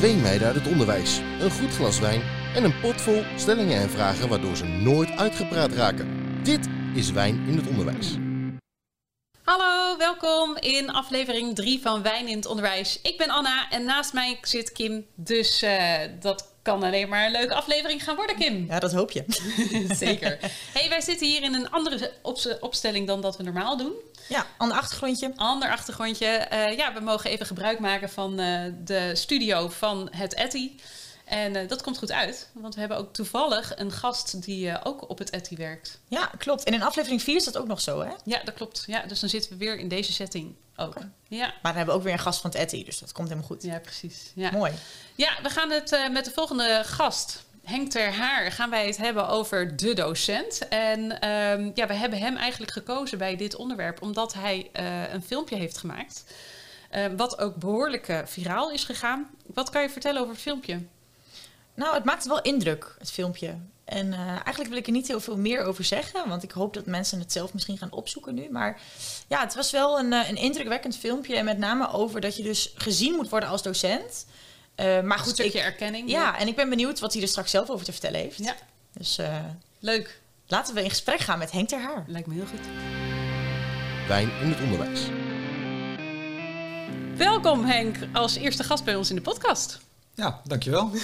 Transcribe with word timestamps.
Twee 0.00 0.16
meiden 0.16 0.46
uit 0.46 0.56
het 0.56 0.66
onderwijs, 0.66 1.18
een 1.18 1.50
goed 1.50 1.74
glas 1.74 1.98
wijn 1.98 2.22
en 2.54 2.64
een 2.64 2.80
pot 2.80 3.00
vol 3.00 3.22
stellingen 3.36 3.80
en 3.80 3.90
vragen 3.90 4.28
waardoor 4.28 4.56
ze 4.56 4.64
nooit 4.64 5.10
uitgepraat 5.10 5.72
raken. 5.72 6.08
Dit 6.42 6.68
is 6.94 7.10
Wijn 7.10 7.44
in 7.46 7.56
het 7.56 7.68
Onderwijs. 7.68 8.16
Hallo, 9.42 9.96
welkom 9.98 10.56
in 10.56 10.90
aflevering 10.90 11.54
3 11.54 11.80
van 11.80 12.02
Wijn 12.02 12.28
in 12.28 12.36
het 12.36 12.46
Onderwijs. 12.46 13.00
Ik 13.02 13.18
ben 13.18 13.28
Anna 13.28 13.70
en 13.70 13.84
naast 13.84 14.12
mij 14.12 14.38
zit 14.42 14.72
Kim, 14.72 15.06
dus 15.14 15.62
uh, 15.62 15.94
dat 16.20 16.49
kan 16.62 16.82
alleen 16.82 17.08
maar 17.08 17.26
een 17.26 17.32
leuke 17.32 17.54
aflevering 17.54 18.04
gaan 18.04 18.16
worden, 18.16 18.36
Kim. 18.36 18.66
Ja, 18.68 18.78
dat 18.78 18.92
hoop 18.92 19.10
je. 19.10 19.24
Zeker. 20.06 20.38
Hey, 20.72 20.88
wij 20.88 21.00
zitten 21.00 21.26
hier 21.26 21.42
in 21.42 21.54
een 21.54 21.70
andere 21.70 22.12
opstelling 22.60 23.06
dan 23.06 23.20
dat 23.20 23.36
we 23.36 23.42
normaal 23.42 23.76
doen. 23.76 23.92
Ja, 24.28 24.46
ander 24.56 24.76
achtergrondje. 24.76 25.32
Ander 25.36 25.70
achtergrondje. 25.70 26.48
Uh, 26.52 26.76
ja, 26.76 26.92
we 26.94 27.00
mogen 27.00 27.30
even 27.30 27.46
gebruik 27.46 27.78
maken 27.78 28.10
van 28.10 28.40
uh, 28.40 28.60
de 28.84 29.10
studio 29.14 29.68
van 29.68 30.08
het 30.10 30.34
Etty. 30.34 30.70
En 31.30 31.56
uh, 31.56 31.68
dat 31.68 31.82
komt 31.82 31.98
goed 31.98 32.12
uit, 32.12 32.48
want 32.52 32.74
we 32.74 32.80
hebben 32.80 32.98
ook 32.98 33.12
toevallig 33.12 33.72
een 33.76 33.92
gast 33.92 34.42
die 34.42 34.84
ook 34.84 35.08
op 35.08 35.18
het 35.18 35.30
Etty 35.30 35.56
werkt. 35.56 36.00
Ja, 36.08 36.30
klopt. 36.38 36.64
En 36.64 36.74
in 36.74 36.82
aflevering 36.82 37.22
4 37.22 37.36
is 37.36 37.44
dat 37.44 37.58
ook 37.58 37.66
nog 37.66 37.80
zo, 37.80 38.00
hè? 38.00 38.10
Ja, 38.24 38.40
dat 38.44 38.54
klopt. 38.54 38.84
Ja, 38.86 39.02
dus 39.02 39.20
dan 39.20 39.28
zitten 39.28 39.50
we 39.50 39.56
weer 39.56 39.78
in 39.78 39.88
deze 39.88 40.12
setting 40.12 40.54
ook. 40.76 40.88
Okay. 40.88 41.08
Ja. 41.28 41.46
Maar 41.46 41.58
dan 41.62 41.74
hebben 41.74 41.94
we 41.94 42.00
ook 42.00 42.02
weer 42.02 42.12
een 42.12 42.18
gast 42.18 42.40
van 42.40 42.50
het 42.50 42.58
Etty, 42.58 42.84
dus 42.84 42.98
dat 42.98 43.12
komt 43.12 43.28
helemaal 43.28 43.48
goed. 43.48 43.62
Ja, 43.62 43.78
precies. 43.78 44.32
Ja. 44.34 44.50
Mooi. 44.50 44.72
Ja, 45.14 45.30
we 45.42 45.50
gaan 45.50 45.70
het 45.70 46.08
met 46.12 46.24
de 46.24 46.30
volgende 46.30 46.82
gast 46.84 47.44
Henk 47.62 47.90
ter 47.90 48.12
Haar 48.12 48.52
gaan 48.52 48.70
wij 48.70 48.86
het 48.86 48.96
hebben 48.96 49.28
over 49.28 49.76
de 49.76 49.94
docent. 49.94 50.68
En 50.68 51.28
um, 51.28 51.70
ja, 51.74 51.86
we 51.86 51.94
hebben 51.94 52.18
hem 52.18 52.36
eigenlijk 52.36 52.72
gekozen 52.72 53.18
bij 53.18 53.36
dit 53.36 53.56
onderwerp 53.56 54.02
omdat 54.02 54.34
hij 54.34 54.70
een 55.12 55.22
filmpje 55.22 55.56
heeft 55.56 55.78
gemaakt. 55.78 56.24
Wat 57.16 57.38
ook 57.38 57.56
behoorlijk 57.56 58.22
viraal 58.24 58.70
is 58.70 58.84
gegaan. 58.84 59.30
Wat 59.46 59.70
kan 59.70 59.82
je 59.82 59.90
vertellen 59.90 60.20
over 60.20 60.32
het 60.32 60.42
filmpje? 60.42 60.80
Nou, 61.80 61.94
het 61.94 62.04
maakt 62.04 62.26
wel 62.26 62.42
indruk, 62.42 62.94
het 62.98 63.10
filmpje. 63.10 63.54
En 63.84 64.12
eigenlijk 64.12 64.68
wil 64.68 64.78
ik 64.78 64.86
er 64.86 64.92
niet 64.92 65.08
heel 65.08 65.20
veel 65.20 65.36
meer 65.36 65.64
over 65.64 65.84
zeggen, 65.84 66.28
want 66.28 66.42
ik 66.42 66.50
hoop 66.50 66.74
dat 66.74 66.86
mensen 66.86 67.18
het 67.18 67.32
zelf 67.32 67.52
misschien 67.52 67.78
gaan 67.78 67.92
opzoeken 67.92 68.34
nu. 68.34 68.48
Maar 68.50 68.80
ja, 69.28 69.40
het 69.40 69.54
was 69.54 69.70
wel 69.70 69.98
een, 69.98 70.12
een 70.12 70.36
indrukwekkend 70.36 70.96
filmpje. 70.96 71.36
En 71.36 71.44
met 71.44 71.58
name 71.58 71.90
over 71.90 72.20
dat 72.20 72.36
je 72.36 72.42
dus 72.42 72.72
gezien 72.74 73.14
moet 73.14 73.28
worden 73.28 73.48
als 73.48 73.62
docent. 73.62 74.26
Uh, 74.76 75.00
maar 75.00 75.18
goed, 75.18 75.26
een 75.26 75.34
stukje 75.34 75.58
ik, 75.58 75.64
erkenning. 75.64 76.10
Ja, 76.10 76.38
en 76.38 76.48
ik 76.48 76.56
ben 76.56 76.68
benieuwd 76.68 77.00
wat 77.00 77.12
hij 77.12 77.22
er 77.22 77.28
straks 77.28 77.50
zelf 77.50 77.70
over 77.70 77.84
te 77.84 77.92
vertellen 77.92 78.20
heeft. 78.20 78.38
Ja. 78.38 78.54
Dus 78.92 79.18
uh, 79.18 79.36
leuk. 79.78 80.20
Laten 80.46 80.74
we 80.74 80.82
in 80.82 80.90
gesprek 80.90 81.18
gaan 81.18 81.38
met 81.38 81.50
Henk 81.50 81.68
ter 81.68 81.80
Haar. 81.80 82.04
Lijkt 82.06 82.26
me 82.26 82.34
heel 82.34 82.46
goed. 82.46 82.66
Wijn 84.08 84.30
in 84.42 84.50
het 84.50 84.60
onderwijs. 84.60 85.00
Welkom 87.16 87.64
Henk 87.64 87.96
als 88.12 88.36
eerste 88.36 88.64
gast 88.64 88.84
bij 88.84 88.94
ons 88.94 89.10
in 89.10 89.16
de 89.16 89.22
podcast. 89.22 89.88
Ja, 90.20 90.40
dankjewel. 90.44 90.82
um, 90.82 90.94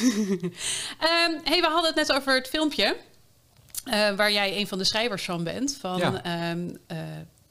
hey, 1.50 1.60
we 1.60 1.66
hadden 1.66 1.86
het 1.86 1.94
net 1.94 2.12
over 2.12 2.34
het 2.34 2.48
filmpje. 2.48 2.96
Uh, 3.86 4.10
waar 4.10 4.32
jij 4.32 4.56
een 4.56 4.66
van 4.66 4.78
de 4.78 4.84
schrijvers 4.84 5.24
van 5.24 5.44
bent. 5.44 5.76
Van 5.80 5.98
ja. 5.98 6.50
um, 6.50 6.78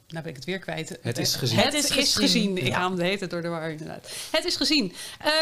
nou 0.08 0.22
ben 0.22 0.26
ik 0.26 0.34
het 0.36 0.44
weer 0.44 0.58
kwijt. 0.58 0.98
Het 1.02 1.18
is 1.18 1.34
gezien. 1.34 1.58
Het 1.58 1.74
is, 1.74 1.90
is 1.90 2.14
gezien. 2.14 2.66
Ik 2.66 2.72
haal 2.72 2.96
hete 2.96 3.26
door 3.26 3.42
de 3.42 3.48
war 3.48 3.70
inderdaad. 3.70 4.08
Het 4.30 4.44
is 4.44 4.56
gezien. 4.56 4.92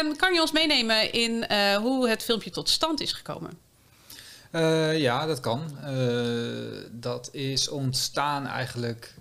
Um, 0.01 0.15
kan 0.15 0.33
je 0.33 0.41
ons 0.41 0.51
meenemen 0.51 1.11
in 1.11 1.45
uh, 1.51 1.75
hoe 1.75 2.09
het 2.09 2.23
filmpje 2.23 2.49
tot 2.49 2.69
stand 2.69 3.01
is 3.01 3.11
gekomen? 3.11 3.64
Uh, 4.55 4.99
ja, 4.99 5.25
dat 5.25 5.39
kan. 5.39 5.61
Uh, 5.87 6.83
dat 6.91 7.29
is 7.31 7.69
ontstaan 7.69 8.47
eigenlijk... 8.47 9.13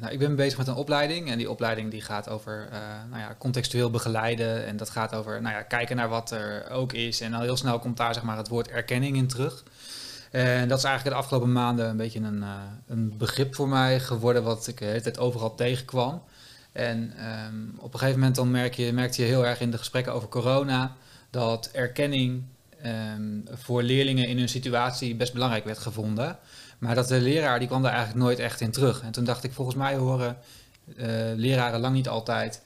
nou, 0.00 0.12
ik 0.12 0.18
ben 0.18 0.36
bezig 0.36 0.58
met 0.58 0.66
een 0.66 0.74
opleiding. 0.74 1.30
En 1.30 1.38
die 1.38 1.50
opleiding 1.50 1.90
die 1.90 2.00
gaat 2.00 2.28
over 2.28 2.68
nou 3.10 3.20
ja, 3.22 3.34
contextueel 3.38 3.90
begeleiden. 3.90 4.66
En 4.66 4.76
dat 4.76 4.90
gaat 4.90 5.14
over 5.14 5.42
nou 5.42 5.54
ja, 5.54 5.62
kijken 5.62 5.96
naar 5.96 6.08
wat 6.08 6.30
er 6.30 6.70
ook 6.70 6.92
is. 6.92 7.20
En 7.20 7.34
al 7.34 7.40
heel 7.40 7.56
snel 7.56 7.78
komt 7.78 7.96
daar 7.96 8.14
zeg 8.14 8.22
maar, 8.22 8.36
het 8.36 8.48
woord 8.48 8.68
erkenning 8.68 9.16
in 9.16 9.26
terug. 9.26 9.64
En 10.30 10.68
dat 10.68 10.78
is 10.78 10.84
eigenlijk 10.84 11.16
de 11.16 11.22
afgelopen 11.22 11.52
maanden 11.52 11.88
een 11.88 11.96
beetje 11.96 12.20
een, 12.20 12.44
een 12.86 13.14
begrip 13.18 13.54
voor 13.54 13.68
mij 13.68 14.00
geworden, 14.00 14.42
wat 14.42 14.66
ik 14.66 14.78
de 14.78 14.84
hele 14.84 15.00
tijd 15.00 15.18
overal 15.18 15.54
tegenkwam. 15.54 16.22
En 16.72 17.14
um, 17.46 17.74
op 17.78 17.92
een 17.92 17.98
gegeven 17.98 18.18
moment 18.18 18.36
dan 18.36 18.50
merk 18.50 18.74
je, 18.74 18.92
merkte 18.92 19.22
je 19.22 19.28
heel 19.28 19.46
erg 19.46 19.60
in 19.60 19.70
de 19.70 19.78
gesprekken 19.78 20.12
over 20.12 20.28
corona 20.28 20.96
dat 21.30 21.68
erkenning 21.72 22.44
um, 22.86 23.44
voor 23.50 23.82
leerlingen 23.82 24.28
in 24.28 24.38
hun 24.38 24.48
situatie 24.48 25.14
best 25.14 25.32
belangrijk 25.32 25.64
werd 25.64 25.78
gevonden. 25.78 26.38
Maar 26.78 26.94
dat 26.94 27.08
de 27.08 27.20
leraar 27.20 27.58
die 27.58 27.68
kwam 27.68 27.82
daar 27.82 27.92
eigenlijk 27.92 28.24
nooit 28.24 28.38
echt 28.38 28.60
in 28.60 28.70
terug. 28.70 29.02
En 29.02 29.12
toen 29.12 29.24
dacht 29.24 29.44
ik, 29.44 29.52
volgens 29.52 29.76
mij 29.76 29.96
horen 29.96 30.36
uh, 30.86 31.06
leraren 31.34 31.80
lang 31.80 31.94
niet 31.94 32.08
altijd 32.08 32.62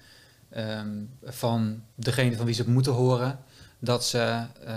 um, 0.56 1.10
van 1.22 1.82
degene 1.94 2.36
van 2.36 2.44
wie 2.44 2.54
ze 2.54 2.62
het 2.62 2.70
moeten 2.70 2.92
horen, 2.92 3.38
dat, 3.78 4.04
ze, 4.04 4.18
uh, 4.64 4.68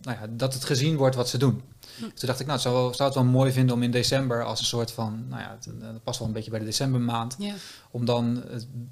nou 0.00 0.18
ja, 0.20 0.26
dat 0.30 0.54
het 0.54 0.64
gezien 0.64 0.96
wordt 0.96 1.16
wat 1.16 1.28
ze 1.28 1.38
doen. 1.38 1.62
Toen 1.98 2.28
dacht 2.28 2.40
ik, 2.40 2.46
nou, 2.46 2.58
zou, 2.58 2.94
zou 2.94 3.08
het 3.08 3.18
wel 3.18 3.28
mooi 3.28 3.52
vinden 3.52 3.74
om 3.74 3.82
in 3.82 3.90
december 3.90 4.44
als 4.44 4.58
een 4.58 4.66
soort 4.66 4.90
van, 4.90 5.24
nou 5.28 5.42
ja, 5.42 5.58
dat 5.78 6.02
past 6.02 6.18
wel 6.18 6.28
een 6.28 6.34
beetje 6.34 6.50
bij 6.50 6.58
de 6.58 6.64
decembermaand, 6.64 7.36
ja. 7.38 7.54
om 7.90 8.04
dan 8.04 8.44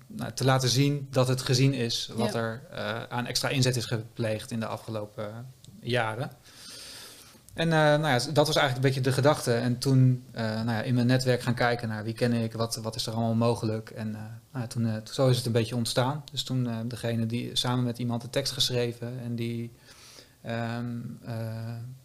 nou, 0.07 0.33
te 0.33 0.45
laten 0.45 0.69
zien 0.69 1.09
dat 1.11 1.29
het 1.29 1.43
gezien 1.43 1.75
is 1.75 2.11
wat 2.17 2.33
ja. 2.33 2.39
er 2.39 2.63
aan 3.09 3.27
extra 3.27 3.49
inzet 3.49 3.77
is 3.77 3.85
gepleegd 3.85 4.51
in 4.51 4.61
de 4.61 4.67
afgelopen 4.67 5.47
jaren. 5.85 6.31
En 7.55 7.67
uh, 7.67 7.75
nou 7.75 8.07
ja, 8.07 8.19
dat 8.33 8.47
was 8.47 8.57
eigenlijk 8.57 8.77
een 8.77 8.81
beetje 8.81 9.01
de 9.01 9.13
gedachte. 9.13 9.55
En 9.55 9.79
toen 9.79 10.25
nou 10.33 10.71
ja, 10.71 10.83
in 10.83 10.95
mijn 10.95 11.07
netwerk 11.07 11.43
gaan 11.43 11.55
kijken 11.55 11.89
naar 11.89 12.05
wie 12.05 12.13
ken 12.13 12.33
ik, 12.33 12.53
wat, 12.53 12.77
wat 12.77 12.95
is 12.95 13.07
er 13.07 13.13
allemaal 13.13 13.35
mogelijk. 13.35 13.91
En 13.91 14.11
nou 14.11 14.29
ja, 14.53 14.67
toen, 14.67 15.01
zo 15.05 15.29
is 15.29 15.37
het 15.37 15.47
een 15.47 15.53
beetje 15.53 15.77
ontstaan. 15.77 16.25
Dus 16.33 16.43
toen 16.43 16.89
degene 16.89 17.27
die 17.27 17.57
samen 17.57 17.85
met 17.85 17.99
iemand 17.99 18.23
de 18.23 18.31
tekst 18.31 18.53
geschreven 18.53 19.21
en 19.25 19.35
die 19.35 19.73
uh, 20.47 20.79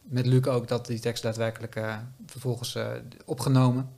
met 0.02 0.26
Luc 0.26 0.46
ook 0.46 0.68
dat 0.68 0.86
die 0.86 1.00
tekst 1.00 1.24
daadwerkelijk 1.24 1.80
vervolgens 2.26 2.78
opgenomen. 3.26 3.90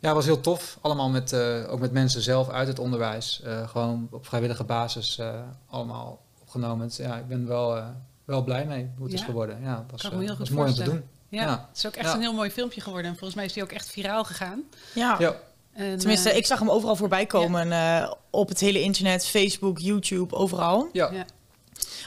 Ja, 0.00 0.14
was 0.14 0.24
heel 0.24 0.40
tof. 0.40 0.78
Allemaal 0.80 1.10
met, 1.10 1.34
ook 1.68 1.80
met 1.80 1.92
mensen 1.92 2.22
zelf 2.22 2.48
uit 2.48 2.68
het 2.68 2.78
onderwijs. 2.78 3.42
gewoon 3.66 4.08
op 4.10 4.26
vrijwillige 4.26 4.64
basis 4.64 5.20
allemaal 5.66 6.24
opgenomen. 6.40 6.86
Dus, 6.86 6.96
ja, 6.96 7.16
ik 7.16 7.28
ben 7.28 7.46
wel, 7.46 7.82
wel 8.26 8.44
blij 8.44 8.66
mee 8.66 8.90
hoe 8.96 9.04
het 9.04 9.12
ja. 9.12 9.18
is 9.18 9.24
geworden. 9.24 9.58
Ja, 9.62 9.78
het 9.82 9.90
was, 9.90 10.02
kan 10.02 10.16
me 10.16 10.24
heel 10.24 10.36
goed 10.36 10.38
was 10.38 10.50
mooi 10.50 10.68
om 10.68 10.74
te 10.74 10.82
doen. 10.82 11.02
Ja, 11.28 11.42
ja, 11.42 11.66
het 11.68 11.76
is 11.76 11.86
ook 11.86 11.94
echt 11.94 12.14
een 12.14 12.20
heel 12.20 12.32
mooi 12.32 12.50
filmpje 12.50 12.80
geworden. 12.80 13.10
En 13.10 13.16
volgens 13.16 13.34
mij 13.34 13.44
is 13.44 13.52
die 13.52 13.62
ook 13.62 13.72
echt 13.72 13.88
viraal 13.88 14.24
gegaan. 14.24 14.62
Ja. 14.94 15.16
ja. 15.18 15.36
En, 15.72 15.98
Tenminste, 15.98 16.36
ik 16.36 16.46
zag 16.46 16.58
hem 16.58 16.70
overal 16.70 16.96
voorbij 16.96 17.26
komen. 17.26 18.08
op 18.30 18.48
het 18.48 18.60
hele 18.60 18.80
internet, 18.80 19.26
Facebook, 19.26 19.78
YouTube, 19.78 20.34
overal. 20.34 20.88
Ja. 20.92 21.10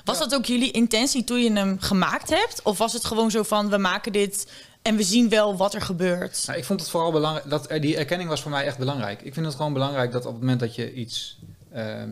Was 0.04 0.18
ja. 0.18 0.24
dat 0.24 0.36
ook 0.36 0.46
jullie 0.46 0.72
intentie 0.72 1.24
toen 1.24 1.40
je 1.40 1.52
hem 1.52 1.80
gemaakt 1.80 2.30
hebt? 2.30 2.62
Of 2.64 2.78
was 2.78 2.94
het 2.94 3.06
gewoon 3.06 3.32
zo 3.32 3.44
van, 3.44 3.70
we 3.70 3.78
maken 3.78 4.12
dit 4.12 4.52
en 4.82 4.96
we 4.96 5.04
zien 5.04 5.30
wel 5.30 5.58
wat 5.58 5.74
er 5.74 5.82
gebeurt? 5.82 6.44
Nou, 6.48 6.60
ik 6.60 6.66
vond 6.66 6.80
het 6.80 6.90
vooral 6.90 7.12
belangrijk, 7.12 7.50
dat, 7.50 7.68
die 7.80 7.98
erkenning 7.98 8.30
was 8.30 8.42
voor 8.42 8.52
mij 8.52 8.66
echt 8.66 8.78
belangrijk. 8.78 9.22
Ik 9.22 9.34
vind 9.34 9.46
het 9.46 9.56
gewoon 9.56 9.74
belangrijk 9.74 10.12
dat 10.12 10.26
op 10.26 10.32
het 10.32 10.42
moment 10.42 10.60
dat 10.60 10.76
je 10.76 10.94
iets 10.94 11.40
uh, 11.74 12.02
uh, 12.04 12.06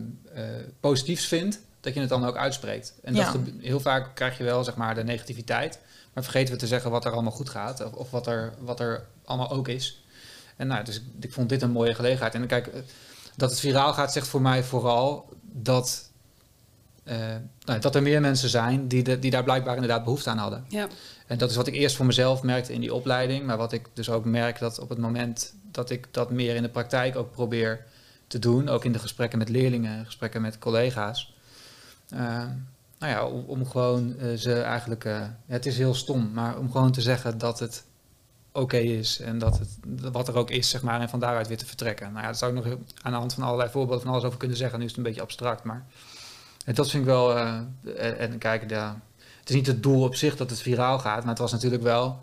positiefs 0.80 1.26
vindt, 1.26 1.60
dat 1.94 1.96
je 1.96 2.14
het 2.14 2.20
dan 2.20 2.30
ook 2.30 2.36
uitspreekt. 2.36 2.94
En 3.02 3.14
ja. 3.14 3.32
dat 3.32 3.40
heel 3.60 3.80
vaak 3.80 4.14
krijg 4.14 4.38
je 4.38 4.44
wel 4.44 4.64
zeg 4.64 4.76
maar 4.76 4.94
de 4.94 5.04
negativiteit, 5.04 5.78
maar 6.12 6.22
vergeten 6.22 6.54
we 6.54 6.60
te 6.60 6.66
zeggen 6.66 6.90
wat 6.90 7.04
er 7.04 7.12
allemaal 7.12 7.32
goed 7.32 7.48
gaat 7.48 7.84
of, 7.84 7.92
of 7.92 8.10
wat, 8.10 8.26
er, 8.26 8.52
wat 8.58 8.80
er 8.80 9.06
allemaal 9.24 9.50
ook 9.50 9.68
is. 9.68 10.02
En 10.56 10.66
nou, 10.66 10.84
dus 10.84 10.96
ik, 10.96 11.02
ik 11.20 11.32
vond 11.32 11.48
dit 11.48 11.62
een 11.62 11.70
mooie 11.70 11.94
gelegenheid. 11.94 12.34
En 12.34 12.46
kijk, 12.46 12.70
dat 13.36 13.50
het 13.50 13.60
viraal 13.60 13.92
gaat 13.92 14.12
zegt 14.12 14.28
voor 14.28 14.42
mij 14.42 14.62
vooral 14.64 15.28
dat 15.42 16.10
uh, 17.04 17.16
nou, 17.64 17.80
dat 17.80 17.94
er 17.94 18.02
meer 18.02 18.20
mensen 18.20 18.48
zijn 18.48 18.88
die, 18.88 19.02
de, 19.02 19.18
die 19.18 19.30
daar 19.30 19.44
blijkbaar 19.44 19.74
inderdaad 19.74 20.04
behoefte 20.04 20.30
aan 20.30 20.38
hadden. 20.38 20.64
Ja. 20.68 20.88
En 21.26 21.38
dat 21.38 21.50
is 21.50 21.56
wat 21.56 21.66
ik 21.66 21.74
eerst 21.74 21.96
voor 21.96 22.06
mezelf 22.06 22.42
merkte 22.42 22.72
in 22.72 22.80
die 22.80 22.94
opleiding, 22.94 23.46
maar 23.46 23.56
wat 23.56 23.72
ik 23.72 23.86
dus 23.92 24.10
ook 24.10 24.24
merk 24.24 24.58
dat 24.58 24.78
op 24.78 24.88
het 24.88 24.98
moment 24.98 25.54
dat 25.70 25.90
ik 25.90 26.08
dat 26.10 26.30
meer 26.30 26.54
in 26.54 26.62
de 26.62 26.68
praktijk 26.68 27.16
ook 27.16 27.32
probeer 27.32 27.84
te 28.26 28.38
doen, 28.38 28.68
ook 28.68 28.84
in 28.84 28.92
de 28.92 28.98
gesprekken 28.98 29.38
met 29.38 29.48
leerlingen, 29.48 30.04
gesprekken 30.04 30.40
met 30.42 30.58
collega's. 30.58 31.36
Uh, 32.14 32.44
nou 32.98 33.12
ja, 33.12 33.26
om, 33.26 33.66
gewoon 33.66 34.14
uh, 34.18 34.36
ze 34.36 34.60
eigenlijk, 34.60 35.04
uh, 35.04 35.26
het 35.46 35.66
is 35.66 35.78
heel 35.78 35.94
stom, 35.94 36.30
maar 36.32 36.58
om 36.58 36.70
gewoon 36.70 36.92
te 36.92 37.00
zeggen 37.00 37.38
dat 37.38 37.58
het 37.58 37.84
oké 38.52 38.76
is 38.76 39.20
en 39.20 39.38
dat 39.38 39.58
het 39.58 39.78
wat 40.12 40.28
er 40.28 40.36
ook 40.36 40.50
is, 40.50 40.68
zeg 40.68 40.82
maar, 40.82 41.00
en 41.00 41.08
van 41.08 41.20
daaruit 41.20 41.48
weer 41.48 41.58
te 41.58 41.66
vertrekken. 41.66 42.06
Nou 42.12 42.20
ja, 42.20 42.26
dat 42.26 42.38
zou 42.38 42.56
ik 42.56 42.64
nog 42.64 42.76
aan 43.02 43.12
de 43.12 43.18
hand 43.18 43.34
van 43.34 43.42
allerlei 43.42 43.70
voorbeelden 43.70 44.04
van 44.04 44.12
alles 44.12 44.24
over 44.24 44.38
kunnen 44.38 44.56
zeggen. 44.56 44.78
Nu 44.78 44.84
is 44.84 44.90
het 44.90 44.98
een 44.98 45.06
beetje 45.06 45.22
abstract, 45.22 45.64
maar 45.64 45.86
en 46.64 46.74
dat 46.74 46.90
vind 46.90 47.02
ik 47.02 47.08
wel. 47.08 47.38
En, 47.96 48.38
kijk, 48.38 48.70
ja, 48.70 49.00
het 49.40 49.48
is 49.48 49.54
niet 49.54 49.66
het 49.66 49.82
doel 49.82 50.02
op 50.02 50.14
zich 50.14 50.36
dat 50.36 50.50
het 50.50 50.60
viraal 50.60 50.98
gaat, 50.98 51.20
maar 51.20 51.28
het 51.28 51.38
was 51.38 51.52
natuurlijk 51.52 51.82
wel. 51.82 52.20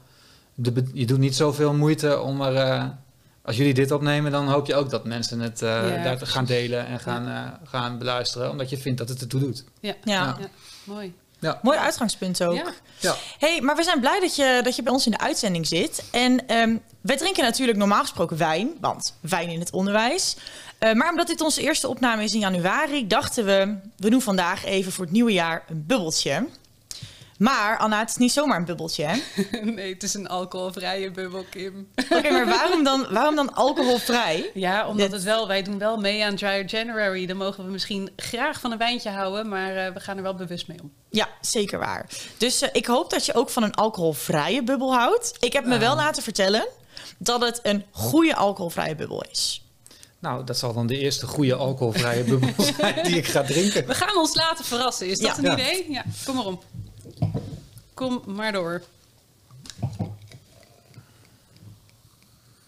De, 0.53 0.83
je 0.93 1.05
doet 1.05 1.19
niet 1.19 1.35
zoveel 1.35 1.73
moeite 1.73 2.19
om 2.19 2.41
er. 2.41 2.97
Als 3.45 3.57
jullie 3.57 3.73
dit 3.73 3.91
opnemen, 3.91 4.31
dan 4.31 4.47
hoop 4.47 4.67
je 4.67 4.75
ook 4.75 4.89
dat 4.89 5.05
mensen 5.05 5.39
het 5.39 5.61
uh, 5.61 5.69
ja, 5.69 6.03
daar 6.03 6.27
gaan 6.27 6.45
delen 6.45 6.87
en 6.87 6.99
gaan, 6.99 7.25
ja. 7.25 7.59
gaan 7.63 7.97
beluisteren, 7.97 8.49
omdat 8.49 8.69
je 8.69 8.77
vindt 8.77 8.97
dat 8.97 9.09
het 9.09 9.21
ertoe 9.21 9.39
doet. 9.39 9.63
Ja, 9.79 9.93
ja. 10.03 10.37
mooi. 10.83 11.13
Ja. 11.39 11.59
Mooi 11.61 11.77
uitgangspunt 11.77 12.43
ook. 12.43 12.55
Ja. 12.55 12.73
Ja. 12.99 13.15
Hey, 13.39 13.61
maar 13.61 13.75
we 13.75 13.83
zijn 13.83 13.99
blij 13.99 14.19
dat 14.19 14.35
je, 14.35 14.59
dat 14.63 14.75
je 14.75 14.83
bij 14.83 14.93
ons 14.93 15.05
in 15.05 15.11
de 15.11 15.17
uitzending 15.17 15.67
zit. 15.67 16.03
En 16.11 16.55
um, 16.55 16.81
wij 17.01 17.17
drinken 17.17 17.43
natuurlijk 17.43 17.77
normaal 17.77 18.01
gesproken 18.01 18.37
wijn, 18.37 18.69
want 18.81 19.15
wijn 19.19 19.49
in 19.49 19.59
het 19.59 19.71
onderwijs. 19.71 20.35
Uh, 20.79 20.93
maar 20.93 21.09
omdat 21.09 21.27
dit 21.27 21.41
onze 21.41 21.61
eerste 21.61 21.87
opname 21.87 22.23
is 22.23 22.33
in 22.33 22.39
januari, 22.39 23.07
dachten 23.07 23.45
we, 23.45 23.75
we 23.97 24.09
doen 24.09 24.21
vandaag 24.21 24.65
even 24.65 24.91
voor 24.91 25.03
het 25.03 25.13
nieuwe 25.13 25.33
jaar 25.33 25.63
een 25.67 25.83
bubbeltje. 25.87 26.47
Maar 27.37 27.77
Anna, 27.77 27.99
het 27.99 28.09
is 28.09 28.15
niet 28.15 28.31
zomaar 28.31 28.57
een 28.57 28.65
bubbeltje, 28.65 29.05
hè? 29.05 29.17
nee, 29.61 29.93
het 29.93 30.03
is 30.03 30.13
een 30.13 30.27
alcoholvrije 30.27 31.11
bubbel, 31.11 31.45
Kim. 31.49 31.87
Oké, 32.09 32.31
maar 32.35 32.45
waarom 32.45 32.83
dan, 32.83 33.07
waarom 33.09 33.35
dan 33.35 33.53
alcoholvrij? 33.53 34.51
Ja, 34.53 34.87
omdat 34.87 35.11
het 35.11 35.23
wel, 35.23 35.47
wij 35.47 35.63
doen 35.63 35.77
wel 35.77 35.97
mee 35.97 36.25
aan 36.25 36.35
Dry 36.35 36.63
January. 36.67 37.25
Dan 37.25 37.37
mogen 37.37 37.65
we 37.65 37.71
misschien 37.71 38.09
graag 38.15 38.59
van 38.59 38.71
een 38.71 38.77
wijntje 38.77 39.09
houden, 39.09 39.49
maar 39.49 39.75
uh, 39.75 39.93
we 39.93 39.99
gaan 39.99 40.17
er 40.17 40.23
wel 40.23 40.35
bewust 40.35 40.67
mee 40.67 40.81
om. 40.81 40.91
Ja, 41.09 41.27
zeker 41.41 41.79
waar. 41.79 42.09
Dus 42.37 42.63
uh, 42.63 42.69
ik 42.71 42.85
hoop 42.85 43.09
dat 43.09 43.25
je 43.25 43.33
ook 43.33 43.49
van 43.49 43.63
een 43.63 43.73
alcoholvrije 43.73 44.63
bubbel 44.63 44.93
houdt. 44.93 45.37
Ik 45.39 45.53
heb 45.53 45.65
me 45.65 45.77
wel 45.77 45.95
laten 45.95 46.23
vertellen 46.23 46.67
dat 47.17 47.41
het 47.41 47.59
een 47.63 47.85
goede 47.91 48.35
alcoholvrije 48.35 48.95
bubbel 48.95 49.25
is. 49.31 49.65
Nou, 50.19 50.43
dat 50.43 50.57
zal 50.57 50.73
dan 50.73 50.87
de 50.87 50.97
eerste 50.97 51.27
goede 51.27 51.55
alcoholvrije 51.55 52.23
bubbel 52.23 52.49
zijn 52.77 53.03
die 53.03 53.15
ik 53.15 53.27
ga 53.27 53.43
drinken. 53.43 53.87
We 53.87 53.93
gaan 53.93 54.17
ons 54.17 54.35
laten 54.35 54.65
verrassen. 54.65 55.07
Is 55.07 55.19
dat 55.19 55.37
ja. 55.41 55.43
een 55.43 55.59
idee? 55.59 55.91
Ja, 55.91 56.03
kom 56.25 56.35
maar 56.35 56.45
op. 56.45 56.63
Kom 57.93 58.23
maar 58.25 58.51
door. 58.51 58.83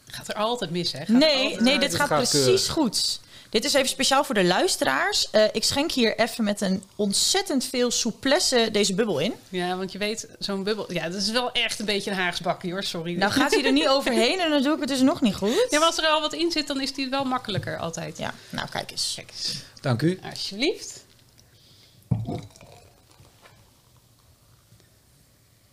Gaat 0.08 0.28
er 0.28 0.36
altijd 0.36 0.72
mis, 0.72 0.92
hè? 0.92 1.00
Gaat 1.00 1.08
nee, 1.08 1.44
altijd... 1.44 1.60
nee, 1.62 1.80
dit 1.80 1.96
gaat, 1.96 2.08
gaat 2.08 2.30
precies 2.30 2.68
goed. 2.68 3.20
Dit 3.50 3.66
is 3.66 3.74
even 3.74 3.90
speciaal 3.90 4.24
voor 4.24 4.36
de 4.36 4.44
luisteraars. 4.44 5.28
Uh, 5.32 5.44
ik 5.52 5.64
schenk 5.64 5.92
hier 5.92 6.20
even 6.20 6.44
met 6.44 6.62
een 6.62 6.84
ontzettend 6.96 7.66
veel 7.66 7.92
souplesse 7.92 8.70
deze 8.72 8.94
bubbel 8.94 9.20
in. 9.20 9.34
Ja, 9.50 9.78
want 9.78 9.92
je 9.92 9.98
weet, 9.98 10.28
zo'n 10.40 10.64
bubbel... 10.64 10.94
Ja, 10.94 11.10
dat 11.10 11.22
is 11.22 11.32
wel 11.32 11.52
echt 11.52 11.80
een 11.80 11.86
beetje 11.86 12.12
een 12.12 12.18
Haags 12.18 12.42
bakje, 12.42 12.72
hoor. 12.72 12.84
Sorry. 12.84 13.16
Nou 13.16 13.32
gaat 13.32 13.54
hij 13.54 13.66
er 13.66 13.72
niet 13.72 13.88
overheen 13.98 14.40
en 14.40 14.50
dan 14.50 14.64
doe 14.64 14.74
ik 14.74 14.80
het 14.80 14.90
dus 14.90 15.02
nog 15.02 15.22
niet 15.22 15.36
goed. 15.36 15.68
Ja, 15.70 15.80
maar 15.80 15.88
als 15.88 15.98
er 15.98 16.06
al 16.08 16.22
wat 16.22 16.34
in 16.34 16.52
zit, 16.52 16.68
dan 16.68 16.82
is 16.82 16.94
die 16.94 17.10
wel 17.10 17.24
makkelijker 17.24 17.78
altijd. 17.78 18.18
Ja, 18.18 18.34
nou 18.50 18.68
kijk 18.70 18.92
eens. 18.92 19.14
Kijk 19.16 19.30
eens. 19.32 19.56
Dank 19.82 20.02
u. 20.02 20.20
Alsjeblieft. 20.24 21.06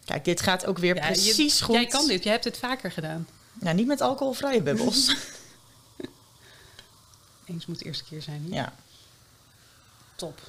Kijk, 0.05 0.25
dit 0.25 0.41
gaat 0.41 0.67
ook 0.67 0.79
weer 0.79 0.95
ja, 0.95 1.07
precies 1.07 1.59
je, 1.59 1.65
goed. 1.65 1.75
Jij 1.75 1.87
kan 1.87 2.07
dit, 2.07 2.25
je 2.25 2.31
hebt 2.31 2.45
het 2.45 2.59
vaker 2.59 2.93
gedaan. 2.93 3.29
Nou, 3.53 3.77
niet 3.77 3.87
met 3.87 4.01
alcoholvrije 4.01 4.63
bubbels. 4.63 5.07
Eens 7.47 7.67
moet 7.67 7.79
de 7.79 7.85
eerste 7.85 8.05
keer 8.05 8.23
zijn. 8.23 8.43
Niet? 8.45 8.55
Ja. 8.55 8.73
Top. 10.17 10.41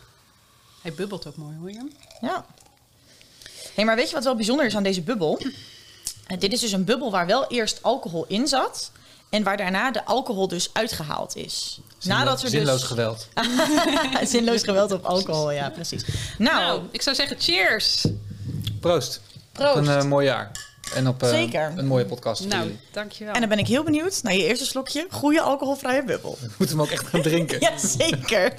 Hij 0.81 0.93
bubbelt 0.93 1.27
ook 1.27 1.35
mooi, 1.35 1.55
hoor 1.59 1.71
je 1.71 1.77
hem? 1.77 1.91
Ja. 2.21 2.45
hey, 3.73 3.85
maar 3.85 3.95
weet 3.95 4.09
je 4.09 4.15
wat 4.15 4.23
wel 4.23 4.35
bijzonder 4.35 4.65
is 4.65 4.75
aan 4.75 4.83
deze 4.83 5.01
bubbel? 5.01 5.41
dit 6.39 6.53
is 6.53 6.59
dus 6.59 6.71
een 6.71 6.83
bubbel 6.83 7.11
waar 7.11 7.25
wel 7.25 7.47
eerst 7.47 7.83
alcohol 7.83 8.25
in 8.27 8.47
zat. 8.47 8.91
En 9.29 9.43
waar 9.43 9.57
daarna 9.57 9.91
de 9.91 10.05
alcohol 10.05 10.47
dus 10.47 10.69
uitgehaald 10.73 11.35
is. 11.35 11.79
Zinlo 11.97 12.17
Nadat 12.17 12.43
er 12.43 12.49
zinloos 12.49 12.79
dus... 12.79 12.89
geweld. 12.89 13.27
zinloos 14.33 14.63
geweld 14.63 14.91
op 14.91 15.03
alcohol, 15.03 15.51
ja, 15.51 15.69
precies. 15.69 16.05
Nou, 16.37 16.59
nou 16.59 16.83
ik 16.91 17.01
zou 17.01 17.15
zeggen 17.15 17.39
cheers. 17.39 18.05
Proost. 18.79 19.21
Proost. 19.55 19.75
Op 19.75 19.85
een 19.85 19.97
uh, 19.97 20.03
mooi 20.03 20.25
jaar. 20.25 20.51
En 20.93 21.07
op 21.07 21.23
uh, 21.23 21.29
Zeker. 21.29 21.73
een 21.75 21.85
mooie 21.85 22.05
podcast. 22.05 22.45
Nou, 22.45 22.63
jullie. 22.63 22.79
dankjewel. 22.91 23.33
en 23.33 23.39
dan 23.39 23.49
ben 23.49 23.59
ik 23.59 23.67
heel 23.67 23.83
benieuwd 23.83 24.23
naar 24.23 24.33
je 24.33 24.43
eerste 24.43 24.65
slokje. 24.65 25.07
Goede 25.09 25.41
alcoholvrije 25.41 26.03
bubbel. 26.03 26.37
We 26.41 26.47
moeten 26.57 26.77
hem 26.77 26.85
ook 26.85 26.91
echt 26.91 27.07
gaan 27.07 27.21
drinken. 27.21 27.59
ja, 27.69 27.77
zeker. 27.77 28.53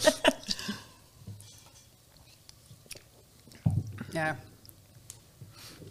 ja. 4.10 4.36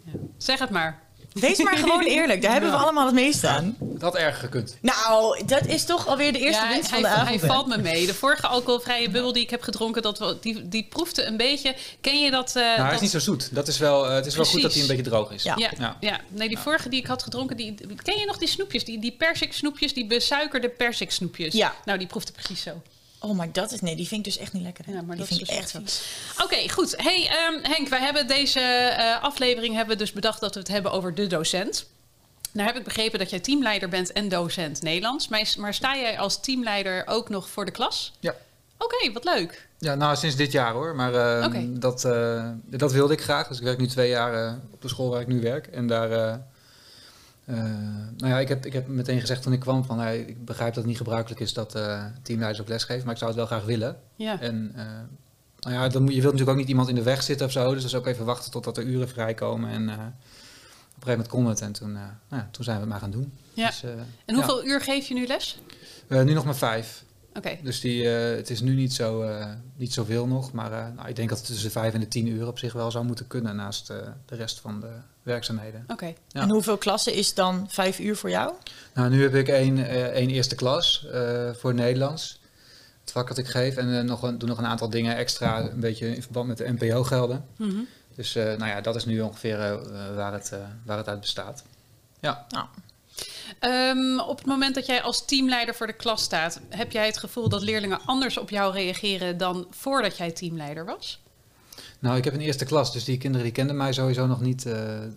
ja. 0.04 0.14
Zeg 0.36 0.58
het 0.58 0.70
maar. 0.70 1.05
Wees 1.40 1.58
maar 1.62 1.76
gewoon 1.76 2.02
eerlijk. 2.16 2.42
Daar 2.42 2.52
hebben 2.52 2.70
we 2.70 2.76
allemaal 2.76 3.06
het 3.06 3.14
meeste 3.14 3.48
aan. 3.48 3.76
Het 3.92 4.02
had 4.02 4.16
erger 4.16 4.40
gekund. 4.40 4.76
Nou, 4.80 5.44
dat 5.46 5.66
is 5.66 5.84
toch 5.84 6.06
alweer 6.06 6.32
de 6.32 6.38
eerste 6.38 6.62
Ja, 6.62 6.68
winst 6.68 6.88
van 6.88 7.02
de 7.02 7.08
avond. 7.08 7.28
hij 7.28 7.38
valt 7.48 7.66
me 7.66 7.78
mee. 7.78 8.06
De 8.06 8.14
vorige 8.14 8.46
alcoholvrije 8.46 9.10
bubbel 9.10 9.32
die 9.32 9.42
ik 9.42 9.50
heb 9.50 9.62
gedronken, 9.62 10.02
dat, 10.02 10.36
die, 10.40 10.68
die 10.68 10.86
proefde 10.88 11.24
een 11.24 11.36
beetje. 11.36 11.74
Ken 12.00 12.20
je 12.22 12.30
dat? 12.30 12.48
eh, 12.56 12.62
Nou, 12.62 12.74
hij 12.76 12.84
dat 12.84 12.94
is 12.94 13.00
niet 13.00 13.10
zo 13.10 13.18
zoet. 13.18 13.54
Dat 13.54 13.68
is 13.68 13.78
wel, 13.78 14.08
eh, 14.08 14.14
het 14.14 14.26
is 14.26 14.36
wel 14.36 14.44
goed 14.44 14.62
dat 14.62 14.72
hij 14.72 14.80
een 14.82 14.88
beetje 14.88 15.02
droog 15.02 15.30
is. 15.30 15.42
Ja. 15.42 15.54
Ja, 15.58 15.70
ja. 15.78 15.96
Ja. 16.00 16.20
nee, 16.28 16.48
die 16.48 16.58
vorige 16.58 16.88
die 16.88 17.00
ik 17.00 17.06
had 17.06 17.22
gedronken, 17.22 17.56
die, 17.56 17.74
ken 18.02 18.18
je 18.18 18.26
nog 18.26 18.38
die 18.38 18.48
snoepjes? 18.48 18.84
Die, 18.84 18.98
die 18.98 19.12
persik 19.12 19.52
snoepjes, 19.52 19.94
die 19.94 20.06
besuikerde 20.06 20.68
persik 20.68 21.10
snoepjes. 21.10 21.54
Ja. 21.54 21.74
Nou, 21.84 21.98
die 21.98 22.06
proefde 22.06 22.32
precies 22.32 22.62
zo. 22.62 22.82
Oh, 23.26 23.36
maar 23.36 23.52
dat 23.52 23.72
is... 23.72 23.80
Nee, 23.80 23.96
die 23.96 24.06
vind 24.06 24.26
ik 24.26 24.32
dus 24.32 24.42
echt 24.42 24.52
niet 24.52 24.62
lekker. 24.62 24.84
hè. 24.86 24.92
Ja, 24.92 25.02
maar 25.02 25.16
die 25.16 25.18
dat 25.18 25.26
vind 25.26 25.40
is 25.40 25.48
ik 25.48 25.54
dus 25.54 25.64
echt 25.64 25.84
vies. 25.84 26.02
Oké, 26.44 26.68
goed. 26.68 26.94
Hey 26.96 27.28
ehm, 27.28 27.72
Henk, 27.72 27.88
wij 27.88 28.00
hebben 28.00 28.26
deze 28.26 28.60
eh, 28.60 29.22
aflevering 29.22 29.74
hebben 29.74 29.96
we 29.96 30.02
dus 30.02 30.12
bedacht 30.12 30.40
dat 30.40 30.54
we 30.54 30.60
het 30.60 30.68
hebben 30.68 30.92
over 30.92 31.14
de 31.14 31.26
docent. 31.26 31.86
Nou 32.52 32.68
heb 32.68 32.76
ik 32.76 32.84
begrepen 32.84 33.18
dat 33.18 33.30
jij 33.30 33.40
teamleider 33.40 33.88
bent 33.88 34.12
en 34.12 34.28
docent 34.28 34.82
Nederlands. 34.82 35.28
Maar, 35.28 35.74
sta 35.74 35.96
jij 35.96 36.18
als 36.18 36.40
teamleider 36.40 37.02
ook 37.06 37.28
nog 37.28 37.48
voor 37.48 37.64
de 37.64 37.70
klas? 37.70 38.12
Ja. 38.20 38.34
Oké, 38.78 39.12
wat 39.12 39.24
leuk. 39.24 39.68
Ja, 39.78 39.94
nou 39.94 40.16
sinds 40.16 40.36
dit 40.36 40.52
jaar 40.52 40.72
hoor. 40.72 40.94
Maar 40.94 41.14
eh, 41.14 41.46
Oké. 41.46 41.78
dat, 41.78 42.04
eh, 42.04 42.48
dat 42.64 42.92
wilde 42.92 43.12
ik 43.12 43.22
graag. 43.22 43.48
Dus 43.48 43.58
ik 43.58 43.64
werk 43.64 43.78
nu 43.78 43.86
twee 43.86 44.08
jaar 44.08 44.46
eh, 44.46 44.54
op 44.70 44.82
de 44.82 44.88
school 44.88 45.10
waar 45.10 45.20
ik 45.20 45.26
nu 45.26 45.40
werk. 45.40 45.66
En 45.66 45.86
daar... 45.86 46.40
eh, 47.46 47.56
nou 48.16 48.32
ja, 48.32 48.38
ik 48.38 48.48
heb, 48.48 48.66
ik 48.66 48.72
heb 48.72 48.86
meteen 48.86 49.20
gezegd 49.20 49.42
toen 49.42 49.52
ik 49.52 49.60
kwam 49.60 49.84
van... 49.84 49.98
hey, 49.98 50.18
ik 50.18 50.44
begrijp 50.44 50.68
dat 50.68 50.76
het 50.76 50.86
niet 50.86 50.96
gebruikelijk 50.96 51.40
is 51.40 51.52
dat 51.52 51.74
eh, 51.74 52.04
teamleiders 52.22 52.62
ook 52.62 52.68
lesgeven. 52.68 53.04
Maar 53.04 53.12
ik 53.12 53.18
zou 53.18 53.30
het 53.30 53.38
wel 53.38 53.48
graag 53.48 53.64
willen. 53.64 53.96
Ja. 54.16 54.40
En 54.40 54.72
eh, 54.74 54.84
nou 55.58 55.74
ja, 55.74 55.88
dan 55.88 56.02
moet, 56.02 56.14
je 56.14 56.20
wilt 56.20 56.32
natuurlijk 56.32 56.50
ook 56.50 56.56
niet 56.56 56.68
iemand 56.68 56.88
in 56.88 56.94
de 56.94 57.02
weg 57.02 57.22
zitten 57.22 57.46
of 57.46 57.52
zo. 57.52 57.72
Dus 57.72 57.82
dat 57.82 57.90
is 57.90 57.96
ook 57.96 58.06
even 58.06 58.24
wachten 58.24 58.50
totdat 58.50 58.76
er 58.76 58.84
uren 58.84 59.08
vrijkomen. 59.08 59.70
En 59.70 59.82
op 59.82 59.88
een 59.88 59.96
gegeven 59.96 61.10
moment 61.10 61.28
kon 61.28 61.46
het. 61.46 61.60
En 61.60 61.72
toen, 61.72 61.92
nou 61.92 62.12
ja, 62.30 62.48
toen 62.50 62.64
zijn 62.64 62.76
we 62.76 62.82
het 62.82 62.90
maar 62.90 63.00
gaan 63.00 63.10
doen. 63.10 63.32
Ja. 63.52 63.66
Dus, 63.66 63.82
En 64.24 64.34
hoeveel 64.34 64.64
uur 64.64 64.80
geef 64.80 65.06
je 65.06 65.14
nu 65.14 65.26
les? 65.26 65.58
nu 66.08 66.32
nog 66.32 66.44
maar 66.44 66.56
vijf. 66.56 67.04
Oké. 67.36 67.58
Dus 67.62 67.80
die, 67.80 68.14
eh, 68.14 68.36
het 68.36 68.50
is 68.50 68.60
nu 68.60 68.74
niet, 68.74 68.92
zo, 68.92 69.22
eh, 69.22 69.46
niet 69.76 69.92
zoveel 69.92 70.26
nog. 70.26 70.52
Maar 70.52 70.72
eh, 70.72 70.86
nou, 70.96 71.08
ik 71.08 71.16
denk 71.16 71.28
dat 71.28 71.38
het 71.38 71.46
tussen 71.46 71.66
de 71.66 71.72
vijf 71.72 71.94
en 71.94 72.00
de 72.00 72.08
tien 72.08 72.26
uur 72.26 72.46
op 72.46 72.58
zich 72.58 72.72
wel 72.72 72.90
zou 72.90 73.04
moeten 73.04 73.26
kunnen. 73.26 73.56
Naast 73.56 73.90
eh, 73.90 73.96
de 74.26 74.36
rest 74.36 74.60
van 74.60 74.80
de 74.80 74.90
werkzaamheden. 75.22 75.84
Oké. 75.88 76.14
Ja. 76.28 76.40
En 76.40 76.50
hoeveel 76.50 76.76
klassen 76.76 77.14
is 77.14 77.34
dan 77.34 77.66
vijf 77.68 77.98
uur 77.98 78.16
voor 78.16 78.30
jou? 78.30 78.52
Nou, 78.94 79.10
nu 79.10 79.22
heb 79.22 79.34
ik 79.34 79.48
één, 79.48 79.78
eh, 79.78 80.04
één 80.04 80.30
eerste 80.30 80.54
klas 80.54 81.06
eh, 81.12 81.50
voor 81.52 81.74
Nederlands. 81.74 82.40
Het 83.00 83.12
vak 83.12 83.28
dat 83.28 83.38
ik 83.38 83.46
geef. 83.46 83.76
En 83.76 83.98
eh, 83.98 84.04
nog 84.04 84.22
een, 84.22 84.38
doe 84.38 84.48
nog 84.48 84.58
een 84.58 84.66
aantal 84.66 84.90
dingen 84.90 85.16
extra. 85.16 85.60
Een 85.60 85.80
beetje 85.80 86.14
in 86.14 86.22
verband 86.22 86.46
met 86.46 86.58
de 86.58 86.72
NPO 86.78 87.02
gelden. 87.04 87.44
Mhm. 87.56 87.80
Dus 88.16 88.34
eh, 88.36 88.44
nou 88.44 88.66
ja, 88.66 88.80
dat 88.80 88.94
is 88.94 89.04
nu 89.04 89.20
ongeveer 89.20 89.60
eh, 89.60 89.76
waar, 90.14 90.32
het, 90.32 90.52
eh, 90.52 90.58
waar 90.84 90.96
het 90.96 91.08
uit 91.08 91.20
bestaat. 91.20 91.64
Ja. 92.20 92.46
Ehm, 93.58 94.18
op 94.18 94.36
het 94.38 94.46
moment 94.46 94.74
dat 94.74 94.86
jij 94.86 95.02
als 95.02 95.24
teamleider 95.24 95.74
voor 95.74 95.86
de 95.86 95.92
klas 95.92 96.22
staat, 96.22 96.60
heb 96.68 96.92
jij 96.92 97.06
het 97.06 97.18
gevoel 97.18 97.48
dat 97.48 97.62
leerlingen 97.62 98.00
anders 98.04 98.38
op 98.38 98.50
jou 98.50 98.72
reageren 98.72 99.38
dan 99.38 99.66
voordat 99.70 100.16
jij 100.16 100.30
teamleider 100.30 100.84
was? 100.84 101.20
Nou, 101.98 102.16
ik 102.16 102.24
heb 102.24 102.34
een 102.34 102.40
eerste 102.40 102.64
klas, 102.64 102.92
dus 102.92 103.04
die 103.04 103.18
kinderen 103.18 103.44
die 103.44 103.54
kenden 103.54 103.76
mij 103.76 103.92
sowieso 103.92 104.26
nog 104.26 104.40
niet 104.40 104.66
eh, 104.66 105.04
eh, 105.04 105.10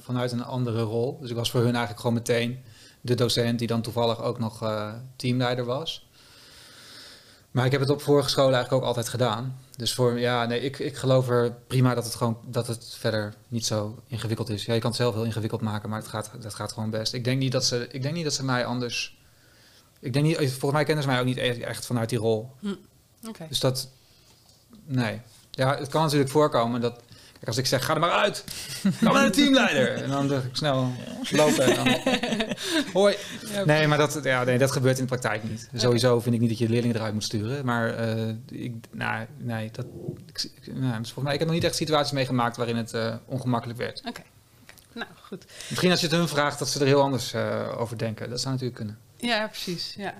vanuit 0.00 0.32
een 0.32 0.44
andere 0.44 0.82
rol. 0.82 1.18
Dus 1.20 1.30
ik 1.30 1.36
was 1.36 1.50
voor 1.50 1.60
hun 1.60 1.68
eigenlijk 1.68 2.00
gewoon 2.00 2.14
meteen 2.14 2.58
de 3.00 3.14
docent 3.14 3.58
die 3.58 3.68
dan 3.68 3.82
toevallig 3.82 4.22
ook 4.22 4.38
nog 4.38 4.62
eh, 4.62 4.92
teamleider 5.16 5.64
was. 5.64 6.03
Maar 7.54 7.64
ik 7.64 7.72
heb 7.72 7.80
het 7.80 7.90
op 7.90 8.02
vorige 8.02 8.28
scholen 8.28 8.54
eigenlijk 8.54 8.82
ook 8.82 8.88
altijd 8.88 9.08
gedaan. 9.08 9.58
Dus 9.76 9.94
voor, 9.94 10.18
ja, 10.18 10.46
nee, 10.46 10.60
ik, 10.60 10.78
ik 10.78 10.96
geloof 10.96 11.28
er 11.28 11.52
prima 11.66 11.94
dat 11.94 12.04
het 12.04 12.14
gewoon 12.14 12.38
dat 12.46 12.66
het 12.66 12.94
verder 12.98 13.34
niet 13.48 13.66
zo 13.66 13.98
ingewikkeld 14.06 14.48
is. 14.48 14.64
Ja, 14.64 14.74
je 14.74 14.80
kan 14.80 14.90
het 14.90 14.98
zelf 14.98 15.14
heel 15.14 15.24
ingewikkeld 15.24 15.60
maken, 15.60 15.88
maar 15.88 15.98
het 15.98 16.08
gaat, 16.08 16.30
dat 16.40 16.54
gaat 16.54 16.72
gewoon 16.72 16.90
best. 16.90 17.12
Ik 17.12 17.24
denk 17.24 17.38
niet 17.38 17.52
dat 17.52 17.64
ze, 17.64 17.88
ik 17.90 18.02
denk 18.02 18.14
niet 18.14 18.24
dat 18.24 18.32
ze 18.32 18.44
mij 18.44 18.64
anders. 18.64 19.18
Ik 20.00 20.12
denk 20.12 20.24
niet, 20.24 20.36
volgens 20.36 20.72
mij 20.72 20.84
kennen 20.84 21.04
ze 21.04 21.10
mij 21.10 21.20
ook 21.20 21.26
niet 21.26 21.38
echt 21.38 21.86
vanuit 21.86 22.08
die 22.08 22.18
rol. 22.18 22.50
Oké. 23.28 23.46
Dus 23.48 23.60
dat, 23.60 23.88
nee. 24.84 25.20
Ja, 25.50 25.76
het 25.76 25.88
kan 25.88 26.02
natuurlijk 26.02 26.30
voorkomen 26.30 26.80
dat, 26.80 27.02
als 27.46 27.56
ik 27.56 27.66
zeg, 27.66 27.84
ga 27.84 27.94
er 27.94 28.00
maar 28.00 28.10
uit, 28.10 28.44
ga 28.82 28.90
maar 29.00 29.12
naar 29.12 29.24
de 29.24 29.30
teamleider. 29.30 29.92
En 30.02 30.10
dan 30.10 30.28
doe 30.28 30.36
ik 30.38 30.44
snel 30.52 30.92
lopen 31.30 31.64
en 31.64 31.74
dan, 31.84 32.14
hoi. 33.02 33.16
Nee, 33.64 33.86
maar 33.86 33.98
dat, 33.98 34.20
ja, 34.22 34.44
nee, 34.44 34.58
dat 34.58 34.72
gebeurt 34.72 34.96
in 34.98 35.02
de 35.02 35.08
praktijk 35.08 35.42
niet. 35.50 35.68
Sowieso 35.74 36.20
vind 36.20 36.34
ik 36.34 36.40
niet 36.40 36.50
dat 36.50 36.58
je 36.58 36.66
de 36.66 36.72
leerlingen 36.72 36.96
eruit 36.96 37.12
moet 37.14 37.24
sturen. 37.24 37.64
Maar 37.64 37.94
eh, 37.94 38.28
ik, 38.50 38.74
nou, 38.90 39.26
nee, 39.38 39.70
dat, 39.72 39.86
ik, 40.26 40.42
ik- 40.60 40.66
nou, 40.74 40.80
dus 40.98 41.12
volgens 41.12 41.24
mij, 41.24 41.32
ik 41.32 41.38
heb 41.38 41.48
nog 41.48 41.56
niet 41.56 41.66
echt 41.66 41.76
situaties 41.76 42.12
meegemaakt 42.12 42.56
waarin 42.56 42.76
het 42.76 42.92
eh, 42.92 43.14
ongemakkelijk 43.26 43.78
werd. 43.78 44.02
Oké. 44.08 44.20
Nou, 44.92 45.06
goed. 45.22 45.44
Misschien 45.68 45.90
als 45.90 46.00
je 46.00 46.06
het 46.06 46.16
hun 46.16 46.28
vraagt 46.28 46.58
dat 46.58 46.68
ze 46.68 46.80
er 46.80 46.86
heel 46.86 47.02
anders 47.02 47.32
eh, 47.32 47.68
over 47.78 47.98
denken. 47.98 48.30
Dat 48.30 48.40
zou 48.40 48.52
natuurlijk 48.52 48.78
kunnen. 48.78 48.98
Ja, 49.16 49.46
precies. 49.46 49.94
Ja. 49.96 50.14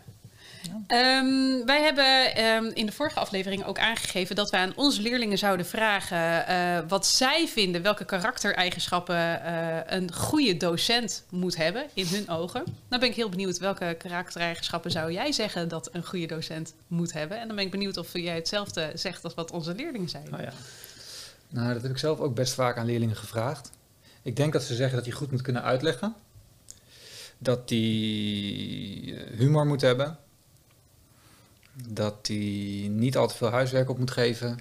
Ehm, 0.87 1.67
wij 1.67 1.83
hebben 1.83 2.35
ehm, 2.35 2.65
in 2.65 2.87
de 2.87 2.93
vorige 2.93 3.19
aflevering 3.19 3.65
ook 3.65 3.79
aangegeven 3.79 4.37
dat 4.37 4.51
we 4.51 4.57
aan 4.57 4.73
onze 4.77 5.03
leerlingen 5.03 5.39
zouden 5.39 5.67
vragen 5.67 6.47
eh, 6.47 6.79
wat 6.89 7.07
zij 7.07 7.49
vinden, 7.49 7.83
welke 7.83 8.05
karaktereigenschappen 8.05 9.45
eh, 9.45 9.97
een 9.99 10.13
goede 10.13 10.57
docent 10.57 11.25
moet 11.31 11.57
hebben 11.57 11.87
in 11.95 12.07
hun 12.07 12.29
ogen. 12.29 12.65
Dan 12.89 13.01
ben 13.01 13.09
ik 13.09 13.15
heel 13.15 13.29
benieuwd 13.29 13.59
welke 13.59 13.95
karaktereigenschappen 13.99 14.91
zou 14.91 15.13
jij 15.13 15.33
zeggen 15.33 15.69
dat 15.69 15.89
een 15.93 16.05
goede 16.05 16.27
docent 16.27 16.75
moet 16.87 17.13
hebben. 17.13 17.41
En 17.41 17.47
dan 17.47 17.57
ben 17.57 17.65
ik 17.65 17.71
benieuwd 17.71 17.97
of 17.97 18.13
jij 18.13 18.35
hetzelfde 18.35 18.91
zegt 18.95 19.25
als 19.25 19.35
wat 19.35 19.51
onze 19.51 19.75
leerlingen 19.75 20.09
zeiden. 20.09 20.33
Nou 20.33 20.43
ja. 20.43 20.53
Nou, 21.49 21.73
dat 21.73 21.83
heb 21.83 21.91
ik 21.91 21.99
zelf 21.99 22.21
ook 22.21 22.35
best 22.35 22.55
vaak 22.55 22.77
aan 22.77 22.87
leerlingen 22.87 23.17
gevraagd. 23.17 23.71
Ik 24.23 24.37
denk 24.37 24.53
dat 24.53 24.63
ze 24.63 24.75
zeggen 24.75 24.97
dat 24.97 25.07
je 25.07 25.13
goed 25.13 25.31
moet 25.31 25.43
kunnen 25.43 25.63
uitleggen. 25.63 26.15
dat 27.39 27.69
die 27.69 29.17
eh, 29.17 29.39
humor 29.39 29.67
moet 29.67 29.81
hebben. 29.81 30.19
Dat 31.89 32.27
die 32.27 32.91
niet 32.91 33.17
al 33.17 33.29
te 33.29 33.37
veel 33.37 33.51
huiswerk 33.51 33.89
op 33.89 33.99
moet 33.99 34.11
geven. 34.11 34.59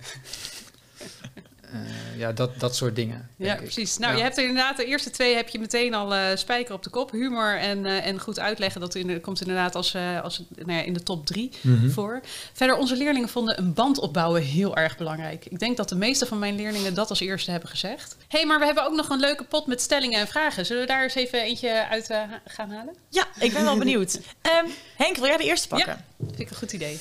Eh, 1.74 1.80
ja, 2.20 2.32
dat, 2.32 2.60
dat 2.60 2.76
soort 2.76 2.96
dingen. 2.96 3.30
Ja, 3.38 3.54
ik. 3.54 3.62
precies. 3.62 3.98
Nou, 3.98 4.12
Ja. 4.12 4.18
je 4.18 4.24
hebt 4.24 4.38
er 4.38 4.44
inderdaad 4.48 4.78
de 4.78 4.86
eerste 4.86 5.10
twee 5.10 5.36
heb 5.36 5.50
je 5.50 5.60
meteen 5.60 5.94
al 5.94 6.14
eh, 6.16 6.36
spijker 6.36 6.74
op 6.74 6.84
de 6.84 6.90
kop. 6.90 7.12
Humor 7.12 7.58
en, 7.60 7.86
eh, 7.86 8.06
en 8.06 8.20
goed 8.20 8.40
uitleggen. 8.40 8.82
Dat 8.82 8.96
in- 8.96 9.22
komt 9.22 9.42
inderdaad 9.42 9.76
als, 9.76 9.94
eh, 9.94 10.22
als 10.22 10.44
nou 10.56 10.72
ja, 10.72 10.82
in 10.84 10.94
de 10.94 11.04
top 11.04 11.26
drie 11.26 11.52
Mhm. 11.62 11.90
voor. 11.90 12.22
Verder, 12.54 12.76
onze 12.78 12.96
leerlingen 12.96 13.30
vonden 13.30 13.58
een 13.60 13.74
band 13.74 14.00
opbouwen 14.00 14.42
heel 14.42 14.76
erg 14.76 14.98
belangrijk. 14.98 15.46
Ik 15.46 15.60
denk 15.60 15.78
dat 15.78 15.90
de 15.90 15.96
meeste 15.96 16.26
van 16.26 16.40
mijn 16.40 16.56
leerlingen 16.56 16.94
dat 16.94 17.10
als 17.10 17.20
eerste 17.20 17.52
hebben 17.52 17.70
gezegd. 17.70 18.16
Hé, 18.28 18.38
hey, 18.38 18.48
maar 18.48 18.60
we 18.60 18.66
hebben 18.66 18.86
ook 18.86 18.96
nog 18.96 19.10
een 19.10 19.20
leuke 19.20 19.44
pot 19.44 19.68
met 19.68 19.82
stellingen 19.82 20.20
en 20.20 20.28
vragen. 20.28 20.66
Zullen 20.66 20.82
we 20.82 20.88
daar 20.88 21.04
eens 21.04 21.16
even 21.16 21.42
eentje 21.42 21.88
uit 21.90 22.10
eh, 22.10 22.22
gaan 22.48 22.70
halen? 22.72 22.96
Ja, 23.10 23.26
ik 23.40 23.54
ben 23.54 23.64
wel 23.64 23.78
benieuwd. 23.86 24.20
Ehm, 24.42 24.66
Henk, 24.96 25.16
wil 25.16 25.26
jij 25.28 25.38
de 25.38 25.44
eerste 25.44 25.68
pakken? 25.68 26.06
Vind 26.20 26.40
ik 26.40 26.50
een 26.50 26.56
goed 26.56 26.74
idee. 26.74 27.00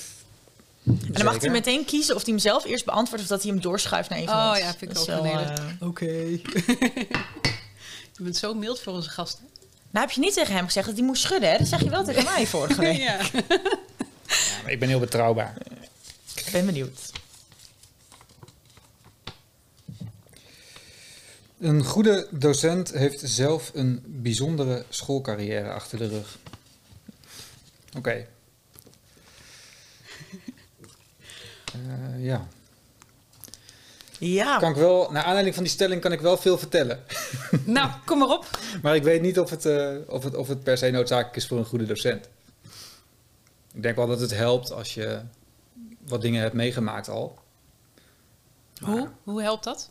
En 0.87 0.99
dan 1.12 1.25
mag 1.25 1.41
hij 1.41 1.51
meteen 1.51 1.85
kiezen 1.85 2.15
of 2.15 2.23
hij 2.23 2.33
hem 2.33 2.41
zelf 2.43 2.65
eerst 2.65 2.85
beantwoordt 2.85 3.23
of 3.23 3.29
dat 3.31 3.43
hij 3.43 3.51
hem 3.53 3.61
doorschuift 3.61 4.09
naar 4.09 4.19
een 4.19 4.27
van 4.27 4.51
Oh 4.51 4.57
ja, 4.59 4.75
vind 4.75 4.83
ik 4.83 4.95
Dat 4.95 5.11
ook 5.11 5.23
wel, 5.23 5.39
eh, 5.39 5.65
Oké. 5.81 6.07
je 8.17 8.19
bent 8.19 8.37
zo 8.37 8.55
mild 8.55 8.81
voor 8.81 8.93
onze 8.93 9.11
gasten. 9.11 9.45
Nou 9.91 10.07
heb 10.07 10.15
je 10.15 10.21
niet 10.21 10.35
tegen 10.35 10.55
hem 10.55 10.65
gezegd 10.65 10.87
dat 10.87 10.97
hij 10.97 11.05
moest 11.07 11.23
schudden, 11.23 11.51
hè? 11.51 11.59
Dat 11.59 11.67
zeg 11.67 11.83
je 11.83 11.91
wel 11.91 12.05
tegen 12.05 12.25
mij 12.25 12.47
vorige 12.47 12.81
week. 12.91 12.97
ja. 12.99 13.19
Ja, 14.27 14.62
maar 14.62 14.73
ik 14.73 14.79
ben 14.79 14.89
heel 14.89 14.99
betrouwbaar. 14.99 15.57
Ik 16.35 16.49
ben 16.53 16.67
benieuwd. 16.67 17.11
Een 21.61 21.85
goede 21.85 22.27
docent 22.31 22.91
heeft 22.93 23.21
zelf 23.25 23.71
een 23.75 24.03
bijzondere 24.07 24.85
schoolcarrière 24.89 25.73
achter 25.73 25.99
de 25.99 26.09
rug. 26.09 26.39
Oké. 27.97 28.27
Eh, 31.73 32.25
ja. 32.25 32.47
Ja, 34.19 34.59
Kan 34.59 34.71
ik 34.71 34.76
wel, 34.76 35.11
naar 35.11 35.23
aanleiding 35.23 35.55
van 35.55 35.64
die 35.64 35.73
stelling 35.73 36.00
kan 36.00 36.12
ik 36.12 36.21
wel 36.21 36.37
veel 36.37 36.59
vertellen. 36.59 37.00
Nou, 37.64 37.91
kom 38.05 38.19
maar 38.19 38.29
op. 38.29 38.59
Maar 38.83 38.95
ik 38.95 39.02
weet 39.02 39.23
niet 39.23 39.38
of 39.38 39.50
het, 39.50 39.67
eh, 39.67 39.91
of 40.07 40.25
het, 40.25 40.35
of 40.37 40.49
het 40.49 40.62
per 40.62 40.79
se 40.79 40.91
noodzakelijk 40.91 41.37
is 41.37 41.47
voor 41.47 41.59
een 41.59 41.64
goede 41.64 41.87
docent. 41.87 42.29
Ik 43.75 43.83
denk 43.83 43.97
wel 43.97 44.07
dat 44.07 44.21
het 44.21 44.31
helpt 44.37 44.73
als 44.73 44.95
je 44.95 45.21
wat 46.07 46.21
dingen 46.21 46.41
hebt 46.43 46.55
meegemaakt 46.55 47.09
al. 47.09 47.38
Hoe? 48.81 49.09
Hoe 49.23 49.43
helpt 49.43 49.64
dat? 49.64 49.91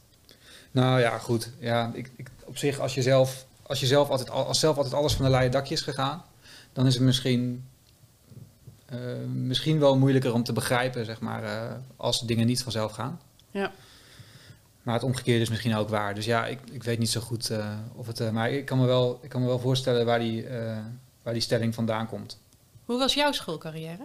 Nou 0.71 0.99
ja, 0.99 1.17
goed. 1.17 1.49
Ja, 1.59 1.91
ik, 1.93 2.11
ik, 2.15 2.27
op 2.43 2.57
zich, 2.57 2.79
als 2.79 2.93
je, 2.93 3.01
zelf, 3.01 3.45
als 3.63 3.79
je 3.79 3.85
zelf 3.85 4.09
altijd, 4.09 4.29
al- 4.29 4.45
als 4.45 4.59
zelf 4.59 4.75
altijd 4.77 4.93
alles 4.93 5.13
van 5.13 5.25
een 5.25 5.31
leien 5.31 5.51
dakje 5.51 5.73
is 5.73 5.81
gegaan, 5.81 6.23
dan 6.73 6.87
is 6.87 6.93
het 6.93 7.03
misschien, 7.03 7.69
misschien 9.33 9.79
wel 9.79 9.97
moeilijker 9.97 10.33
om 10.33 10.43
te 10.43 10.53
begrijpen, 10.53 11.05
zeg 11.05 11.19
maar, 11.19 11.43
eh, 11.43 11.71
als 11.97 12.19
dingen 12.21 12.47
niet 12.47 12.63
vanzelf 12.63 12.91
gaan. 12.91 13.19
Ja. 13.51 13.71
Maar 14.83 14.93
het 14.93 15.03
omgekeerde 15.03 15.41
is 15.41 15.49
misschien 15.49 15.75
ook 15.75 15.89
waar. 15.89 16.15
Dus 16.15 16.25
ja, 16.25 16.45
ik, 16.45 16.59
ik 16.71 16.83
weet 16.83 16.99
niet 16.99 17.09
zo 17.09 17.21
goed 17.21 17.49
eh, 17.49 17.73
of 17.95 18.07
het. 18.07 18.19
eh, 18.19 18.29
maar 18.29 18.51
ik 18.51 18.65
kan, 18.65 18.79
me 18.79 18.85
wel, 18.85 19.19
ik 19.21 19.29
kan 19.29 19.41
me 19.41 19.47
wel 19.47 19.59
voorstellen 19.59 20.05
waar 20.05 20.19
die, 20.19 20.47
eh, 20.47 20.77
waar 21.23 21.33
die 21.33 21.41
stelling 21.41 21.75
vandaan 21.75 22.07
komt. 22.07 22.39
Hoe 22.85 22.97
was 22.99 23.13
jouw 23.13 23.31
schoolcarrière? 23.31 24.03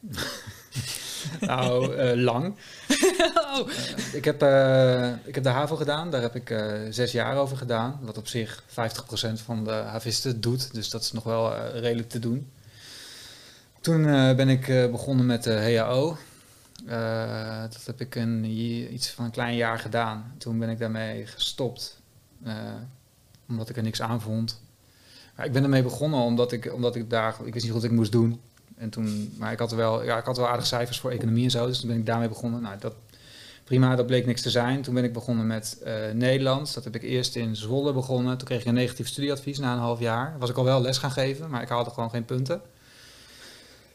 Nou, 1.40 1.96
eh, 1.96 2.16
lang. 2.22 2.54
oh. 3.54 3.68
Eh, 3.68 4.14
ik, 4.14 4.24
heb, 4.24 4.42
eh, 4.42 5.12
ik 5.24 5.34
heb 5.34 5.44
de 5.44 5.48
HAVO 5.50 5.76
gedaan, 5.76 6.10
daar 6.10 6.20
heb 6.22 6.34
ik 6.34 6.50
eh, 6.50 6.72
zes 6.90 7.12
jaar 7.12 7.36
over 7.36 7.56
gedaan. 7.56 7.98
Wat 8.02 8.18
op 8.18 8.28
zich 8.28 8.62
50% 8.68 8.72
van 9.44 9.64
de 9.64 9.70
havisten 9.70 10.40
doet, 10.40 10.74
dus 10.74 10.90
dat 10.90 11.02
is 11.02 11.12
nog 11.12 11.24
wel 11.24 11.54
eh, 11.54 11.80
redelijk 11.80 12.08
te 12.08 12.18
doen. 12.18 12.50
Toen 13.86 14.06
eh, 14.06 14.34
ben 14.34 14.48
ik 14.48 14.68
eh, 14.68 14.90
begonnen 14.90 15.26
met 15.26 15.42
de 15.42 15.52
HAO. 15.52 16.16
Eh, 16.86 17.60
dat 17.60 17.86
heb 17.86 18.00
ik 18.00 18.14
een, 18.14 18.44
iets 18.94 19.10
van 19.10 19.24
een 19.24 19.30
klein 19.30 19.56
jaar 19.56 19.78
gedaan. 19.78 20.34
Toen 20.38 20.58
ben 20.58 20.68
ik 20.68 20.78
daarmee 20.78 21.26
gestopt, 21.26 22.00
omdat 23.48 23.68
ik 23.68 23.76
er 23.76 23.82
niks 23.82 24.02
aan 24.02 24.20
vond. 24.20 24.60
Maar 25.36 25.46
ik 25.46 25.52
ben 25.52 25.62
ermee 25.62 25.82
begonnen 25.82 26.20
omdat 26.20 26.52
ik, 26.52 26.72
omdat 26.74 26.96
ik 26.96 27.10
daar, 27.10 27.36
ik 27.44 27.52
wist 27.52 27.64
niet 27.64 27.74
wat 27.74 27.84
ik 27.84 27.90
moest 27.90 28.12
doen. 28.12 28.40
En 28.76 28.90
toen, 28.90 29.34
maar 29.38 29.52
ik 29.52 29.58
had, 29.58 29.72
wel, 29.72 30.04
ja, 30.04 30.18
ik 30.18 30.24
had 30.24 30.36
wel 30.36 30.48
aardige 30.48 30.66
cijfers 30.66 31.00
voor 31.00 31.10
economie 31.10 31.44
en 31.44 31.50
zo, 31.50 31.66
dus 31.66 31.80
toen 31.80 31.88
ben 31.88 31.98
ik 31.98 32.06
daarmee 32.06 32.28
begonnen. 32.28 32.62
Nou, 32.62 32.76
dat, 32.78 32.94
prima, 33.64 33.96
dat 33.96 34.06
bleek 34.06 34.26
niks 34.26 34.42
te 34.42 34.50
zijn. 34.50 34.82
Toen 34.82 34.94
ben 34.94 35.04
ik 35.04 35.12
begonnen 35.12 35.46
met 35.46 35.82
Nederlands. 36.12 36.74
Dat 36.74 36.84
heb 36.84 36.94
ik 36.94 37.02
eerst 37.02 37.36
in 37.36 37.56
Zwolle 37.56 37.92
begonnen. 37.92 38.38
Toen 38.38 38.46
kreeg 38.46 38.60
ik 38.60 38.66
een 38.66 38.74
negatief 38.74 39.08
studieadvies 39.08 39.58
na 39.58 39.72
een 39.72 39.78
half 39.78 40.00
jaar. 40.00 40.36
Was 40.38 40.50
ik 40.50 40.56
al 40.56 40.64
wel 40.64 40.80
les 40.80 40.98
gaan 40.98 41.10
geven, 41.10 41.50
maar 41.50 41.62
ik 41.62 41.68
haalde 41.68 41.90
gewoon 41.90 42.10
geen 42.10 42.24
punten. 42.24 42.60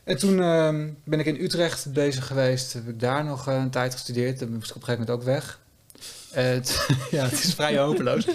En 0.04 0.18
toen 0.18 0.42
ehm, 0.42 0.90
ben 1.04 1.20
ik 1.20 1.26
in 1.26 1.42
Utrecht 1.42 1.94
bezig 1.94 2.28
geweest. 2.28 2.74
Heb 2.74 2.88
ik 2.88 3.00
daar 3.00 3.26
nog 3.26 3.48
eh, 3.48 3.56
een 3.56 3.70
tijd 3.70 3.94
gestudeerd. 3.94 4.38
Toen 4.38 4.54
moest 4.54 4.70
ik 4.70 4.76
op 4.76 4.82
een 4.82 4.88
gegeven 4.88 5.08
moment 5.08 5.28
ook 5.28 5.34
weg. 5.34 5.60
En 6.32 6.62
t- 6.62 6.88
ja, 7.12 7.24
het 7.24 7.44
is 7.44 7.54
vrij 7.54 7.78
hopeloos. 7.78 8.26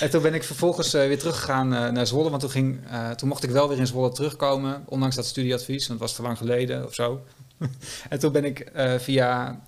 en 0.00 0.10
toen 0.10 0.22
ben 0.22 0.34
ik 0.34 0.44
vervolgens 0.44 0.94
eh, 0.94 1.06
weer 1.06 1.18
teruggegaan 1.18 1.74
eh, 1.74 1.90
naar 1.90 2.06
Zwolle. 2.06 2.28
Want 2.30 2.40
toen, 2.40 2.50
ging, 2.50 2.80
toen 3.16 3.28
mocht 3.28 3.42
ik 3.42 3.50
wel 3.50 3.68
weer 3.68 3.78
in 3.78 3.86
Zwolle 3.86 4.12
terugkomen. 4.12 4.82
Ondanks 4.86 5.16
dat 5.16 5.26
studieadvies. 5.26 5.86
Want 5.86 6.00
het 6.00 6.08
was 6.08 6.14
te 6.14 6.22
lang 6.22 6.38
geleden 6.38 6.86
of 6.86 6.94
zo. 6.94 7.20
en 8.08 8.18
toen 8.18 8.32
ben 8.32 8.44
ik 8.44 8.70
via 8.98 9.60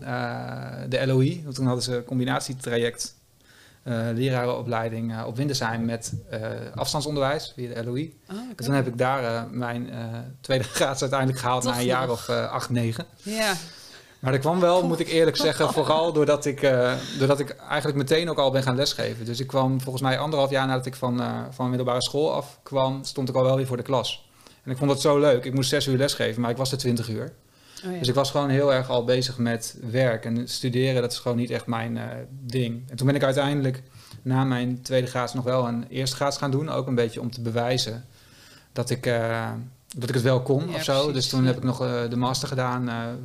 de 0.89 1.07
LOI. 1.07 1.41
Want 1.45 1.55
toen 1.55 1.67
hadden 1.67 1.85
ze 1.85 1.97
een 1.97 2.05
combinatietraject. 2.05 3.15
Eh 3.89 4.07
lerarenopleiding 4.15 5.13
eh, 5.13 5.27
op 5.27 5.37
Windesheim 5.37 5.85
met 5.85 6.13
eh, 6.31 6.41
afstandsonderwijs 6.75 7.53
via 7.57 7.75
de 7.75 7.85
LOI. 7.85 8.21
Oh. 8.31 8.37
En 8.57 8.65
toen 8.65 8.75
heb 8.75 8.87
ik 8.87 8.99
daar 8.99 9.49
mijn 9.51 9.91
tweede 10.41 10.65
graads 10.79 11.01
uiteindelijk 11.01 11.41
gehaald 11.41 11.63
Toch 11.63 11.73
na 11.73 11.79
een 11.79 11.87
jaar 11.87 12.11
of 12.11 12.29
acht, 12.29 12.71
negen. 12.71 13.05
Ja. 13.23 13.53
Maar 14.19 14.33
dat 14.33 14.41
kwam 14.41 14.61
wel, 14.61 14.87
moet 14.87 15.01
ik 15.01 15.09
eerlijk 15.09 15.37
zeggen, 15.47 15.73
vooral 15.73 16.13
doordat 16.13 16.45
ik, 16.45 16.61
doordat 17.19 17.41
ik 17.41 17.51
eigenlijk 17.51 17.99
meteen 17.99 18.31
ook 18.31 18.39
al 18.39 18.51
ben 18.51 18.63
gaan 18.63 18.77
lesgeven. 18.77 19.25
Dus 19.25 19.41
ik 19.41 19.47
kwam 19.47 19.81
volgens 19.81 20.03
mij 20.03 20.19
anderhalf 20.19 20.51
jaar 20.51 20.67
nadat 20.67 20.87
ik 20.87 20.95
van, 20.95 21.23
van 21.51 21.69
middelbare 21.69 22.03
school 22.03 22.33
afkwam, 22.33 23.05
stond 23.05 23.29
ik 23.29 23.35
al 23.35 23.43
wel 23.43 23.57
weer 23.57 23.67
voor 23.67 23.77
de 23.77 23.83
klas. 23.83 24.29
En 24.65 24.71
ik 24.71 24.77
vond 24.77 24.91
dat 24.91 25.01
zo 25.01 25.19
leuk. 25.19 25.45
Ik 25.45 25.55
moest 25.55 25.69
zes 25.69 25.87
uur 25.87 25.97
lesgeven, 25.97 26.41
maar 26.41 26.51
ik 26.51 26.57
was 26.57 26.73
er 26.73 26.79
twintig 26.79 27.09
uur. 27.09 27.33
Oh, 27.85 27.93
ja. 27.93 27.99
Dus 27.99 28.09
ik 28.09 28.15
was 28.15 28.31
gewoon 28.31 28.49
heel 28.49 28.73
erg 28.75 28.89
al 28.89 29.05
bezig 29.05 29.39
met 29.39 29.77
werk. 29.91 30.25
En 30.25 30.49
studeren, 30.49 31.03
dat 31.03 31.13
is 31.13 31.19
gewoon 31.19 31.37
niet 31.37 31.51
echt 31.51 31.67
mijn 31.67 31.97
eh, 31.97 32.05
ding. 32.31 32.91
En 32.91 32.97
toen 32.97 33.07
ben 33.07 33.17
ik 33.17 33.23
uiteindelijk 33.23 33.83
na 34.23 34.45
mijn 34.45 34.83
tweede 34.83 35.07
graads 35.07 35.35
nog 35.35 35.45
wel 35.45 35.69
een 35.69 35.87
eerste 35.89 36.17
graads 36.17 36.37
gaan 36.37 36.51
doen. 36.51 36.69
Ook 36.69 36.87
een 36.87 36.95
beetje 36.95 37.21
om 37.21 37.31
te 37.31 37.41
bewijzen 37.41 38.05
dat 38.73 38.91
ik, 38.91 39.07
eh, 39.07 39.51
dat 39.97 40.09
ik 40.09 40.15
het 40.15 40.25
wel 40.25 40.43
kon 40.43 40.69
Ja, 40.69 40.75
of 40.75 40.83
zo. 40.85 40.93
precies, 40.93 41.13
Dus 41.13 41.29
toen 41.29 41.45
heb 41.45 41.57
ik 41.57 41.63
nog 41.63 41.83
eh, 41.83 42.11
de 42.11 42.17
master 42.17 42.49
gedaan. 42.49 42.85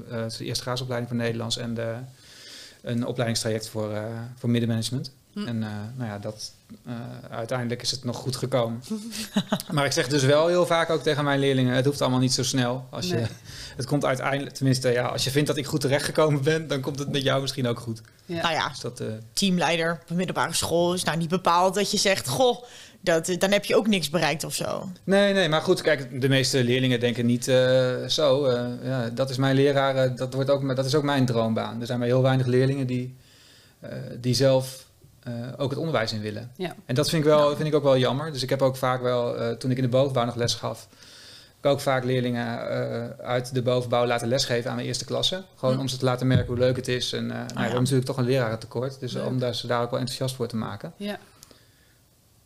de 0.10 0.46
eerste 0.46 0.64
graadsopleiding 0.64 1.12
voor 1.12 1.22
Nederlands. 1.22 1.58
En 1.58 1.74
de, 1.74 1.96
een 2.82 3.06
opleidingstraject 3.06 3.68
voor, 3.70 3.92
voor 4.36 4.50
middenmanagement. 4.50 5.12
Hm. 5.34 5.48
En 5.48 5.60
nou 5.98 6.10
ja, 6.10 6.20
dat, 6.20 6.54
eh, 6.86 6.94
uiteindelijk 7.30 7.82
is 7.82 7.92
het 7.92 8.04
nog 8.04 8.18
goed 8.18 8.36
gekomen. 8.36 8.84
maar 9.72 9.86
ik 9.86 9.92
zeg 9.92 10.08
dus 10.08 10.24
wel 10.24 10.48
heel 10.48 10.66
vaak 10.66 10.90
ook 10.90 11.02
tegen 11.04 11.24
mijn 11.24 11.40
leerlingen: 11.40 11.76
het 11.76 11.86
hoeft 11.86 12.02
allemaal 12.02 12.20
niet 12.20 12.34
zo 12.34 12.44
snel. 12.44 12.88
Als 12.90 13.08
je, 13.08 13.24
het 13.78 13.86
komt 13.86 14.06
uiteindelijk, 14.06 14.56
tenminste, 14.56 14.90
ja, 14.90 15.06
als 15.06 15.24
je 15.24 15.32
vindt 15.32 15.48
dat 15.48 15.58
ik 15.58 15.66
goed 15.66 15.82
terechtgekomen 15.82 16.44
ben, 16.44 16.68
dan 16.68 16.82
komt 16.82 17.00
het 17.00 17.12
met 17.12 17.24
jou 17.24 17.42
misschien 17.42 17.68
ook 17.68 17.80
goed. 17.80 18.02
Ja. 18.26 18.42
nou 18.42 18.54
ja, 18.54 18.70
Dus 18.70 18.80
dat, 18.80 19.00
eh, 19.00 19.08
teamleider 19.34 19.92
op 20.04 20.10
een 20.10 20.16
middelbare 20.16 20.54
school 20.54 20.94
is 20.94 21.04
nou 21.04 21.18
niet 21.18 21.30
bepaald 21.30 21.74
dat 21.76 21.92
je 21.92 21.98
zegt, 21.98 22.28
goh, 22.28 22.64
dat, 23.02 23.36
dan 23.38 23.52
heb 23.52 23.66
je 23.66 23.76
ook 23.76 23.88
niks 23.88 24.10
bereikt 24.10 24.44
of 24.44 24.54
zo. 24.54 24.90
nee, 25.04 25.34
nee, 25.34 25.50
maar 25.50 25.62
goed, 25.62 25.82
kijk, 25.82 26.22
de 26.22 26.30
meeste 26.30 26.64
leerlingen 26.64 27.00
denken 27.00 27.26
niet 27.26 27.48
eh, 27.48 28.06
zo. 28.08 28.46
eh, 28.46 28.66
ja, 28.84 29.10
dat 29.10 29.30
is 29.30 29.38
mijn 29.38 29.56
leraar, 29.56 29.96
eh, 29.96 30.16
dat, 30.16 30.34
wordt 30.34 30.50
ook, 30.50 30.76
dat 30.76 30.86
is 30.86 30.96
ook 30.96 31.04
mijn 31.04 31.26
droombaan. 31.26 31.80
Er 31.82 31.86
zijn 31.86 32.00
maar 32.00 32.08
heel 32.08 32.22
weinig 32.22 32.46
leerlingen 32.46 32.88
die, 32.88 33.16
eh, 33.80 33.90
die 34.20 34.34
zelf 34.34 34.86
eh, 35.24 35.34
ook 35.58 35.70
het 35.70 35.80
onderwijs 35.80 36.14
in 36.14 36.22
willen. 36.22 36.52
Ja. 36.56 36.76
En 36.86 36.96
dat 36.96 37.10
vind 37.10 37.24
ik, 37.24 37.30
wel, 37.30 37.56
vind 37.56 37.68
ik 37.68 37.76
ook 37.76 37.84
wel 37.84 37.98
jammer. 37.98 38.32
Dus 38.32 38.44
ik 38.44 38.50
heb 38.50 38.62
ook 38.62 38.76
vaak 38.76 39.02
wel, 39.02 39.38
eh, 39.38 39.52
toen 39.56 39.72
ik 39.72 39.78
in 39.78 39.84
de 39.84 39.90
bovenbouw 39.90 40.26
nog 40.26 40.36
les 40.36 40.54
gaf, 40.56 40.88
heb 41.62 41.72
ik 41.72 41.78
ook 41.78 41.80
vaak 41.80 42.04
leerlingen 42.04 42.70
eh, 42.70 43.26
uit 43.26 43.54
de 43.54 43.62
bovenbouw 43.62 44.06
laten 44.06 44.28
lesgeven 44.28 44.70
aan 44.70 44.76
mijn 44.76 44.88
eerste 44.88 45.06
klasse. 45.06 45.44
Gewoon 45.56 45.74
Hm. 45.76 45.80
om 45.80 45.88
ze 45.88 45.98
te 45.98 46.06
laten 46.06 46.28
merken 46.28 46.48
hoe 46.48 46.58
leuk 46.58 46.76
het 46.76 46.88
is. 46.88 47.14
En 47.14 47.32
eh, 47.32 47.38
nou, 47.38 47.48
we 47.54 47.60
hebben 47.62 47.80
natuurlijk 47.80 48.06
toch 48.06 48.18
een 48.18 48.26
lerarentekort. 48.26 49.00
Dus 49.00 49.14
Leuk. 49.14 49.26
om 49.26 49.40
daar, 49.40 49.56
ze 49.56 49.68
daar 49.68 49.82
ook 49.82 49.90
wel 49.92 50.00
enthousiast 50.00 50.36
voor 50.36 50.48
te 50.48 50.56
maken. 50.56 50.94
Ja. 50.98 51.18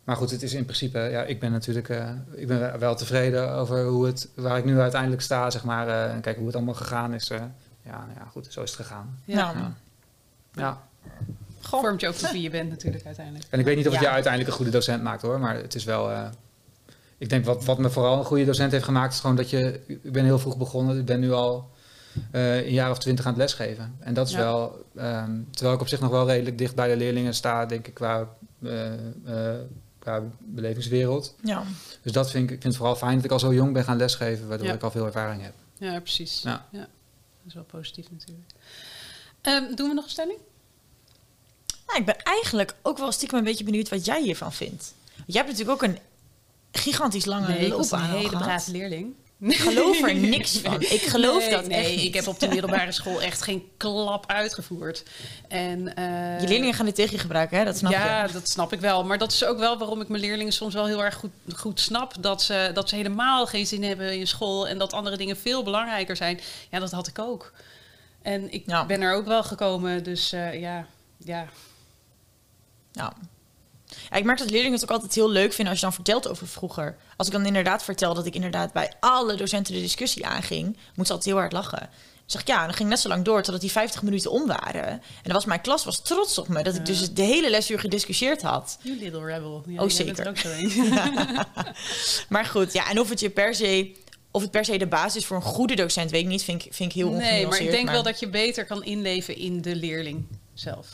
Maar 0.04 0.16
goed, 0.16 0.32
het 0.32 0.44
is 0.44 0.54
in 0.54 0.64
principe, 0.66 1.00
ja, 1.00 1.24
ik 1.24 1.40
ben 1.40 1.52
natuurlijk 1.52 1.90
eh, 1.90 2.10
ik 2.36 2.48
ben 2.48 2.80
wel 2.80 2.96
tevreden 2.96 3.52
over 3.52 3.86
hoe 3.86 4.06
het, 4.06 4.30
waar 4.36 4.58
ik 4.58 4.66
nu 4.66 4.80
uiteindelijk 4.80 5.22
sta, 5.22 5.50
zeg 5.50 5.64
maar. 5.64 5.88
eh, 5.88 6.14
en 6.14 6.22
kijk 6.22 6.38
hoe 6.38 6.46
het 6.46 6.56
allemaal 6.56 6.74
gegaan 6.74 7.14
is. 7.14 7.30
eh, 7.30 7.38
ja, 7.82 7.98
nou 8.06 8.20
ja, 8.20 8.26
goed, 8.32 8.48
zo 8.50 8.62
is 8.62 8.72
het 8.72 8.80
gegaan. 8.80 9.20
Ja. 9.26 9.54
Nou, 9.54 9.66
Ja. 10.54 10.82
Goh. 11.62 11.80
Vormt 11.80 12.02
je 12.02 12.08
ook 12.08 12.14
tot 12.16 12.32
wie 12.32 12.42
je 12.42 12.50
bent 12.50 12.70
natuurlijk 12.70 13.06
uiteindelijk. 13.06 13.46
En 13.50 13.60
ik 13.60 13.66
weet 13.66 13.76
niet 13.76 13.88
of 13.88 13.92
het 13.94 14.02
Ja. 14.02 14.08
je 14.08 14.14
uiteindelijk 14.14 14.52
een 14.52 14.58
goede 14.58 14.72
docent 14.78 15.04
maakt 15.04 15.22
hoor, 15.22 15.40
maar 15.40 15.56
het 15.56 15.76
is 15.76 15.84
wel. 15.84 16.12
eh, 16.12 16.30
ik 17.18 17.30
denk 17.30 17.46
wat, 17.46 17.66
wat 17.66 17.78
me 17.78 17.90
vooral 17.90 18.18
een 18.20 18.26
goede 18.26 18.46
docent 18.46 18.72
heeft 18.72 18.84
gemaakt, 18.84 19.14
is 19.14 19.20
gewoon 19.20 19.36
dat 19.36 19.50
je. 19.50 19.82
Ik 19.88 20.12
ben 20.12 20.24
heel 20.26 20.40
vroeg 20.40 20.58
begonnen, 20.58 20.98
ik 21.00 21.06
ben 21.06 21.20
nu 21.20 21.32
al 21.32 21.70
eh, 22.32 22.66
een 22.66 22.74
jaar 22.74 22.92
of 22.92 22.98
twintig 22.98 23.26
aan 23.26 23.32
het 23.32 23.42
lesgeven. 23.42 23.96
En 24.00 24.14
dat 24.14 24.28
is 24.28 24.34
Ja. 24.34 24.40
wel. 24.40 24.86
ehm, 24.96 25.32
terwijl 25.52 25.76
ik 25.76 25.82
op 25.82 25.88
zich 25.88 26.00
nog 26.00 26.10
wel 26.12 26.28
redelijk 26.28 26.58
dicht 26.58 26.76
bij 26.76 26.88
de 26.88 26.96
leerlingen 26.98 27.34
sta, 27.34 27.66
denk 27.66 27.88
ik, 27.88 27.94
qua, 27.94 28.28
eh, 28.64 28.94
eh, 28.94 29.56
qua 30.00 30.22
belevingswereld. 30.40 31.36
Ja. 31.44 31.64
Dus 32.02 32.12
dat 32.12 32.32
vind 32.32 32.44
ik, 32.44 32.50
ik 32.56 32.62
vind 32.62 32.64
het 32.74 32.76
vooral 32.76 32.96
fijn 32.96 33.16
dat 33.16 33.26
ik 33.26 33.32
al 33.32 33.40
zo 33.40 33.54
jong 33.54 33.74
ben 33.74 33.84
gaan 33.84 33.98
lesgeven, 33.98 34.48
waardoor 34.48 34.68
Ja. 34.68 34.74
ik 34.74 34.84
al 34.84 34.92
veel 34.92 35.06
ervaring 35.06 35.42
heb. 35.42 35.54
Ja, 35.78 36.00
precies. 36.00 36.42
Ja. 36.42 36.66
Dat 36.72 36.88
is 37.48 37.54
wel 37.54 37.64
positief 37.64 38.12
natuurlijk. 38.12 38.48
Ehm, 39.42 39.76
doen 39.76 39.88
we 39.88 39.94
nog 39.94 40.04
een 40.04 40.10
stelling? 40.10 40.38
Nou, 41.88 42.00
ik 42.00 42.06
ben 42.06 42.24
eigenlijk 42.24 42.76
ook 42.82 42.98
wel 42.98 43.12
stiekem 43.12 43.38
een 43.38 43.44
beetje 43.44 43.64
benieuwd 43.64 43.90
wat 43.90 44.06
jij 44.06 44.22
hiervan 44.22 44.54
vindt. 44.54 44.94
Want 45.16 45.26
jij 45.34 45.42
hebt 45.44 45.48
natuurlijk 45.58 45.84
ook 45.84 45.90
een 45.90 45.98
gigantisch 46.72 47.26
lange 47.26 47.58
ik 47.58 47.74
was 47.74 47.92
een 47.92 48.02
hele 48.02 48.30
brave 48.30 48.72
leerling. 48.72 49.14
Ik 49.40 49.56
geloof 49.58 50.02
er 50.02 50.16
niks 50.36 50.58
van. 50.58 50.82
Ik 50.82 51.02
geloof 51.02 51.40
nee, 51.40 51.50
dat 51.50 51.68
nee, 51.68 51.78
echt 51.96 52.04
ik 52.04 52.14
heb 52.14 52.28
op 52.28 52.40
de 52.40 52.48
middelbare 52.48 52.92
school 52.92 53.22
echt 53.22 53.42
geen 53.42 53.64
klap 53.78 54.26
uitgevoerd. 54.32 55.04
En, 55.48 55.96
eh, 55.96 56.42
Je 56.42 56.48
leerlingen 56.48 56.74
gaan 56.74 56.86
dit 56.86 56.96
tegen 56.96 57.12
je 57.14 57.20
gebruiken, 57.20 57.58
hè? 57.58 57.66
Dat 57.66 57.78
snap 57.78 57.92
ja, 57.92 58.26
je. 58.26 58.32
dat 58.32 58.50
snap 58.50 58.74
ik 58.74 58.80
wel. 58.80 59.04
Maar 59.04 59.18
dat 59.18 59.32
is 59.32 59.44
ook 59.46 59.58
wel 59.58 59.78
waarom 59.78 60.02
ik 60.02 60.08
mijn 60.08 60.22
leerlingen 60.22 60.54
soms 60.54 60.74
wel 60.74 60.86
heel 60.86 61.04
erg 61.04 61.16
goed, 61.16 61.32
goed 61.56 61.80
snap. 61.80 62.14
Dat 62.20 62.42
ze, 62.42 62.72
dat 62.74 62.90
ze 62.90 62.96
helemaal 62.96 63.46
geen 63.46 63.68
zin 63.68 63.84
hebben 63.84 64.14
in 64.20 64.28
school. 64.28 64.68
En 64.68 64.78
dat 64.78 64.94
andere 64.94 65.18
dingen 65.18 65.38
veel 65.38 65.64
belangrijker 65.64 66.16
zijn. 66.16 66.40
Ja, 66.72 66.80
dat 66.80 66.92
had 66.92 67.08
ik 67.08 67.20
ook. 67.20 67.52
En 68.22 68.52
ik 68.54 68.64
Ja. 68.66 68.86
ben 68.86 69.02
er 69.02 69.14
ook 69.14 69.26
wel 69.26 69.44
gekomen. 69.44 70.04
Dus 70.04 70.32
eh, 70.32 70.60
ja, 70.60 70.86
ja. 71.18 71.48
Ja. 72.98 73.14
Ja, 74.10 74.16
ik 74.18 74.24
merk 74.24 74.38
dat 74.38 74.50
leerlingen 74.50 74.74
het 74.80 74.84
ook 74.84 74.96
altijd 74.96 75.16
heel 75.16 75.30
leuk 75.30 75.54
vinden 75.54 75.68
als 75.68 75.80
je 75.80 75.86
dan 75.86 75.94
vertelt 75.96 76.28
over 76.28 76.48
vroeger. 76.48 76.98
Als 77.18 77.28
ik 77.28 77.34
dan 77.34 77.46
inderdaad 77.46 77.84
vertel 77.84 78.14
dat 78.14 78.26
ik 78.26 78.36
inderdaad 78.36 78.74
bij 78.74 78.92
alle 79.00 79.36
docenten 79.36 79.74
de 79.74 79.80
discussie 79.82 80.26
aanging, 80.26 80.78
moet 80.96 81.08
ze 81.08 81.14
altijd 81.14 81.26
heel 81.32 81.36
hard 81.42 81.52
lachen. 81.52 81.90
Zeg 82.26 82.42
ik 82.42 82.48
ja, 82.48 82.60
en 82.60 82.66
dan 82.66 82.74
ging 82.74 82.90
net 82.90 83.00
zo 83.00 83.08
lang 83.08 83.24
door 83.26 83.42
totdat 83.42 83.62
die 83.62 83.72
50 83.72 84.02
minuten 84.02 84.32
om 84.32 84.48
waren. 84.48 84.88
En 84.88 85.02
dan 85.24 85.34
was 85.34 85.46
mijn 85.46 85.62
klas 85.62 85.84
was 85.86 86.02
trots 86.02 86.38
op 86.38 86.48
me 86.48 86.64
dat 86.64 86.76
ik 86.76 86.86
dus 86.86 87.14
de 87.14 87.22
hele 87.22 87.50
lesuur 87.50 87.80
gediscussieerd 87.80 88.42
had. 88.42 88.78
You 88.82 88.98
little 88.98 89.26
rebel. 89.26 89.64
Ja, 89.68 89.82
Oh, 89.84 89.90
zeker. 89.90 90.20
er 90.20 90.28
ook 90.30 90.38
zo. 90.38 90.50
Maar 92.30 92.46
goed, 92.46 92.74
ja, 92.74 92.90
en 92.90 93.00
of 93.00 93.10
het 93.10 93.20
je 93.20 93.30
per 93.30 93.56
se, 93.56 93.92
of 94.32 94.42
het 94.42 94.52
per 94.52 94.66
se 94.66 94.78
de 94.78 94.88
basis 94.88 95.16
is 95.16 95.26
voor 95.26 95.36
een 95.38 95.42
goede 95.44 95.76
docent, 95.76 96.12
weet 96.12 96.22
ik 96.22 96.28
niet. 96.28 96.44
Vind 96.44 96.66
ik, 96.66 96.74
vind 96.74 96.90
ik 96.90 96.96
heel 96.96 97.10
Nee, 97.10 97.16
ongenuanceerd. 97.18 97.50
maar 97.50 97.62
ik 97.62 97.72
denk 97.72 97.90
wel 97.90 98.04
dat 98.04 98.20
je 98.20 98.30
beter 98.30 98.66
kan 98.66 98.84
inleven 98.84 99.36
in 99.38 99.62
de 99.62 99.76
leerling 99.76 100.26
zelf. 100.54 100.88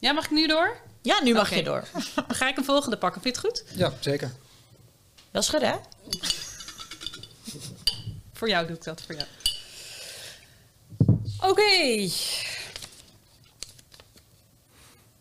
Ja. 0.00 0.12
Mag 0.12 0.24
ik 0.24 0.30
nu 0.30 0.46
door? 0.46 0.76
Ja, 1.02 1.22
nu 1.22 1.34
mag 1.34 1.54
je 1.54 1.62
door. 1.62 1.84
Dan 2.14 2.36
ga 2.36 2.48
ik 2.48 2.56
een 2.56 2.64
volgende 2.64 2.96
pakken. 2.96 3.22
Vind 3.22 3.36
je 3.36 3.48
het 3.48 3.50
goed? 3.50 3.78
Ja, 3.78 3.92
zeker. 4.00 4.32
Dat 5.30 5.42
is 5.42 5.48
goed, 5.48 5.60
hè? 5.60 5.74
Voor 8.32 8.48
jou 8.48 8.66
doe 8.66 8.76
ik 8.76 8.84
dat, 8.84 9.02
voor 9.02 9.14
jou. 9.14 9.26
Oké. 11.50 12.10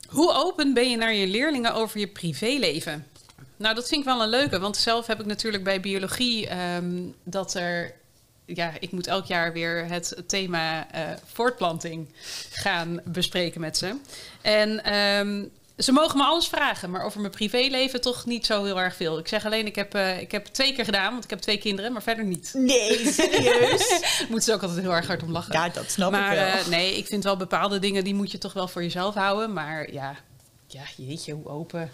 Hoe 0.08 0.34
open 0.34 0.74
ben 0.74 0.90
je 0.90 0.98
naar 0.98 1.14
je 1.14 1.28
leerlingen 1.28 1.74
over 1.74 2.00
je 2.00 2.08
privéleven? 2.08 3.08
Nou, 3.58 3.76
dat 3.76 3.88
vind 3.88 4.00
ik 4.00 4.08
wel 4.08 4.22
een 4.22 4.30
leuke, 4.30 4.60
want 4.60 4.78
zelf 4.78 5.08
heb 5.08 5.20
ik 5.20 5.26
natuurlijk 5.26 5.64
bij 5.64 5.82
biologie 5.82 6.48
ehm, 6.48 7.08
dat 7.24 7.54
er... 7.54 7.94
Ja, 8.54 8.72
ik 8.80 8.92
moet 8.92 9.08
elk 9.08 9.26
jaar 9.26 9.54
weer 9.54 9.86
het 9.86 10.24
thema 10.28 10.92
eh, 10.92 11.02
voortplanting 11.34 12.08
gaan 12.52 13.02
bespreken 13.06 13.62
met 13.62 13.78
ze. 13.78 13.96
En 14.42 14.84
ehm, 14.84 15.46
ze 15.78 15.92
mogen 15.92 16.18
me 16.18 16.24
alles 16.24 16.48
vragen, 16.48 16.90
maar 16.90 17.04
over 17.04 17.20
mijn 17.20 17.32
privéleven 17.32 18.02
toch 18.02 18.26
niet 18.26 18.46
zo 18.46 18.64
heel 18.64 18.80
erg 18.80 18.96
veel. 18.96 19.18
Ik 19.20 19.28
zeg 19.28 19.46
alleen, 19.46 19.66
ik 19.66 19.76
heb, 19.76 19.94
eh, 19.96 20.20
ik 20.20 20.32
heb 20.32 20.46
twee 20.46 20.74
keer 20.74 20.86
gedaan, 20.86 21.12
want 21.12 21.24
ik 21.24 21.30
heb 21.30 21.40
twee 21.40 21.58
kinderen, 21.58 21.92
maar 21.94 22.04
verder 22.04 22.26
niet. 22.26 22.52
Nee, 22.54 23.12
serieus? 23.12 24.00
Moeten 24.30 24.42
ze 24.42 24.54
ook 24.54 24.62
altijd 24.62 24.80
heel 24.82 24.94
erg 24.94 25.08
hard 25.08 25.24
om 25.24 25.32
lachen. 25.32 25.54
ja, 25.54 25.70
dat 25.70 25.92
snap 25.92 26.12
maar 26.12 26.32
ik 26.34 26.40
wel. 26.40 26.48
eh, 26.48 26.68
nee, 26.68 26.98
ik 26.98 27.08
vind 27.08 27.24
wel 27.24 27.38
bepaalde 27.38 27.80
dingen 27.80 28.04
die 28.04 28.14
moet 28.16 28.32
je 28.32 28.38
toch 28.38 28.54
wel 28.54 28.68
voor 28.68 28.84
jezelf 28.84 29.16
houden. 29.16 29.54
Maar 29.54 29.94
ja, 29.94 30.16
ja, 30.68 30.82
jeetje, 30.98 31.34
hoe 31.34 31.48
open. 31.48 31.92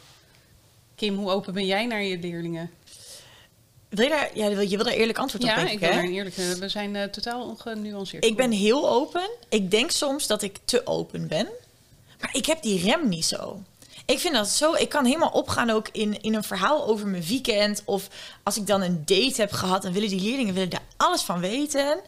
Kim, 0.96 1.16
hoe 1.16 1.32
open 1.32 1.54
ben 1.54 1.66
jij 1.66 1.86
naar 1.86 2.04
je 2.04 2.20
leerlingen? 2.20 2.72
Wil 3.96 4.06
je, 4.06 4.12
daar, 4.12 4.30
ja, 4.34 4.48
je 4.48 4.76
wil 4.76 4.86
daar 4.86 4.94
eerlijk 4.94 5.18
antwoord 5.18 5.44
op 5.44 5.50
Ja, 5.50 5.56
denk 5.56 5.82
ik 5.82 5.94
een 5.94 6.12
eerlijke. 6.12 6.56
We 6.60 6.70
zijn 6.70 6.96
eh, 6.96 7.04
totaal 7.04 7.44
ongenuanceerd. 7.44 8.26
Ik 8.26 8.36
ben 8.36 8.52
heel 8.52 8.90
open. 8.90 9.30
Ik 9.50 9.72
denk 9.72 9.92
soms 9.92 10.28
dat 10.28 10.42
ik 10.42 10.58
te 10.66 10.88
open 10.88 11.28
ben. 11.28 11.48
Maar 12.20 12.30
ik 12.36 12.46
heb 12.46 12.62
die 12.62 12.82
rem 12.82 13.10
niet 13.10 13.26
zo. 13.26 13.62
Ik 14.06 14.20
vind 14.20 14.34
dat 14.34 14.48
zo. 14.48 14.74
Ik 14.74 14.90
kan 14.90 15.06
helemaal 15.06 15.30
opgaan 15.30 15.70
ook 15.70 15.90
in, 15.92 16.22
in 16.22 16.36
een 16.36 16.44
verhaal 16.44 16.88
over 16.88 17.08
mijn 17.08 17.24
weekend. 17.24 17.82
Of 17.86 18.08
als 18.44 18.58
ik 18.58 18.68
dan 18.68 18.82
een 18.82 19.04
date 19.06 19.42
heb 19.42 19.52
gehad, 19.52 19.82
dan 19.82 19.94
willen 19.94 20.10
die 20.10 20.22
leerlingen 20.22 20.54
willen 20.54 20.70
daar 20.70 20.84
alles 20.98 21.22
van 21.22 21.40
weten. 21.40 22.00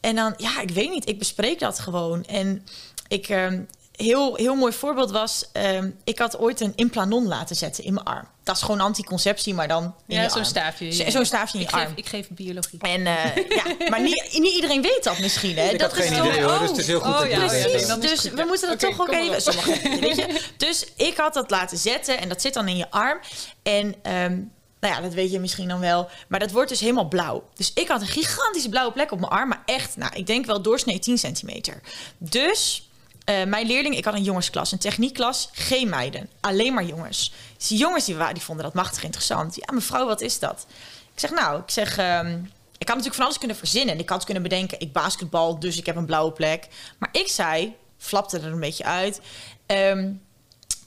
En 0.00 0.14
dan, 0.14 0.34
ja, 0.36 0.60
ik 0.60 0.70
weet 0.70 0.90
niet. 0.90 1.08
Ik 1.08 1.18
bespreek 1.18 1.58
dat 1.58 1.78
gewoon. 1.78 2.24
En 2.24 2.66
ik, 3.08 3.28
ehm, 3.28 3.62
heel, 3.96 4.34
heel 4.34 4.54
mooi 4.54 4.72
voorbeeld 4.72 5.10
was, 5.10 5.44
ehm, 5.52 5.90
ik 6.04 6.18
had 6.18 6.38
ooit 6.38 6.60
een 6.60 6.72
implanon 6.74 7.26
laten 7.26 7.56
zetten 7.56 7.84
in 7.84 7.94
mijn 7.94 8.06
arm. 8.06 8.28
Dat 8.42 8.56
is 8.56 8.62
gewoon 8.62 8.80
anticonceptie, 8.80 9.54
maar 9.54 9.68
dan 9.68 9.94
in 10.06 10.16
ja, 10.16 10.28
zo'n 10.28 10.44
staafje. 10.44 10.92
Zo-. 10.92 11.10
Zo'n 11.10 11.24
staafje 11.24 11.58
in 11.58 11.64
je 11.64 11.68
ik 11.70 11.74
arm. 11.74 11.86
Geef, 11.86 11.96
ik 11.96 12.06
geef 12.06 12.28
biologie. 12.28 12.78
En 12.80 13.06
eh, 13.06 13.36
ja, 13.48 13.88
maar 13.88 14.00
niet, 14.00 14.38
niet 14.38 14.54
iedereen 14.54 14.82
weet 14.82 15.04
dat 15.04 15.18
misschien. 15.18 15.56
Hè? 15.56 15.68
Ik 15.68 15.78
dat 15.78 15.90
had 15.90 16.00
geen 16.00 16.12
is 16.12 16.18
toch- 16.18 16.26
idee 16.26 16.42
hoor, 16.42 16.58
dus 16.58 16.68
het 16.68 16.78
is 16.78 16.86
heel 16.86 17.00
goed 17.00 17.14
Oh, 17.14 17.28
ja, 17.28 17.42
ja. 17.42 17.46
Precies, 17.46 17.88
het 17.88 18.02
dus 18.02 18.20
goed, 18.20 18.30
we 18.30 18.36
ja. 18.36 18.44
moeten 18.44 18.68
dat 18.68 18.78
toch 18.78 19.00
ook 19.00 19.12
even... 19.12 19.42
Sommige, 19.42 19.98
weet 20.00 20.16
je? 20.16 20.40
Dus 20.56 20.86
ik 20.96 21.16
had 21.16 21.34
dat 21.34 21.50
laten 21.50 21.78
zetten 21.78 22.18
en 22.18 22.28
dat 22.28 22.40
zit 22.40 22.54
dan 22.54 22.68
in 22.68 22.76
je 22.76 22.90
arm. 22.90 23.20
En 23.62 23.94
ehm, 24.02 24.40
nou 24.80 24.94
ja, 24.94 25.00
dat 25.00 25.14
weet 25.14 25.30
je 25.32 25.40
misschien 25.40 25.68
dan 25.68 25.80
wel. 25.80 26.08
Maar 26.28 26.40
dat 26.40 26.50
wordt 26.50 26.68
dus 26.68 26.80
helemaal 26.80 27.08
blauw. 27.08 27.44
Dus 27.54 27.72
ik 27.74 27.88
had 27.88 28.00
een 28.00 28.06
gigantische 28.06 28.68
blauwe 28.68 28.92
plek 28.92 29.12
op 29.12 29.20
mijn 29.20 29.32
arm. 29.32 29.48
Maar 29.48 29.62
echt, 29.64 29.96
nou, 29.96 30.14
ik 30.14 30.26
denk 30.26 30.46
wel 30.46 30.62
doorsnee 30.62 30.98
10 30.98 31.18
centimeter. 31.18 31.80
Dus 32.18 32.88
eh, 33.26 33.44
mijn 33.44 33.66
leerling, 33.66 33.96
ik 33.96 34.04
had 34.04 34.14
een 34.14 34.22
jongensklas, 34.22 34.72
een 34.72 34.78
techniekklas, 34.78 35.48
geen 35.52 35.88
meiden. 35.88 36.28
Alleen 36.40 36.74
maar 36.74 36.84
jongens. 36.84 37.32
Dus 37.56 37.66
die 37.66 37.78
jongens 37.78 38.04
die, 38.04 38.16
die 38.32 38.42
vonden 38.42 38.64
dat 38.64 38.74
machtig 38.74 39.04
interessant. 39.04 39.56
Ja, 39.56 39.74
mevrouw, 39.74 40.06
wat 40.06 40.20
is 40.20 40.38
dat? 40.38 40.66
Ik 41.12 41.20
zeg, 41.20 41.30
nou, 41.30 41.60
ik 41.60 41.70
zeg... 41.70 41.96
ehm, 41.96 42.38
ik 42.78 42.88
had 42.88 42.96
natuurlijk 42.96 43.14
van 43.14 43.24
alles 43.24 43.38
kunnen 43.38 43.56
verzinnen. 43.56 43.94
En 43.94 44.00
ik 44.00 44.08
had 44.08 44.24
kunnen 44.24 44.42
bedenken, 44.42 44.80
ik 44.80 44.92
basketbal, 44.92 45.58
dus 45.58 45.76
ik 45.76 45.86
heb 45.86 45.96
een 45.96 46.06
blauwe 46.06 46.32
plek. 46.32 46.68
Maar 46.98 47.08
ik 47.12 47.28
zei, 47.28 47.74
flapte 47.98 48.38
er 48.38 48.52
een 48.52 48.60
beetje 48.60 48.84
uit... 48.84 49.20
ehm, 49.66 50.12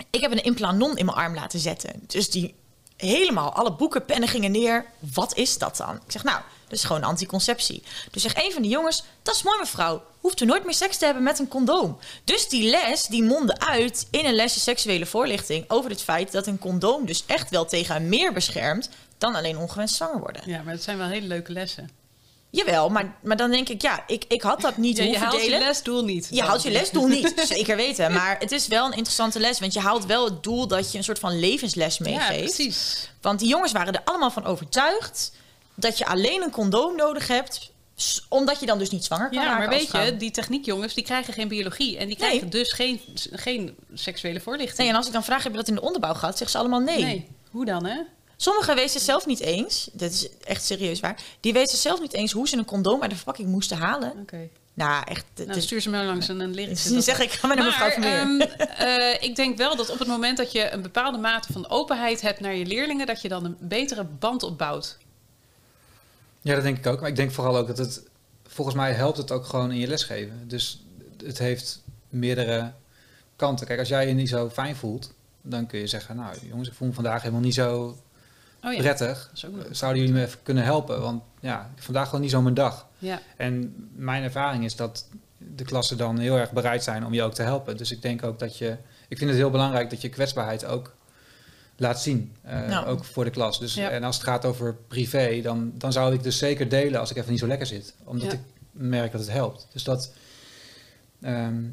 ik 0.09 0.21
heb 0.21 0.31
een 0.31 0.43
implanon 0.43 0.97
in 0.97 1.05
mijn 1.05 1.17
arm 1.17 1.33
laten 1.33 1.59
zetten. 1.59 2.03
Dus 2.07 2.29
die 2.29 2.55
helemaal, 3.07 3.53
alle 3.53 3.73
boeken, 3.73 4.05
pennen 4.05 4.29
gingen 4.29 4.51
neer. 4.51 4.85
Wat 5.13 5.35
is 5.35 5.57
dat 5.57 5.77
dan? 5.77 5.95
Ik 5.95 6.11
zeg, 6.11 6.23
nou, 6.23 6.41
dat 6.63 6.77
is 6.77 6.83
gewoon 6.83 7.03
anticonceptie. 7.03 7.83
Dus 8.11 8.21
zegt 8.21 8.43
een 8.43 8.51
van 8.51 8.61
de 8.61 8.67
jongens, 8.67 9.03
dat 9.21 9.35
is 9.35 9.43
mooi 9.43 9.59
mevrouw. 9.59 10.03
Hoeft 10.19 10.41
u 10.41 10.45
nooit 10.45 10.65
meer 10.65 10.73
seks 10.73 10.97
te 10.97 11.05
hebben 11.05 11.23
met 11.23 11.39
een 11.39 11.47
condoom. 11.47 11.97
Dus 12.23 12.49
die 12.49 12.69
les, 12.69 13.05
die 13.05 13.23
mondde 13.23 13.59
uit 13.59 14.07
in 14.11 14.25
een 14.25 14.35
lesje 14.35 14.59
seksuele 14.59 15.05
voorlichting... 15.05 15.65
over 15.67 15.89
het 15.89 16.03
feit 16.03 16.31
dat 16.31 16.47
een 16.47 16.59
condoom 16.59 17.05
dus 17.05 17.23
echt 17.25 17.49
wel 17.49 17.65
tegen 17.65 18.09
meer 18.09 18.33
beschermt... 18.33 18.89
dan 19.17 19.35
alleen 19.35 19.57
ongewenst 19.57 19.95
zwanger 19.95 20.19
worden. 20.19 20.41
Ja, 20.45 20.61
maar 20.61 20.73
dat 20.73 20.83
zijn 20.83 20.97
wel 20.97 21.07
hele 21.07 21.27
leuke 21.27 21.51
lessen. 21.51 21.98
Jawel, 22.51 22.89
maar, 22.89 23.15
maar 23.23 23.37
dan 23.37 23.51
denk 23.51 23.69
ik, 23.69 23.81
ja, 23.81 24.03
ik, 24.07 24.23
ik 24.27 24.41
had 24.41 24.61
dat 24.61 24.77
niet 24.77 24.97
Ja, 24.97 25.03
je 25.03 25.17
haalt 25.17 25.43
je 25.43 25.49
lesdoel 25.49 26.03
niet. 26.03 26.27
Je 26.31 26.41
haalt 26.41 26.63
je 26.63 26.71
lesdoel 26.71 27.07
niet, 27.07 27.33
zeker 27.47 27.75
weten. 27.75 28.13
Maar 28.13 28.35
het 28.39 28.51
is 28.51 28.67
wel 28.67 28.85
een 28.85 28.91
interessante 28.93 29.39
les. 29.39 29.59
Want 29.59 29.73
je 29.73 29.79
haalt 29.79 30.05
wel 30.05 30.25
het 30.25 30.43
doel 30.43 30.67
dat 30.67 30.91
je 30.91 30.97
een 30.97 31.03
soort 31.03 31.19
van 31.19 31.39
levensles 31.39 31.97
Ja, 31.97 32.03
meegeeft. 32.05 32.55
precies. 32.55 33.09
want 33.21 33.39
die 33.39 33.47
jongens 33.47 33.71
waren 33.71 33.93
er 33.93 34.01
allemaal 34.05 34.31
van 34.31 34.45
overtuigd... 34.45 35.31
dat 35.75 35.97
je 35.97 36.05
alleen 36.05 36.41
een 36.41 36.51
condoom 36.51 36.95
nodig 36.95 37.27
hebt... 37.27 37.71
omdat 38.29 38.59
je 38.59 38.65
dan 38.65 38.77
dus 38.77 38.89
niet 38.89 39.05
zwanger 39.05 39.29
kan 39.29 39.43
Ja, 39.43 39.57
maar 39.57 39.69
weet 39.69 39.91
je, 39.91 40.15
die 40.17 40.31
techniekjongens 40.31 40.93
die 40.93 41.03
krijgen 41.03 41.33
geen 41.33 41.47
biologie. 41.47 41.97
En 41.97 42.07
die 42.07 42.17
Nee. 42.17 42.27
krijgen 42.27 42.49
dus 42.49 42.71
geen, 42.73 43.01
geen 43.31 43.75
seksuele 43.93 44.39
voorlichting. 44.39 44.77
Nee, 44.77 44.89
en 44.89 44.95
als 44.95 45.07
ik 45.07 45.13
dan 45.13 45.23
vraag, 45.23 45.43
heb 45.43 45.51
je 45.51 45.57
dat 45.57 45.67
in 45.67 45.75
de 45.75 45.81
onderbouw 45.81 46.13
gehad? 46.13 46.31
Zeggen 46.37 46.49
ze 46.49 46.57
allemaal 46.57 46.79
nee. 46.79 47.03
Nee. 47.03 47.27
Hoe 47.51 47.65
dan, 47.65 47.85
hè? 47.85 47.97
Sommigen 48.41 48.75
weten 48.75 48.93
het 48.93 49.01
zelf 49.01 49.25
niet 49.25 49.39
eens. 49.39 49.89
Dat 49.93 50.11
is 50.11 50.29
echt 50.43 50.65
serieus 50.65 50.99
waar. 50.99 51.21
Die 51.39 51.53
weten 51.53 51.77
zelf 51.77 52.01
niet 52.01 52.13
eens 52.13 52.31
hoe 52.31 52.47
ze 52.47 52.57
een 52.57 52.65
condoom 52.65 53.01
uit 53.01 53.09
de 53.09 53.15
verpakking 53.15 53.49
moesten 53.49 53.77
halen. 53.77 54.13
Oké. 54.21 54.49
Nou, 54.73 55.03
echt. 55.05 55.25
het 55.33 55.47
Nou, 55.47 55.61
stuur 55.61 55.81
ze 55.81 55.89
maar 55.89 56.05
langs 56.05 56.29
en 56.29 56.37
dan 56.37 56.53
leer 56.53 56.69
ik 56.71 56.77
ze 56.77 56.93
Dan 56.93 57.01
zeg 57.01 57.19
ik, 57.19 57.31
ga 57.31 57.47
maar 57.47 57.55
naar 57.55 57.65
mevrouw 57.65 57.89
Vermeer. 57.89 58.11
ehm, 58.11 58.41
eh, 58.41 59.23
ik 59.23 59.35
denk 59.35 59.57
wel 59.57 59.75
dat 59.75 59.89
op 59.89 59.99
het 59.99 60.07
moment 60.07 60.37
dat 60.37 60.51
je 60.51 60.71
een 60.71 60.81
bepaalde 60.81 61.17
mate 61.17 61.53
van 61.53 61.69
openheid 61.69 62.21
hebt 62.21 62.39
naar 62.39 62.55
je 62.55 62.65
leerlingen, 62.65 63.07
dat 63.07 63.21
je 63.21 63.29
dan 63.29 63.45
een 63.45 63.57
betere 63.59 64.03
band 64.03 64.43
opbouwt. 64.43 64.97
Ja, 66.41 66.53
dat 66.53 66.63
denk 66.63 66.77
ik 66.77 66.87
ook. 66.87 66.99
Maar 66.99 67.09
ik 67.09 67.15
denk 67.15 67.31
vooral 67.31 67.57
ook 67.57 67.67
dat 67.67 67.77
het... 67.77 68.03
Volgens 68.47 68.75
mij 68.75 68.93
helpt 68.93 69.17
het 69.17 69.31
ook 69.31 69.45
gewoon 69.45 69.71
in 69.71 69.79
je 69.79 69.87
lesgeven. 69.87 70.43
Dus 70.47 70.83
het 71.23 71.37
heeft 71.37 71.81
meerdere 72.09 72.71
kanten. 73.35 73.67
Kijk, 73.67 73.79
als 73.79 73.87
jij 73.87 74.07
je 74.07 74.13
niet 74.13 74.29
zo 74.29 74.49
fijn 74.49 74.75
voelt... 74.75 75.13
dan 75.41 75.65
kun 75.67 75.79
je 75.79 75.87
zeggen... 75.87 76.15
nou 76.15 76.35
jongens, 76.49 76.67
ik 76.67 76.73
voel 76.73 76.87
me 76.87 76.93
vandaag 76.93 77.21
helemaal 77.21 77.43
niet 77.43 77.53
zo 77.53 77.97
Oh 78.63 78.73
ja, 78.73 78.79
prettig. 78.79 79.31
Zouden 79.71 80.01
jullie 80.01 80.15
me 80.15 80.25
even 80.25 80.39
kunnen 80.43 80.63
helpen? 80.63 81.01
Want 81.01 81.23
ja, 81.39 81.71
vandaag 81.75 82.05
gewoon 82.05 82.21
niet 82.21 82.31
zo 82.31 82.41
mijn 82.41 82.53
dag. 82.53 82.87
Ja, 82.97 83.21
En 83.37 83.75
mijn 83.95 84.23
ervaring 84.23 84.63
is 84.65 84.75
dat 84.75 85.07
de 85.37 85.63
klassen 85.63 85.97
dan 85.97 86.17
heel 86.17 86.37
erg 86.37 86.51
bereid 86.51 86.83
zijn 86.83 87.05
om 87.05 87.13
je 87.13 87.23
ook 87.23 87.33
te 87.33 87.41
helpen. 87.41 87.77
Dus 87.77 87.91
ik 87.91 88.01
denk 88.01 88.23
ook 88.23 88.39
dat 88.39 88.57
je... 88.57 88.77
Ik 89.07 89.17
vind 89.17 89.29
het 89.29 89.39
heel 89.39 89.49
belangrijk 89.49 89.89
dat 89.89 90.01
je 90.01 90.09
kwetsbaarheid 90.09 90.65
ook 90.65 90.95
laat 91.75 92.01
zien. 92.01 92.35
eh, 92.41 92.67
Nou. 92.67 92.85
Ook 92.85 93.03
voor 93.05 93.23
de 93.23 93.29
klas. 93.29 93.59
Dus, 93.59 93.73
Ja. 93.73 93.89
En 93.89 94.03
als 94.03 94.15
het 94.15 94.25
gaat 94.25 94.45
over 94.45 94.75
privé, 94.87 95.41
dan, 95.41 95.71
dan 95.75 95.91
zou 95.91 96.13
ik 96.13 96.23
dus 96.23 96.37
zeker 96.37 96.69
delen 96.69 96.99
als 96.99 97.11
ik 97.11 97.17
even 97.17 97.29
niet 97.31 97.39
zo 97.39 97.47
lekker 97.47 97.67
zit. 97.67 97.93
Omdat 98.03 98.33
ik 98.33 98.39
merk 98.71 99.11
dat 99.11 99.21
het 99.21 99.31
helpt. 99.31 99.67
Dus 99.73 99.83
dat... 99.83 100.11
ehm, 101.21 101.63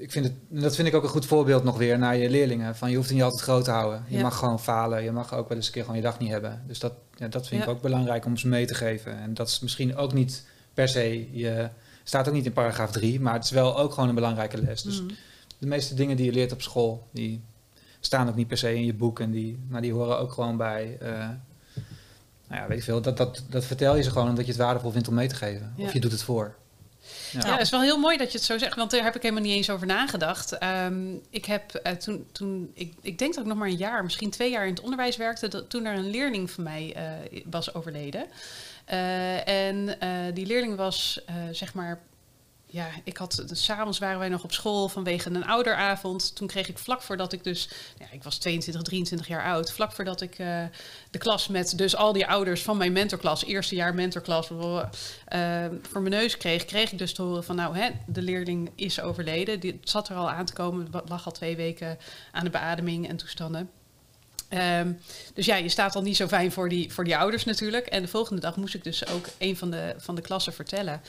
ik 0.00 0.10
vind 0.12 0.24
het, 0.24 0.34
dat 0.48 0.74
vind 0.74 0.88
ik 0.88 0.94
ook 0.94 1.02
een 1.02 1.08
goed 1.08 1.26
voorbeeld 1.26 1.64
nog 1.64 1.76
weer 1.76 1.98
naar 1.98 2.16
je 2.16 2.30
leerlingen. 2.30 2.76
Van 2.76 2.90
je 2.90 2.96
hoeft 2.96 3.06
het 3.08 3.16
niet 3.16 3.24
altijd 3.24 3.42
groot 3.42 3.64
te 3.64 3.70
houden. 3.70 4.04
Je 4.08 4.16
Ja. 4.16 4.22
mag 4.22 4.36
gewoon 4.38 4.60
falen. 4.60 5.02
Je 5.02 5.12
mag 5.12 5.34
ook 5.34 5.48
wel 5.48 5.56
eens 5.56 5.66
een 5.66 5.72
keer 5.72 5.82
gewoon 5.82 5.96
je 5.96 6.02
dag 6.02 6.18
niet 6.18 6.30
hebben. 6.30 6.62
Dus 6.66 6.78
dat, 6.78 6.92
ja, 7.16 7.28
dat 7.28 7.46
vind 7.48 7.62
ik 7.62 7.68
ook 7.68 7.80
belangrijk 7.82 8.24
om 8.24 8.36
ze 8.36 8.48
mee 8.48 8.66
te 8.66 8.74
geven. 8.74 9.18
En 9.18 9.34
dat 9.34 9.48
is 9.48 9.60
misschien 9.60 9.96
ook 9.96 10.12
niet 10.12 10.44
per 10.74 10.88
se, 10.88 11.28
je 11.38 11.68
staat 12.04 12.28
ook 12.28 12.34
niet 12.34 12.46
in 12.46 12.52
paragraaf 12.52 12.90
3, 12.92 13.20
maar 13.20 13.34
het 13.34 13.44
is 13.44 13.50
wel 13.50 13.78
ook 13.78 13.92
gewoon 13.92 14.08
een 14.08 14.14
belangrijke 14.14 14.62
les. 14.62 14.82
Dus 14.82 15.00
Mhm. 15.02 15.12
de 15.58 15.66
meeste 15.66 15.94
dingen 15.94 16.16
die 16.16 16.26
je 16.26 16.32
leert 16.32 16.52
op 16.52 16.62
school, 16.62 17.06
die 17.10 17.42
staan 18.00 18.28
ook 18.28 18.34
niet 18.36 18.46
per 18.48 18.58
se 18.58 18.74
in 18.74 18.84
je 18.84 18.94
boek. 18.94 19.20
En 19.20 19.30
die, 19.30 19.58
maar 19.68 19.80
die 19.82 19.92
horen 19.92 20.18
ook 20.18 20.32
gewoon 20.32 20.56
bij. 20.56 20.96
eh, 21.00 21.10
nou 22.48 22.60
ja, 22.62 22.66
weet 22.68 22.78
ik 22.78 22.84
veel. 22.84 23.00
Dat, 23.00 23.16
dat, 23.16 23.44
dat 23.50 23.64
vertel 23.64 23.96
je 23.96 24.02
ze 24.02 24.10
gewoon 24.10 24.28
omdat 24.28 24.44
je 24.44 24.52
het 24.52 24.60
waardevol 24.60 24.90
vindt 24.90 25.08
om 25.08 25.14
mee 25.14 25.28
te 25.28 25.34
geven. 25.34 25.74
Of 25.78 25.92
je 25.92 26.00
doet 26.00 26.12
het 26.12 26.22
voor. 26.22 26.54
Ja. 27.32 27.52
Het 27.52 27.60
is 27.60 27.70
wel 27.70 27.80
heel 27.80 27.98
mooi 27.98 28.16
dat 28.16 28.32
je 28.32 28.38
het 28.38 28.46
zo 28.46 28.58
zegt, 28.58 28.76
want 28.76 28.90
daar 28.90 29.02
heb 29.02 29.16
ik 29.16 29.22
helemaal 29.22 29.42
niet 29.42 29.56
eens 29.56 29.70
over 29.70 29.86
nagedacht. 29.86 30.52
Ehm, 30.58 31.14
ik 31.30 31.44
heb 31.44 31.74
eh, 31.74 31.92
toen, 31.92 32.26
toen 32.32 32.70
ik, 32.74 32.94
ik 33.00 33.18
denk 33.18 33.34
dat 33.34 33.42
ik 33.42 33.48
nog 33.48 33.58
maar 33.58 33.68
een 33.68 33.76
jaar, 33.76 34.02
misschien 34.02 34.30
twee 34.30 34.50
jaar 34.50 34.66
in 34.66 34.74
het 34.74 34.82
onderwijs 34.82 35.16
werkte, 35.16 35.66
toen 35.66 35.84
er 35.84 35.96
een 35.96 36.10
leerling 36.10 36.50
van 36.50 36.64
mij 36.64 36.92
eh, 36.96 37.40
was 37.44 37.74
overleden. 37.74 38.26
Eh, 38.84 39.48
en 39.48 39.98
die 40.34 40.46
leerling 40.46 40.76
was, 40.76 41.20
zeg 41.52 41.74
maar, 41.74 42.00
ja, 42.70 42.88
ik 43.04 43.16
had, 43.16 43.42
s'avonds 43.50 43.98
waren 43.98 44.18
wij 44.18 44.28
nog 44.28 44.44
op 44.44 44.52
school 44.52 44.88
vanwege 44.88 45.30
een 45.30 45.46
ouderavond. 45.46 46.36
Toen 46.36 46.46
kreeg 46.46 46.68
ik 46.68 46.78
vlak 46.78 47.02
voordat 47.02 47.32
ik 47.32 47.44
dus, 47.44 47.68
ja, 47.98 48.06
ik 48.10 48.22
was 48.22 48.38
22, 48.38 48.82
23 48.82 49.28
jaar 49.28 49.44
oud, 49.44 49.72
vlak 49.72 49.92
voordat 49.92 50.20
ik 50.20 50.38
eh, 50.38 50.64
de 51.10 51.18
klas 51.18 51.48
met 51.48 51.78
dus 51.78 51.96
al 51.96 52.12
die 52.12 52.26
ouders 52.26 52.62
van 52.62 52.76
mijn 52.76 52.92
mentorklas, 52.92 53.44
eerste 53.44 53.74
jaar 53.74 53.94
mentorklas, 53.94 54.50
eh, 55.24 55.64
voor 55.82 56.00
mijn 56.00 56.14
neus 56.14 56.36
kreeg, 56.36 56.64
kreeg 56.64 56.92
ik 56.92 56.98
dus 56.98 57.14
te 57.14 57.22
horen 57.22 57.44
van 57.44 57.56
nou, 57.56 57.76
hè, 57.76 57.90
de 58.06 58.22
leerling 58.22 58.70
is 58.74 59.00
overleden. 59.00 59.60
Die 59.60 59.80
zat 59.82 60.08
er 60.08 60.16
al 60.16 60.30
aan 60.30 60.46
te 60.46 60.52
komen, 60.52 60.88
lag 61.06 61.26
al 61.26 61.32
twee 61.32 61.56
weken 61.56 61.98
aan 62.32 62.44
de 62.44 62.50
beademing 62.50 63.08
en 63.08 63.16
toestanden. 63.16 63.70
Ehm, 64.48 64.92
dus 65.34 65.46
ja, 65.46 65.56
je 65.56 65.68
staat 65.68 65.96
al 65.96 66.02
niet 66.02 66.16
zo 66.16 66.26
fijn 66.26 66.52
voor 66.52 66.68
die, 66.68 66.92
voor 66.92 67.04
die 67.04 67.16
ouders 67.16 67.44
natuurlijk. 67.44 67.86
En 67.86 68.02
de 68.02 68.08
volgende 68.08 68.40
dag 68.40 68.56
moest 68.56 68.74
ik 68.74 68.84
dus 68.84 69.06
ook 69.06 69.26
een 69.38 69.56
van 69.56 69.70
de, 69.70 69.94
van 69.98 70.14
de 70.14 70.20
klassen 70.20 70.52
vertellen. 70.52 71.02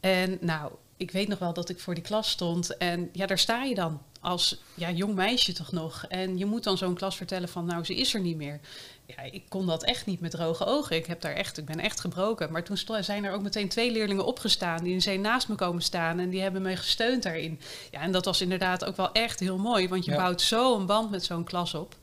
En 0.00 0.38
nou, 0.40 0.72
ik 0.96 1.10
weet 1.10 1.28
nog 1.28 1.38
wel 1.38 1.52
dat 1.52 1.68
ik 1.68 1.80
voor 1.80 1.94
die 1.94 2.02
klas 2.02 2.30
stond. 2.30 2.76
En 2.76 3.08
ja, 3.12 3.26
daar 3.26 3.38
sta 3.38 3.62
je 3.62 3.74
dan 3.74 4.02
als 4.20 4.60
ja, 4.74 4.90
jong 4.90 5.14
meisje 5.14 5.52
toch 5.52 5.72
nog. 5.72 6.04
En 6.08 6.38
je 6.38 6.44
moet 6.46 6.64
dan 6.64 6.78
zo'n 6.78 6.94
klas 6.94 7.16
vertellen 7.16 7.48
van 7.48 7.64
nou, 7.64 7.84
ze 7.84 7.94
is 7.94 8.14
er 8.14 8.20
niet 8.20 8.36
meer. 8.36 8.60
Ja, 9.06 9.22
ik 9.22 9.42
kon 9.48 9.66
dat 9.66 9.84
echt 9.84 10.06
niet 10.06 10.20
met 10.20 10.30
droge 10.30 10.64
ogen. 10.64 10.96
Ik, 10.96 11.06
heb 11.06 11.20
daar 11.20 11.32
echt, 11.32 11.58
ik 11.58 11.64
ben 11.64 11.80
echt 11.80 12.00
gebroken. 12.00 12.52
Maar 12.52 12.64
toen 12.64 12.76
zijn 13.00 13.24
er 13.24 13.32
ook 13.32 13.42
meteen 13.42 13.68
twee 13.68 13.92
leerlingen 13.92 14.26
opgestaan. 14.26 14.84
Die 14.84 15.00
zijn 15.00 15.20
naast 15.20 15.48
me 15.48 15.54
komen 15.54 15.82
staan. 15.82 16.18
En 16.18 16.30
die 16.30 16.40
hebben 16.40 16.62
me 16.62 16.76
gesteund 16.76 17.22
daarin. 17.22 17.60
Ja, 17.90 18.00
en 18.00 18.12
dat 18.12 18.24
was 18.24 18.40
inderdaad 18.40 18.84
ook 18.84 18.96
wel 18.96 19.12
echt 19.12 19.40
heel 19.40 19.58
mooi. 19.58 19.88
Want 19.88 20.04
je 20.04 20.10
Ja. 20.10 20.16
bouwt 20.16 20.40
zo 20.40 20.76
een 20.76 20.86
band 20.86 21.10
met 21.10 21.24
zo'n 21.24 21.44
klas 21.44 21.74
op. 21.74 21.96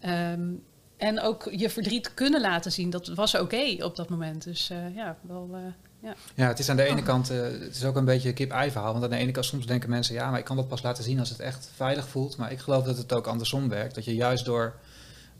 Ehm, 0.00 0.48
en 0.96 1.20
ook 1.20 1.48
je 1.56 1.70
verdriet 1.70 2.14
kunnen 2.14 2.40
laten 2.40 2.72
zien. 2.72 2.90
Dat 2.90 3.08
was 3.08 3.34
oké 3.34 3.76
op 3.84 3.96
dat 3.96 4.08
moment. 4.08 4.44
Dus 4.44 4.70
eh, 4.70 4.94
ja, 4.94 5.16
wel... 5.22 5.48
eh, 5.52 5.60
ja. 6.02 6.14
Ja, 6.34 6.46
het 6.48 6.58
is 6.58 6.68
aan 6.68 6.76
de 6.76 6.82
ene 6.84 7.02
kant, 7.02 7.30
eh, 7.30 7.36
het 7.42 7.76
is 7.76 7.84
ook 7.84 7.96
een 7.96 8.04
beetje 8.04 8.28
een 8.28 8.34
kip-ei 8.34 8.70
verhaal. 8.70 8.92
Want 8.92 9.04
aan 9.04 9.10
de 9.10 9.16
ene 9.16 9.30
kant 9.32 9.46
soms 9.46 9.66
denken 9.66 9.90
mensen, 9.90 10.14
ja, 10.14 10.30
maar 10.30 10.38
ik 10.38 10.44
kan 10.44 10.56
dat 10.56 10.68
pas 10.68 10.82
laten 10.82 11.04
zien 11.04 11.18
als 11.18 11.28
het 11.28 11.40
echt 11.40 11.70
veilig 11.74 12.08
voelt. 12.08 12.36
Maar 12.36 12.52
ik 12.52 12.58
geloof 12.58 12.84
dat 12.84 12.96
het 12.96 13.12
ook 13.12 13.26
andersom 13.26 13.68
werkt. 13.68 13.94
Dat 13.94 14.04
je 14.04 14.14
juist 14.14 14.44
door, 14.44 14.74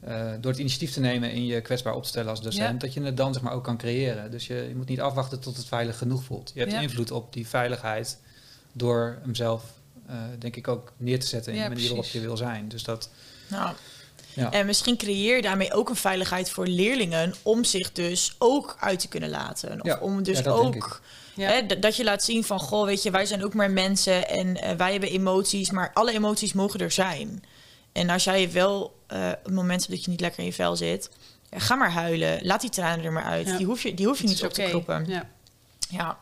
eh, 0.01 0.31
door 0.41 0.51
het 0.51 0.61
initiatief 0.61 0.93
te 0.93 1.01
nemen 1.01 1.31
en 1.31 1.47
je 1.47 1.61
kwetsbaar 1.61 1.95
op 1.95 2.03
te 2.03 2.09
stellen 2.09 2.31
als 2.31 2.43
docent, 2.43 2.73
Ja. 2.73 2.87
dat 2.87 2.95
je 2.95 3.03
het 3.03 3.17
dan 3.17 3.33
zeg 3.33 3.43
maar 3.43 3.53
ook 3.53 3.65
kan 3.65 3.77
creëren. 3.77 4.31
Dus 4.31 4.47
je, 4.47 4.55
je 4.69 4.77
moet 4.77 4.89
niet 4.89 5.01
afwachten 5.01 5.41
tot 5.41 5.57
het 5.57 5.67
veilig 5.67 5.99
genoeg 5.99 6.23
voelt. 6.25 6.51
Je 6.55 6.61
hebt 6.61 6.73
Ja. 6.73 6.81
invloed 6.81 7.11
op 7.11 7.33
die 7.33 7.47
veiligheid 7.49 8.19
door 8.73 9.19
hem 9.23 9.35
zelf, 9.35 9.65
eh, 10.07 10.15
denk 10.39 10.57
ik, 10.57 10.69
ook 10.69 10.93
neer 10.97 11.21
te 11.21 11.27
zetten 11.27 11.53
in 11.53 11.59
Ja, 11.59 11.65
de 11.69 11.75
manier 11.75 11.89
waarop 11.89 12.05
je 12.07 12.21
wil 12.21 12.37
zijn. 12.37 12.69
Dus 12.69 12.83
dat, 12.83 13.11
Nou, 13.49 13.75
Ja. 14.35 14.51
En 14.51 14.67
misschien 14.67 14.97
creëer 14.97 15.37
je 15.37 15.43
daarmee 15.43 15.73
ook 15.73 15.89
een 15.89 15.97
veiligheid 15.97 16.51
voor 16.51 16.67
leerlingen 16.67 17.35
om 17.43 17.65
zich 17.65 17.93
dus 17.93 18.35
ook 18.39 18.77
uit 18.81 18.99
te 19.01 19.09
kunnen 19.09 19.31
laten. 19.31 19.81
Of 19.81 19.87
Ja, 19.87 19.99
om 19.99 20.23
dus 20.23 20.39
ja, 20.39 20.45
dat 20.45 20.61
denk 20.63 20.75
ook 20.85 21.01
Ja. 21.35 21.49
hè, 21.49 21.79
dat 21.81 21.97
je 21.97 22.05
laat 22.05 22.23
zien 22.25 22.45
van 22.45 22.61
goh, 22.61 22.85
weet 22.85 23.03
je, 23.03 23.11
wij 23.11 23.27
zijn 23.27 23.45
ook 23.45 23.55
maar 23.55 23.71
mensen 23.71 24.29
en 24.29 24.57
eh, 24.57 24.77
wij 24.77 24.91
hebben 24.93 25.11
emoties, 25.11 25.71
maar 25.71 25.91
alle 25.95 26.13
emoties 26.13 26.53
mogen 26.53 26.81
er 26.81 26.91
zijn. 26.91 27.43
En 27.93 28.11
als 28.11 28.25
jij 28.25 28.53
wel 28.53 28.99
eh, 29.07 29.29
op 29.29 29.45
het 29.45 29.55
moment 29.55 29.91
dat 29.91 30.05
je 30.05 30.11
niet 30.11 30.21
lekker 30.21 30.39
in 30.41 30.45
je 30.45 30.53
vel 30.53 30.77
zit, 30.77 31.11
ja, 31.51 31.59
ga 31.59 31.75
maar 31.75 31.91
huilen, 31.93 32.47
laat 32.47 32.61
die 32.61 32.71
tranen 32.71 33.05
er 33.05 33.13
maar 33.13 33.25
uit. 33.25 33.47
Ja. 33.47 33.57
Die 33.57 33.67
hoef 33.67 33.83
je, 33.83 33.95
die 33.95 34.07
hoef 34.07 34.21
je 34.21 34.27
niet 34.27 34.45
op 34.45 34.53
te 34.53 34.63
kroppen. 34.63 35.05
Ja. 35.09 35.29
Ja. 35.89 36.19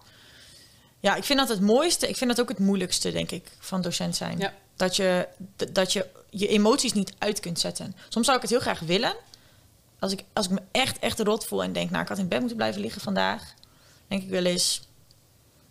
ja, 1.01 1.14
ik 1.14 1.25
vind 1.25 1.38
dat 1.38 1.49
het 1.49 1.61
mooiste. 1.61 2.09
Ik 2.09 2.16
vind 2.16 2.31
dat 2.31 2.40
ook 2.40 2.49
het 2.49 2.59
moeilijkste, 2.59 3.12
denk 3.12 3.31
ik, 3.31 3.51
van 3.59 3.83
docent 3.83 4.16
zijn. 4.16 4.38
Ja. 4.38 4.53
Dat, 4.77 4.97
je, 4.97 5.29
dat 5.73 5.92
je 5.92 6.07
je 6.30 6.46
emoties 6.48 6.92
niet 6.92 7.12
uit 7.18 7.40
kunt 7.40 7.60
zetten. 7.60 7.94
Soms 8.08 8.24
zou 8.26 8.36
ik 8.36 8.42
het 8.42 8.50
heel 8.52 8.60
graag 8.60 8.80
willen. 8.80 9.14
Als 9.98 10.12
ik, 10.12 10.24
als 10.32 10.46
ik 10.46 10.52
me 10.52 10.60
echt, 10.72 10.98
echt 10.98 11.20
rot 11.20 11.44
voel 11.46 11.62
en 11.62 11.72
denk... 11.72 11.90
nou, 11.90 12.02
ik 12.02 12.08
had 12.08 12.18
in 12.18 12.28
bed 12.28 12.38
moeten 12.38 12.56
blijven 12.56 12.80
liggen 12.80 13.00
vandaag... 13.00 13.54
denk 14.08 14.22
ik 14.22 14.28
wel 14.28 14.44
eens... 14.44 14.80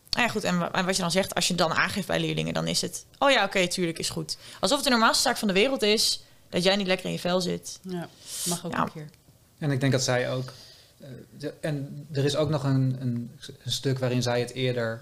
Nou 0.09 0.23
ja, 0.25 0.31
goed, 0.31 0.43
en, 0.43 0.57
wa- 0.59 0.71
en 0.71 0.85
wat 0.85 0.95
je 0.95 1.01
dan 1.01 1.11
zegt, 1.11 1.35
als 1.35 1.47
je 1.47 1.55
dan 1.55 1.73
aangeeft 1.73 2.07
bij 2.07 2.19
leerlingen... 2.19 2.53
dan 2.53 2.67
is 2.67 2.81
het, 2.81 3.05
oh 3.19 3.31
ja, 3.31 3.43
oké, 3.43 3.67
tuurlijk, 3.67 3.99
is 3.99 4.09
goed. 4.09 4.37
Alsof 4.59 4.75
het 4.77 4.85
de 4.85 4.91
normaalste 4.91 5.23
zaak 5.23 5.37
van 5.37 5.47
de 5.47 5.53
wereld 5.53 5.81
is... 5.81 6.21
dat 6.49 6.63
jij 6.63 6.75
niet 6.75 6.87
lekker 6.87 7.05
in 7.05 7.11
je 7.11 7.19
vel 7.19 7.41
zit. 7.41 7.79
ja, 7.81 8.07
mag 8.45 8.65
ook 8.65 8.71
Ja. 8.71 8.81
een 8.81 8.91
keer. 8.91 9.09
En 9.57 9.71
ik 9.71 9.79
denk 9.79 9.91
dat 9.91 10.03
zij 10.03 10.31
ook. 10.31 10.53
eh, 10.99 11.07
de- 11.37 11.53
en 11.61 12.07
er 12.11 12.25
is 12.25 12.35
ook 12.35 12.49
nog 12.49 12.63
een, 12.63 12.97
een, 12.99 13.31
een 13.63 13.71
stuk 13.71 13.99
waarin 13.99 14.21
zij 14.21 14.39
het 14.39 14.51
eerder 14.53 15.01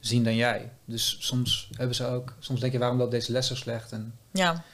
zien 0.00 0.24
dan 0.24 0.36
jij. 0.36 0.70
Dus 0.84 1.16
soms 1.20 1.68
hebben 1.76 1.96
ze 1.96 2.06
ook. 2.06 2.34
Soms 2.38 2.60
denk 2.60 2.72
je, 2.72 2.78
waarom 2.78 2.98
loopt 2.98 3.10
deze 3.10 3.32
les 3.32 3.46
zo 3.46 3.54
slecht? 3.54 3.92
En 3.92 4.14
Ja, 4.32 4.64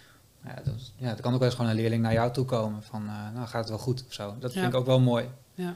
ja, 0.46 0.54
dat, 0.64 0.74
ja, 0.96 1.08
er 1.10 1.20
kan 1.20 1.32
ook 1.32 1.38
wel 1.38 1.48
eens 1.48 1.56
gewoon 1.56 1.70
een 1.70 1.76
leerling 1.76 2.02
naar 2.02 2.12
jou 2.12 2.32
toe 2.32 2.44
komen. 2.44 2.82
Van, 2.82 3.06
eh, 3.06 3.14
nou 3.34 3.46
gaat 3.46 3.60
het 3.60 3.68
wel 3.68 3.78
goed 3.78 4.04
of 4.06 4.12
zo. 4.12 4.34
Dat 4.38 4.52
Ja. 4.54 4.60
vind 4.60 4.72
ik 4.72 4.78
ook 4.78 4.86
wel 4.86 5.00
mooi. 5.00 5.28
Ja. 5.54 5.70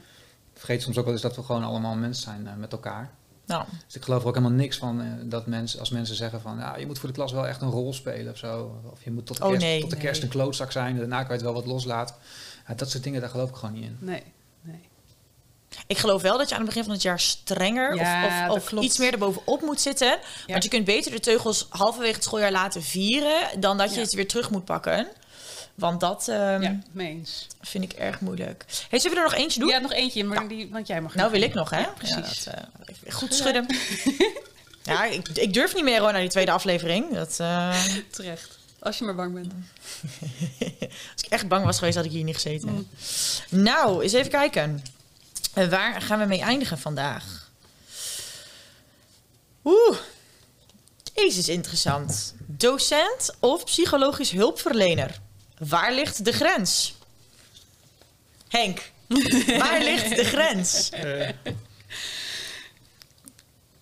Ik 0.53 0.57
vergeet 0.67 0.81
soms 0.81 0.97
ook 0.97 1.03
wel 1.03 1.13
eens 1.13 1.21
dat 1.21 1.35
we 1.35 1.43
gewoon 1.43 1.63
allemaal 1.63 1.95
mensen 1.95 2.23
zijn 2.23 2.47
eh, 2.47 2.55
met 2.55 2.71
elkaar. 2.71 3.11
nou, 3.45 3.65
Dus 3.85 3.95
ik 3.95 4.03
geloof 4.03 4.21
er 4.21 4.27
ook 4.27 4.35
helemaal 4.35 4.57
niks 4.57 4.77
van 4.77 5.01
eh, 5.01 5.07
dat 5.23 5.45
mensen, 5.47 5.79
als 5.79 5.89
mensen 5.89 6.15
zeggen 6.15 6.41
van, 6.41 6.57
ja, 6.57 6.77
je 6.77 6.85
moet 6.85 6.99
voor 6.99 7.09
de 7.09 7.15
klas 7.15 7.31
wel 7.31 7.47
echt 7.47 7.61
een 7.61 7.69
rol 7.69 7.93
spelen 7.93 8.31
of 8.31 8.37
zo. 8.37 8.81
Of 8.91 9.03
je 9.03 9.11
moet 9.11 9.25
tot 9.25 9.37
de 9.37 9.43
Oh, 9.43 9.49
kerst, 9.49 9.65
nee, 9.65 9.79
tot 9.81 9.89
de 9.89 9.95
nee. 9.95 10.05
kerst 10.05 10.23
een 10.23 10.29
klootzak 10.29 10.71
zijn. 10.71 10.97
Daarna 10.97 11.17
kan 11.17 11.27
je 11.27 11.33
het 11.33 11.41
wel 11.41 11.53
wat 11.53 11.65
loslaten. 11.65 12.15
Ja, 12.67 12.73
dat 12.73 12.89
soort 12.89 13.03
dingen, 13.03 13.21
daar 13.21 13.29
geloof 13.29 13.49
ik 13.49 13.55
gewoon 13.55 13.73
niet 13.73 13.83
in. 13.83 13.97
Nee, 13.99 14.23
nee. 14.61 14.89
Ik 15.87 15.97
geloof 15.97 16.21
wel 16.21 16.37
dat 16.37 16.49
je 16.49 16.55
aan 16.55 16.61
het 16.61 16.69
begin 16.69 16.83
van 16.83 16.93
het 16.93 17.01
jaar 17.01 17.19
strenger... 17.19 17.95
Ja, 17.95 18.49
of, 18.51 18.73
of, 18.73 18.81
iets 18.81 18.97
meer 18.97 19.11
erbovenop 19.11 19.61
moet 19.61 19.81
zitten... 19.81 20.19
Want 20.47 20.63
je 20.63 20.69
kunt 20.69 20.85
beter 20.85 21.11
de 21.11 21.19
teugels 21.19 21.65
halverwege 21.69 22.13
het 22.13 22.23
schooljaar 22.23 22.51
laten 22.51 22.83
vieren... 22.83 23.59
dan 23.59 23.77
dat 23.77 23.89
je 23.89 23.95
Ja. 23.95 24.01
het 24.01 24.13
weer 24.13 24.27
terug 24.27 24.49
moet 24.49 24.65
pakken. 24.65 25.07
Want 25.75 25.99
dat 25.99 26.27
ehm, 26.27 26.75
vind 27.61 27.83
ik 27.83 27.93
erg 27.93 28.19
moeilijk. 28.19 28.65
Hey, 28.89 28.99
zullen 28.99 29.17
we 29.17 29.23
er 29.23 29.29
nog 29.29 29.39
eentje 29.39 29.59
doen? 29.59 29.69
Ja, 29.69 29.79
nog 29.79 29.93
eentje, 29.93 30.23
maar 30.23 30.47
die, 30.47 30.69
want 30.71 30.87
jij 30.87 31.01
mag. 31.01 31.15
Nou 31.15 31.31
wil 31.31 31.41
ik 31.41 31.53
nog, 31.53 31.69
hè? 31.69 31.83
precies. 31.97 32.43
Dat, 32.43 32.55
eh, 33.03 33.13
goed 33.13 33.33
schudden. 33.33 33.65
ja, 34.83 35.05
ik, 35.05 35.27
ik 35.27 35.53
durf 35.53 35.75
niet 35.75 35.83
meer 35.83 35.99
hoor 35.99 36.11
naar 36.11 36.21
die 36.21 36.29
tweede 36.29 36.51
aflevering. 36.51 37.13
Dat, 37.13 37.39
eh, 37.39 37.83
Terecht. 38.09 38.59
Als 38.79 38.97
je 38.97 39.05
maar 39.05 39.15
bang 39.15 39.33
bent. 39.33 39.53
als 41.13 41.23
ik 41.23 41.29
echt 41.29 41.47
bang 41.47 41.65
was 41.65 41.77
geweest, 41.77 41.95
had 41.95 42.05
ik 42.05 42.11
hier 42.11 42.23
niet 42.23 42.35
gezeten. 42.35 42.69
Mm. 42.69 42.87
Nou, 43.63 44.03
eens 44.03 44.13
even 44.13 44.31
kijken. 44.31 44.83
Eh, 45.53 45.69
waar 45.69 46.01
gaan 46.01 46.19
we 46.19 46.25
mee 46.25 46.41
eindigen 46.41 46.77
vandaag? 46.77 47.51
Oeh, 49.63 49.97
deze 51.13 51.39
is 51.39 51.49
interessant. 51.49 52.33
Docent 52.45 53.35
of 53.39 53.63
psychologisch 53.63 54.31
hulpverlener? 54.31 55.19
Waar 55.57 55.93
ligt 55.93 56.25
de 56.25 56.31
grens? 56.31 56.95
Henk, 58.47 58.91
waar 59.63 59.83
ligt 59.83 60.15
de 60.15 60.23
grens? 60.23 60.89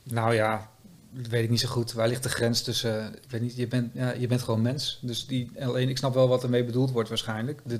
Nou 0.03 0.33
ja, 0.33 0.69
weet 1.11 1.43
ik 1.43 1.49
niet 1.49 1.59
zo 1.59 1.67
goed. 1.67 1.93
Waar 1.93 2.07
ligt 2.07 2.23
de 2.23 2.29
grens 2.29 2.61
tussen... 2.61 3.15
Ik 3.15 3.29
weet 3.29 3.41
niet, 3.41 3.55
je 3.55 3.67
bent, 3.67 3.93
ja, 3.93 4.11
je 4.11 4.27
bent 4.27 4.41
gewoon 4.41 4.61
mens. 4.61 4.99
Dus 5.01 5.27
die, 5.27 5.51
alleen, 5.59 5.89
ik 5.89 5.97
snap 5.97 6.13
wel 6.13 6.27
wat 6.27 6.43
ermee 6.43 6.63
bedoeld 6.63 6.91
wordt 6.91 7.09
waarschijnlijk. 7.09 7.61
De, 7.65 7.79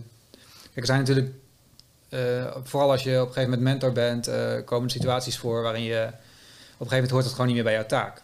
er 0.73 0.85
zijn 0.85 0.99
natuurlijk... 0.99 1.33
eh, 2.09 2.55
vooral 2.63 2.91
als 2.91 3.03
je 3.03 3.09
op 3.21 3.27
een 3.27 3.33
gegeven 3.33 3.49
moment 3.49 3.61
mentor 3.61 3.91
bent... 3.91 4.27
eh, 4.27 4.65
komen 4.65 4.89
situaties 4.89 5.37
voor 5.37 5.61
waarin 5.61 5.83
je... 5.83 6.01
Op 6.03 6.85
een 6.85 6.91
gegeven 6.91 6.95
moment 6.95 7.11
hoort 7.11 7.23
het 7.23 7.31
gewoon 7.31 7.47
niet 7.47 7.55
meer 7.55 7.63
bij 7.65 7.73
jouw 7.73 7.85
taak. 7.85 8.21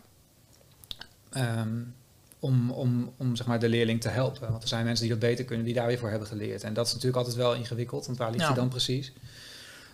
Ehm, 1.32 1.69
om, 2.39 2.71
om, 2.71 3.13
om 3.17 3.36
zeg 3.36 3.48
maar, 3.48 3.60
de 3.60 3.69
leerling 3.69 4.02
te 4.02 4.10
helpen. 4.10 4.50
Want 4.52 4.62
er 4.62 4.67
zijn 4.67 4.86
mensen 4.86 5.06
die 5.06 5.13
dat 5.17 5.30
beter 5.30 5.45
kunnen, 5.45 5.65
die 5.65 5.74
daar 5.74 5.88
weer 5.88 5.98
voor 5.98 6.10
hebben 6.10 6.28
geleerd. 6.28 6.63
En 6.63 6.74
dat 6.74 6.86
is 6.86 6.91
natuurlijk 6.91 7.17
altijd 7.17 7.36
wel 7.36 7.54
ingewikkeld, 7.56 8.06
want 8.06 8.17
waar 8.17 8.30
ligt 8.30 8.41
Ja. 8.41 8.48
die 8.48 8.56
dan 8.56 8.69
precies? 8.69 9.13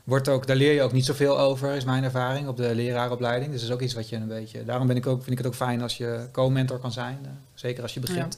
Wordt 0.04 0.28
ook, 0.28 0.48
daar 0.48 0.56
leer 0.56 0.74
je 0.74 0.82
ook 0.82 0.92
niet 0.92 1.06
zoveel 1.06 1.40
over, 1.40 1.74
is 1.74 1.84
mijn 1.86 2.04
ervaring, 2.04 2.48
op 2.48 2.58
de 2.58 2.76
leraaropleiding. 2.76 3.52
Dus 3.52 3.60
dat 3.62 3.70
is 3.70 3.76
ook 3.76 3.82
iets 3.82 3.94
wat 3.94 4.10
je 4.10 4.16
een 4.16 4.28
beetje... 4.28 4.66
Daarom 4.66 4.88
ben 4.88 4.96
ik 4.96 5.08
ook, 5.08 5.18
vind 5.20 5.32
ik 5.32 5.38
het 5.38 5.48
ook 5.48 5.56
fijn 5.56 5.82
als 5.82 5.98
je 5.98 6.26
co-mentor 6.32 6.80
kan 6.80 6.92
zijn. 6.92 7.20
eh, 7.24 7.30
zeker 7.54 7.84
als 7.84 7.94
je 7.94 8.00
begint. 8.00 8.38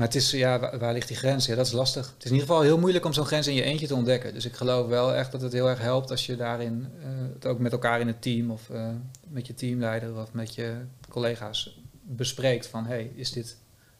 Maar 0.00 0.08
het 0.08 0.18
is, 0.18 0.30
ja, 0.30 0.58
waar, 0.58 0.78
waar 0.78 0.92
ligt 0.92 1.08
die 1.08 1.16
grens? 1.16 1.46
Ja, 1.46 1.54
dat 1.54 1.66
is 1.66 1.72
lastig. 1.72 2.06
Het 2.06 2.24
is 2.24 2.30
in 2.30 2.32
ieder 2.32 2.46
geval 2.48 2.62
heel 2.62 2.78
moeilijk 2.78 3.04
om 3.04 3.12
zo'n 3.12 3.26
grens 3.26 3.46
in 3.46 3.54
je 3.54 3.62
eentje 3.62 3.86
te 3.86 3.94
ontdekken. 3.94 4.34
Dus 4.34 4.44
ik 4.44 4.54
geloof 4.54 4.88
wel 4.88 5.14
echt 5.14 5.32
dat 5.32 5.40
het 5.40 5.52
heel 5.52 5.68
erg 5.68 5.78
helpt 5.78 6.10
als 6.10 6.26
je 6.26 6.36
daarin, 6.36 6.86
eh, 7.02 7.08
het 7.34 7.46
ook 7.46 7.58
met 7.58 7.72
elkaar 7.72 8.00
in 8.00 8.06
het 8.06 8.22
team 8.22 8.50
of 8.50 8.70
eh, 8.70 8.88
met 9.28 9.46
je 9.46 9.54
teamleider 9.54 10.20
of 10.20 10.32
met 10.32 10.54
je 10.54 10.76
collega's 11.08 11.80
bespreekt 12.02 12.66
van... 12.66 12.86
hey, 12.86 13.10
is 13.14 13.32
dit, 13.32 13.56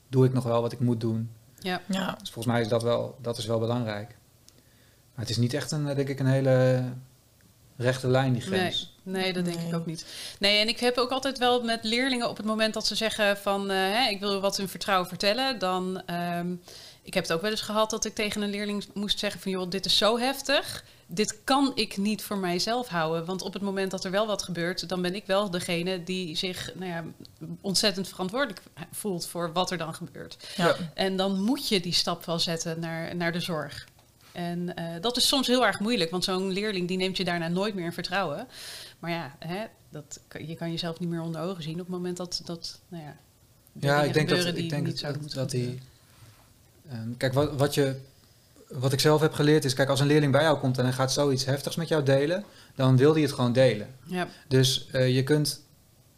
doe 0.09 0.25
ik 0.25 0.33
nog 0.33 0.45
wel 0.45 0.63
wat 0.63 0.73
ik 0.73 0.81
moet 0.81 1.01
doen? 1.01 1.31
Ja. 1.59 1.81
Ja. 1.89 2.17
Dus 2.21 2.31
volgens 2.31 2.55
mij 2.55 2.61
is 2.63 2.69
dat 2.69 2.83
wel, 2.83 3.19
dat 3.23 3.39
is 3.39 3.47
wel 3.47 3.59
belangrijk. 3.59 4.09
Maar 5.15 5.25
het 5.25 5.31
is 5.31 5.37
niet 5.37 5.55
echt 5.55 5.71
een, 5.71 5.85
denk 5.85 6.09
ik, 6.09 6.21
een 6.21 6.27
hele 6.27 6.85
rechte 7.77 8.09
lijn, 8.09 8.33
die 8.33 8.43
grens. 8.43 9.00
Nee, 9.11 9.33
dat 9.33 9.45
denk 9.45 9.57
Nee. 9.57 9.67
ik 9.69 9.75
ook 9.75 9.87
niet. 9.87 10.05
Nee, 10.39 10.59
en 10.61 10.69
ik 10.69 10.81
heb 10.81 10.97
ook 10.99 11.11
altijd 11.11 11.39
wel 11.39 11.63
met 11.63 11.85
leerlingen 11.85 12.29
op 12.29 12.37
het 12.37 12.47
moment 12.47 12.75
dat 12.75 12.87
ze 12.87 12.95
zeggen 12.95 13.37
van... 13.37 13.71
eh, 13.71 13.77
hè, 13.77 14.09
ik 14.11 14.21
wil 14.21 14.41
wat 14.41 14.59
in 14.59 14.69
vertrouwen 14.69 15.09
vertellen, 15.09 15.59
dan... 15.59 16.03
ehm, 16.07 16.53
ik 17.03 17.15
heb 17.15 17.23
het 17.25 17.33
ook 17.33 17.43
wel 17.43 17.51
eens 17.51 17.61
gehad 17.61 17.91
dat 17.91 18.05
ik 18.05 18.15
tegen 18.15 18.43
een 18.43 18.51
leerling 18.51 18.85
moest 18.95 19.19
zeggen 19.19 19.41
van... 19.41 19.51
joh, 19.51 19.71
dit 19.71 19.85
is 19.85 19.97
zo 19.97 20.19
heftig, 20.19 20.85
dit 21.07 21.39
kan 21.45 21.73
ik 21.75 21.97
niet 21.97 22.23
voor 22.23 22.39
mijzelf 22.39 22.89
houden. 22.89 23.25
Want 23.25 23.43
op 23.43 23.53
het 23.53 23.63
moment 23.63 23.91
dat 23.91 24.05
er 24.05 24.11
wel 24.11 24.27
wat 24.27 24.43
gebeurt... 24.43 24.89
dan 24.89 25.03
ben 25.03 25.15
ik 25.15 25.27
wel 25.27 25.51
degene 25.51 26.05
die 26.05 26.37
zich 26.37 26.71
nou 26.75 26.91
ja, 26.91 27.05
ontzettend 27.61 28.09
verantwoordelijk 28.09 28.63
voelt... 28.93 29.27
voor 29.27 29.53
wat 29.53 29.71
er 29.71 29.79
dan 29.79 29.95
gebeurt. 29.95 30.37
Ja. 30.57 30.77
En 30.95 31.17
dan 31.17 31.41
moet 31.41 31.69
je 31.69 31.81
die 31.81 31.93
stap 31.93 32.25
wel 32.25 32.39
zetten 32.39 32.81
naar, 32.81 33.17
naar 33.17 33.33
de 33.33 33.41
zorg. 33.41 33.87
En 34.33 34.77
eh, 34.77 34.85
dat 35.01 35.17
is 35.17 35.29
soms 35.29 35.47
heel 35.47 35.67
erg 35.67 35.81
moeilijk, 35.81 36.11
want 36.11 36.25
zo'n 36.25 36.53
leerling 36.53 36.89
die 36.89 36.97
neemt 36.97 37.17
je 37.17 37.25
daarna 37.25 37.49
nooit 37.49 37.75
meer 37.75 37.85
in 37.85 37.93
vertrouwen. 37.93 38.49
Maar 39.01 39.11
ja, 39.11 39.37
hè, 39.39 39.67
dat, 39.89 40.21
je 40.47 40.55
kan 40.55 40.71
jezelf 40.71 40.99
niet 40.99 41.09
meer 41.09 41.21
onder 41.21 41.41
ogen 41.41 41.63
zien 41.63 41.73
op 41.73 41.79
het 41.79 41.89
moment 41.89 42.17
dat, 42.17 42.43
dat 42.45 42.81
nou 42.89 43.05
ja, 43.05 43.17
Ja, 43.73 44.03
ik 44.03 44.13
denk 44.13 44.29
dat, 44.29 44.47
ik 44.47 44.71
denk 44.71 44.87
niet 44.87 45.01
dat, 45.01 45.13
dat, 45.13 45.21
moeten 45.21 45.39
dat 45.39 45.51
die... 45.51 45.79
ehm, 46.91 47.17
kijk, 47.17 47.33
wat, 47.33 47.53
wat, 47.53 47.75
je, 47.75 47.97
wat 48.69 48.93
ik 48.93 49.01
zelf 49.01 49.21
heb 49.21 49.33
geleerd 49.33 49.65
is... 49.65 49.75
Kijk, 49.75 49.89
als 49.89 50.01
een 50.01 50.07
leerling 50.07 50.33
bij 50.33 50.43
jou 50.43 50.59
komt 50.59 50.79
en 50.79 50.85
hij 50.85 50.93
gaat 50.93 51.13
zoiets 51.13 51.45
heftigs 51.45 51.77
met 51.77 51.89
jou 51.89 52.03
delen... 52.03 52.45
dan 52.75 52.97
wil 52.97 53.13
hij 53.13 53.23
het 53.23 53.33
gewoon 53.33 53.53
delen. 53.53 53.89
Ja, 54.05 54.29
Dus 54.49 54.87
eh, 54.91 55.15
je 55.15 55.23
kunt 55.23 55.61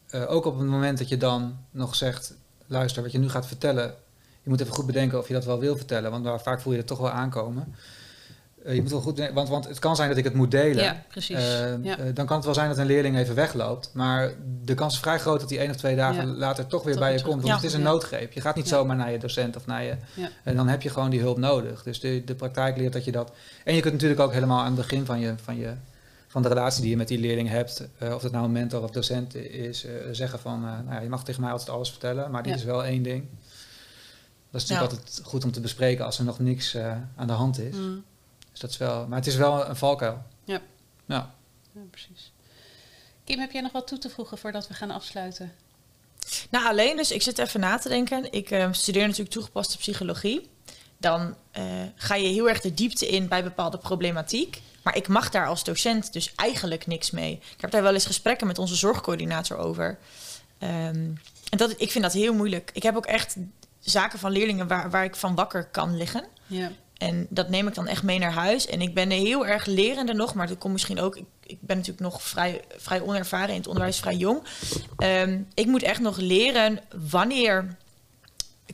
eh, 0.09 0.31
ook 0.31 0.45
op 0.45 0.59
het 0.59 0.69
moment 0.69 0.99
dat 0.99 1.09
je 1.09 1.17
dan 1.17 1.59
nog 1.71 1.95
zegt... 1.95 2.35
luister, 2.67 3.03
wat 3.03 3.13
je 3.13 3.19
nu 3.19 3.29
gaat 3.29 3.47
vertellen... 3.47 3.95
je 4.43 4.51
moet 4.51 4.61
even 4.61 4.75
goed 4.75 4.87
bedenken 4.87 5.19
of 5.19 5.29
je 5.29 5.35
dat 5.35 5.45
wel 5.45 5.59
wil 5.59 5.77
vertellen... 5.77 6.11
want 6.11 6.25
daar, 6.25 6.41
vaak 6.41 6.61
voel 6.61 6.73
je 6.73 6.79
het 6.79 6.87
toch 6.87 6.99
wel 6.99 7.11
aankomen. 7.11 7.75
Eh, 8.65 8.75
je 8.75 8.81
moet 8.81 8.91
wel 8.91 9.01
goed 9.01 9.31
want, 9.33 9.49
want 9.49 9.69
het 9.69 9.79
kan 9.79 9.97
zijn 9.97 10.09
dat 10.09 10.19
ik 10.19 10.25
het 10.25 10.35
moet 10.35 10.51
delen... 10.51 10.85
ja 10.85 11.03
precies. 11.09 11.37
Eh, 11.37 11.85
ja. 11.85 11.99
eh, 11.99 12.05
dan 12.15 12.27
kan 12.27 12.37
het 12.37 12.45
wel 12.45 12.55
zijn 12.55 12.69
dat 12.69 12.79
een 12.79 12.87
leerling 12.87 13.17
even 13.17 13.35
wegloopt. 13.35 13.91
Maar 13.95 14.33
de 14.65 14.75
kans 14.75 14.95
is 14.95 15.01
vrij 15.01 15.19
groot 15.19 15.41
dat 15.41 15.51
hij 15.51 15.59
één 15.59 15.71
of 15.71 15.77
twee 15.77 15.97
dagen 15.97 16.27
Ja. 16.27 16.35
later 16.35 16.67
toch 16.67 16.83
weer 16.83 16.99
bij 16.99 17.13
je 17.13 17.23
komt. 17.23 17.43
Want 17.43 17.55
het 17.55 17.65
is 17.65 17.75
een 17.75 17.83
noodgreep. 17.83 18.33
Je 18.33 18.41
gaat 18.41 18.57
niet 18.57 18.69
zomaar 18.69 18.97
naar 18.97 19.13
je 19.13 19.19
docent 19.19 19.57
of 19.57 19.67
naar 19.67 19.83
je. 19.83 19.97
En 20.43 20.57
dan 20.57 20.69
heb 20.69 20.83
je 20.83 20.91
gewoon 20.91 21.11
die 21.11 21.21
hulp 21.21 21.39
nodig. 21.39 21.83
Dus 21.83 22.01
de, 22.01 22.23
de 22.25 22.35
praktijk 22.35 22.77
leert 22.77 22.93
dat 22.93 23.05
je 23.05 23.13
dat. 23.13 23.33
En 23.65 23.75
je 23.75 23.81
kunt 23.81 23.93
natuurlijk 23.93 24.21
ook 24.21 24.33
helemaal 24.33 24.59
aan 24.59 24.65
het 24.67 24.75
begin 24.75 25.05
van, 25.05 25.21
je, 25.21 25.35
van, 25.43 25.57
je, 25.57 25.73
van 26.29 26.43
de 26.43 26.49
relatie 26.49 26.81
die 26.81 26.91
je 26.91 26.97
met 26.97 27.09
die 27.09 27.19
leerling 27.19 27.49
hebt. 27.49 27.89
of 28.01 28.23
het 28.23 28.33
nou 28.33 28.45
een 28.45 28.53
mentor 28.53 28.83
of 28.83 28.91
docent 28.91 29.35
is. 29.35 29.87
zeggen 30.13 30.39
van. 30.39 30.61
nou 30.61 30.85
ja, 30.91 31.01
je 31.01 31.09
mag 31.09 31.25
tegen 31.25 31.41
mij 31.41 31.51
altijd 31.51 31.71
alles 31.71 31.91
vertellen. 31.91 32.31
Maar 32.31 32.43
dit 32.43 32.55
is 32.55 32.65
wel 32.65 32.85
één 32.85 33.03
ding. 33.03 33.25
Dat 34.51 34.63
is 34.63 34.69
natuurlijk 34.69 34.99
altijd 34.99 35.21
goed 35.25 35.45
om 35.45 35.53
te 35.53 35.61
bespreken 35.61 36.05
als 36.05 36.19
er 36.19 36.25
nog 36.25 36.39
niks 36.39 36.77
aan 37.17 37.27
de 37.27 37.33
hand 37.33 37.59
is. 37.59 37.77
Mm, 37.77 38.05
Dus 38.53 38.61
dat 38.61 38.71
is 38.71 38.77
wel, 38.77 39.07
maar 39.07 39.19
het 39.19 39.27
is 39.27 39.37
wel 39.37 39.69
een 39.69 39.77
valkuil. 39.77 40.23
Ja. 40.45 40.61
Ja. 41.07 41.35
ja, 41.73 41.81
precies. 41.91 42.33
Kim, 43.25 43.39
heb 43.39 43.53
jij 43.53 43.61
nog 43.61 43.73
wat 43.73 43.87
toe 43.87 43.99
te 43.99 44.11
voegen 44.11 44.39
voordat 44.39 44.69
we 44.69 44.75
gaan 44.75 44.91
afsluiten? 44.91 45.53
Nou, 46.51 46.67
alleen 46.67 46.97
dus, 46.97 47.11
ik 47.11 47.23
zit 47.23 47.39
even 47.39 47.61
na 47.61 47.79
te 47.79 47.89
denken. 47.89 48.33
Ik 48.33 48.51
eh, 48.51 48.69
studeer 48.73 49.03
natuurlijk 49.03 49.31
toegepaste 49.31 49.79
psychologie. 49.79 50.49
Dan 50.99 51.37
eh, 51.51 51.65
ga 51.95 52.15
je 52.15 52.29
heel 52.29 52.49
erg 52.49 52.61
de 52.61 52.75
diepte 52.75 53.09
in 53.09 53.29
bij 53.29 53.43
bepaalde 53.43 53.79
problematiek. 53.79 54.63
Maar 54.83 54.97
ik 54.97 55.09
mag 55.09 55.31
daar 55.31 55.47
als 55.47 55.65
docent 55.65 56.13
dus 56.13 56.35
eigenlijk 56.35 56.87
niks 56.87 57.11
mee. 57.11 57.33
Ik 57.33 57.61
heb 57.61 57.71
daar 57.71 57.83
wel 57.83 57.95
eens 57.95 58.07
gesprekken 58.07 58.47
met 58.47 58.59
onze 58.59 58.77
zorgcoördinator 58.77 59.57
over. 59.57 59.99
Ehm, 60.59 61.11
en 61.51 61.57
dat, 61.57 61.75
ik 61.77 61.91
vind 61.91 62.05
dat 62.05 62.13
heel 62.13 62.35
moeilijk. 62.35 62.71
Ik 62.73 62.83
heb 62.83 62.97
ook 62.97 63.07
echt 63.07 63.37
zaken 63.81 64.19
van 64.19 64.33
leerlingen 64.33 64.69
waar, 64.69 64.91
waar 64.91 65.05
ik 65.05 65.17
van 65.17 65.35
wakker 65.35 65.65
kan 65.67 65.97
liggen. 65.97 66.25
Ja, 66.47 66.73
En 67.03 67.27
dat 67.31 67.49
neem 67.49 67.69
ik 67.69 67.75
dan 67.75 67.87
echt 67.87 68.03
mee 68.03 68.19
naar 68.19 68.33
huis. 68.33 68.67
En 68.67 68.81
ik 68.81 68.95
ben 68.95 69.11
er 69.11 69.17
heel 69.17 69.47
erg 69.47 69.67
lerende 69.67 70.13
nog, 70.15 70.35
maar 70.35 70.47
dat 70.47 70.59
komt 70.59 70.73
misschien 70.73 71.01
ook. 71.01 71.17
Ik, 71.17 71.25
ik 71.47 71.59
ben 71.61 71.77
natuurlijk 71.77 72.05
nog 72.05 72.23
vrij, 72.23 72.61
vrij 72.77 73.01
onervaren 73.01 73.49
in 73.49 73.57
het 73.57 73.67
onderwijs, 73.67 73.99
vrij 73.99 74.17
jong. 74.17 74.43
Ehm, 74.97 75.41
ik 75.55 75.67
moet 75.67 75.83
echt 75.83 76.01
nog 76.01 76.17
leren 76.17 76.81
wanneer 77.11 77.77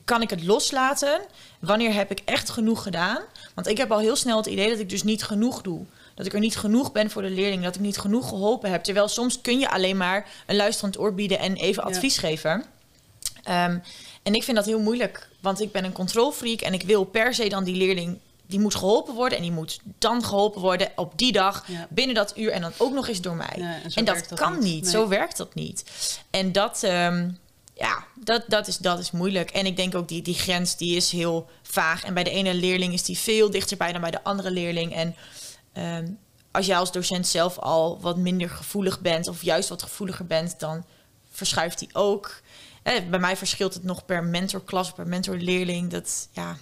kan 0.05 0.23
ik 0.23 0.31
het 0.31 0.45
loslaten? 0.45 1.21
Wanneer 1.59 1.93
heb 1.95 2.11
ik 2.11 2.21
echt 2.25 2.51
genoeg 2.51 2.83
gedaan? 2.83 3.19
Want 3.55 3.67
ik 3.67 3.77
heb 3.77 3.93
al 3.93 3.99
heel 3.99 4.17
snel 4.17 4.37
het 4.37 4.47
idee 4.47 4.69
dat 4.71 4.79
ik 4.79 4.89
dus 4.89 5.03
niet 5.03 5.23
genoeg 5.23 5.63
doe. 5.63 5.85
Dat 6.15 6.27
ik 6.27 6.33
er 6.33 6.41
niet 6.41 6.57
genoeg 6.57 6.93
ben 6.93 7.11
voor 7.11 7.23
de 7.23 7.31
leerling, 7.31 7.63
dat 7.63 7.75
ik 7.75 7.81
niet 7.81 7.99
genoeg 7.99 8.29
geholpen 8.29 8.71
heb. 8.71 8.83
Terwijl 8.83 9.09
soms 9.09 9.41
kun 9.41 9.59
je 9.59 9.71
alleen 9.71 9.97
maar 9.97 10.27
een 10.47 10.57
luisterend 10.57 10.99
oor 10.99 11.15
bieden 11.15 11.39
en 11.39 11.57
even 11.57 11.83
Ja. 11.83 11.89
advies 11.89 12.19
geven. 12.19 12.65
Ehm, 13.43 13.79
en 14.29 14.35
ik 14.35 14.43
vind 14.43 14.57
dat 14.57 14.67
heel 14.67 14.81
moeilijk, 14.81 15.29
want 15.41 15.61
ik 15.61 15.73
ben 15.73 15.85
een 15.85 15.93
controlfreak 15.93 16.61
en 16.61 16.73
ik 16.75 16.83
wil 16.83 17.05
per 17.05 17.35
se 17.35 17.49
dan 17.49 17.65
die 17.65 17.75
leerling, 17.77 18.19
die 18.47 18.61
moet 18.61 18.75
geholpen 18.75 19.15
worden 19.15 19.37
en 19.39 19.43
die 19.45 19.53
moet 19.53 19.81
dan 19.99 20.25
geholpen 20.25 20.61
worden 20.61 20.91
op 20.97 21.13
die 21.19 21.33
dag, 21.33 21.65
Ja. 21.67 21.87
binnen 21.91 22.15
dat 22.15 22.33
uur 22.39 22.51
en 22.51 22.61
dan 22.61 22.73
ook 22.77 22.93
nog 22.93 23.09
eens 23.09 23.21
door 23.21 23.35
mij. 23.37 23.55
Ja, 23.57 23.77
en 23.95 24.05
dat, 24.05 24.27
kan 24.35 24.53
niet. 24.53 24.63
niet, 24.63 24.83
Nee. 24.83 24.91
zo 24.93 25.09
werkt 25.09 25.37
dat 25.37 25.55
niet. 25.55 25.85
En 26.31 26.53
dat, 26.53 26.83
ehm, 26.83 27.31
ja, 27.75 28.05
dat, 28.15 28.45
dat, 28.49 28.67
is, 28.67 28.77
dat 28.77 28.99
is 28.99 29.11
moeilijk. 29.11 29.51
En 29.51 29.67
ik 29.67 29.77
denk 29.77 29.95
ook 29.95 30.09
die, 30.09 30.23
die 30.23 30.35
grens 30.35 30.77
die 30.77 30.97
is 30.97 31.11
heel 31.11 31.49
vaag. 31.63 32.05
En 32.05 32.15
bij 32.15 32.25
de 32.25 32.31
ene 32.31 32.55
leerling 32.55 32.93
is 32.93 33.03
die 33.05 33.19
veel 33.19 33.51
dichterbij 33.51 33.93
dan 33.93 34.01
bij 34.01 34.11
de 34.11 34.25
andere 34.25 34.51
leerling. 34.51 34.95
En 34.95 35.17
ehm, 35.73 36.07
als 36.51 36.67
jij 36.67 36.77
als 36.77 36.93
docent 36.93 37.27
zelf 37.27 37.59
al 37.59 38.01
wat 38.01 38.17
minder 38.17 38.51
gevoelig 38.51 39.01
bent, 39.01 39.29
of 39.29 39.43
juist 39.43 39.69
wat 39.69 39.83
gevoeliger 39.83 40.27
bent, 40.27 40.61
dan 40.61 40.85
verschuift 41.33 41.79
die 41.79 41.89
ook. 41.93 42.41
Eh, 42.95 43.09
bij 43.11 43.19
mij 43.19 43.37
verschilt 43.37 43.75
het 43.75 43.85
nog 43.85 44.05
per 44.05 44.25
mentorklas, 44.25 44.93
per 44.93 45.07
mentorleerling. 45.07 45.91
Dat, 45.91 46.29
ja, 46.33 46.57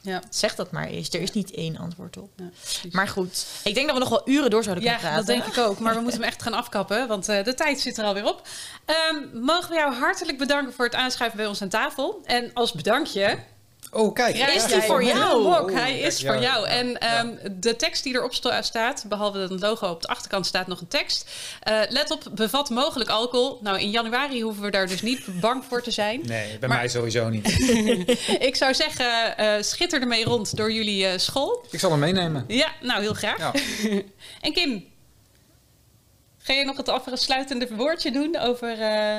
ja, 0.00 0.22
zeg 0.30 0.54
dat 0.54 0.70
maar 0.70 0.86
eens. 0.86 1.08
Er 1.08 1.20
is 1.20 1.32
niet 1.32 1.50
één 1.50 1.76
antwoord 1.76 2.16
op. 2.16 2.30
ja. 2.36 2.44
Maar 2.90 3.08
goed, 3.08 3.46
ik 3.64 3.74
denk 3.74 3.86
dat 3.86 3.94
we 3.94 4.00
nog 4.02 4.08
wel 4.08 4.28
uren 4.28 4.50
door 4.50 4.62
zouden 4.62 4.84
Ja, 4.84 4.90
kunnen 4.94 5.10
praten. 5.12 5.26
dat 5.36 5.44
denk 5.44 5.56
ik 5.56 5.64
ook. 5.70 5.78
Maar 5.78 5.94
we 5.94 6.00
moeten 6.00 6.20
hem 6.20 6.28
echt 6.30 6.42
gaan 6.42 6.52
afkappen, 6.52 7.08
want 7.08 7.28
eh, 7.28 7.44
de 7.44 7.54
tijd 7.54 7.80
zit 7.80 7.98
er 7.98 8.04
alweer 8.04 8.24
op. 8.26 8.48
Ehm, 8.84 9.40
mogen 9.44 9.68
we 9.70 9.74
jou 9.76 9.94
hartelijk 9.94 10.38
bedanken 10.38 10.72
voor 10.74 10.84
het 10.84 10.94
aanschuiven 10.94 11.38
bij 11.38 11.46
ons 11.46 11.62
aan 11.62 11.68
tafel. 11.68 12.20
En 12.24 12.50
als 12.54 12.72
bedankje 12.72 13.38
Oh, 13.92 14.14
kijk. 14.14 14.34
krijg 14.34 14.54
Is 14.54 14.64
die 14.66 14.80
voor 14.82 15.04
jou? 15.04 15.44
Oh, 15.44 15.64
Hij 15.64 15.74
kijk, 15.92 16.04
is 16.04 16.20
ja, 16.20 16.32
voor 16.32 16.42
jou. 16.42 16.66
ja, 16.66 16.72
En 16.72 16.98
ehm, 17.00 17.28
de 17.60 17.76
tekst 17.76 18.02
die 18.04 18.14
erop 18.14 18.34
staat, 18.60 19.04
behalve 19.08 19.38
het 19.38 19.60
logo 19.60 19.88
op 19.90 20.02
de 20.02 20.08
achterkant, 20.08 20.46
staat 20.46 20.66
nog 20.66 20.80
een 20.80 20.88
tekst. 20.88 21.30
Eh, 21.60 21.80
let 21.88 22.10
op, 22.10 22.22
bevat 22.32 22.70
mogelijk 22.70 23.10
alcohol. 23.10 23.58
Nou, 23.62 23.78
in 23.80 23.90
januari 23.90 24.42
hoeven 24.42 24.62
we 24.62 24.70
daar 24.70 24.86
dus 24.86 25.02
niet 25.02 25.26
bang 25.40 25.64
voor 25.64 25.82
te 25.82 25.90
zijn. 25.90 26.20
Nee, 26.24 26.58
bij 26.58 26.68
Maar- 26.68 26.78
mij 26.78 26.88
sowieso 26.88 27.28
niet. 27.28 27.46
Ik 28.48 28.56
zou 28.56 28.74
zeggen, 28.74 29.36
eh 29.36 29.62
schitter 29.62 30.00
ermee 30.00 30.24
rond 30.24 30.56
door 30.56 30.72
jullie 30.72 31.06
eh, 31.06 31.18
school. 31.18 31.64
Ik 31.70 31.78
zal 31.78 31.90
hem 31.90 32.00
meenemen. 32.00 32.44
Ja, 32.48 32.68
nou 32.80 33.00
heel 33.00 33.14
graag. 33.14 33.38
Ja. 33.38 33.52
En 34.40 34.52
Kim, 34.52 34.84
ga 36.38 36.52
je 36.52 36.64
nog 36.64 36.76
het 36.76 36.88
afsluitende 36.88 37.68
woordje 37.76 38.10
doen 38.12 38.38
over 38.38 38.80
eh, 38.80 39.18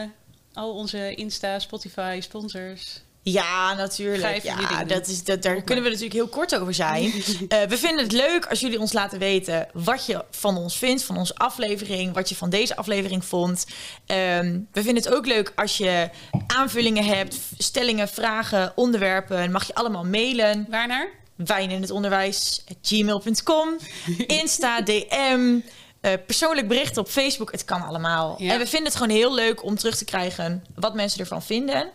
al 0.54 0.74
onze 0.74 1.16
Insta, 1.16 1.60
Spotify, 1.60 2.20
sponsors? 2.22 3.02
Ja, 3.22 3.74
natuurlijk. 3.74 4.44
Ja, 4.44 4.84
dat 4.84 5.08
is, 5.08 5.24
dat, 5.24 5.42
daar 5.42 5.62
kunnen 5.62 5.84
we 5.84 5.90
natuurlijk 5.90 6.16
heel 6.16 6.28
kort 6.28 6.56
over 6.56 6.74
zijn. 6.74 7.12
Eh, 7.50 7.62
we 7.62 7.78
vinden 7.78 8.04
het 8.04 8.12
leuk 8.12 8.46
als 8.46 8.60
jullie 8.60 8.80
ons 8.80 8.94
laten 8.94 9.20
weten 9.20 9.68
wat 9.74 10.06
je 10.06 10.26
van 10.32 10.58
ons 10.58 10.78
vindt, 10.78 11.04
van 11.04 11.18
onze 11.18 11.36
aflevering, 11.36 12.14
wat 12.14 12.30
je 12.30 12.36
van 12.36 12.50
deze 12.50 12.76
aflevering 12.76 13.26
vond. 13.26 13.66
Ehm, 14.06 14.60
we 14.72 14.84
vinden 14.84 15.04
het 15.04 15.14
ook 15.14 15.26
leuk 15.26 15.52
als 15.56 15.78
je 15.78 16.10
aanvullingen 16.48 17.04
hebt, 17.04 17.38
stellingen, 17.58 18.08
vragen, 18.08 18.72
onderwerpen. 18.76 19.52
Mag 19.52 19.68
je 19.68 19.76
allemaal 19.76 20.06
mailen. 20.06 20.66
Waarnaar? 20.70 21.10
Wijn 21.36 21.72
in 21.72 21.82
het 21.82 21.92
onderwijs, 21.92 22.64
gmail.com, 22.82 23.78
Insta, 24.42 24.82
DM, 24.82 25.60
eh, 26.02 26.14
persoonlijk 26.26 26.68
bericht 26.68 26.98
op 26.98 27.10
Facebook. 27.10 27.52
Het 27.52 27.66
kan 27.66 27.82
allemaal. 27.82 28.36
Ja. 28.38 28.54
En 28.54 28.60
we 28.60 28.68
vinden 28.68 28.88
het 28.88 29.02
gewoon 29.02 29.16
heel 29.16 29.34
leuk 29.34 29.64
om 29.64 29.76
terug 29.76 29.98
te 29.98 30.06
krijgen 30.06 30.64
wat 30.76 30.94
mensen 30.94 31.20
ervan 31.20 31.44
vinden. 31.44 31.90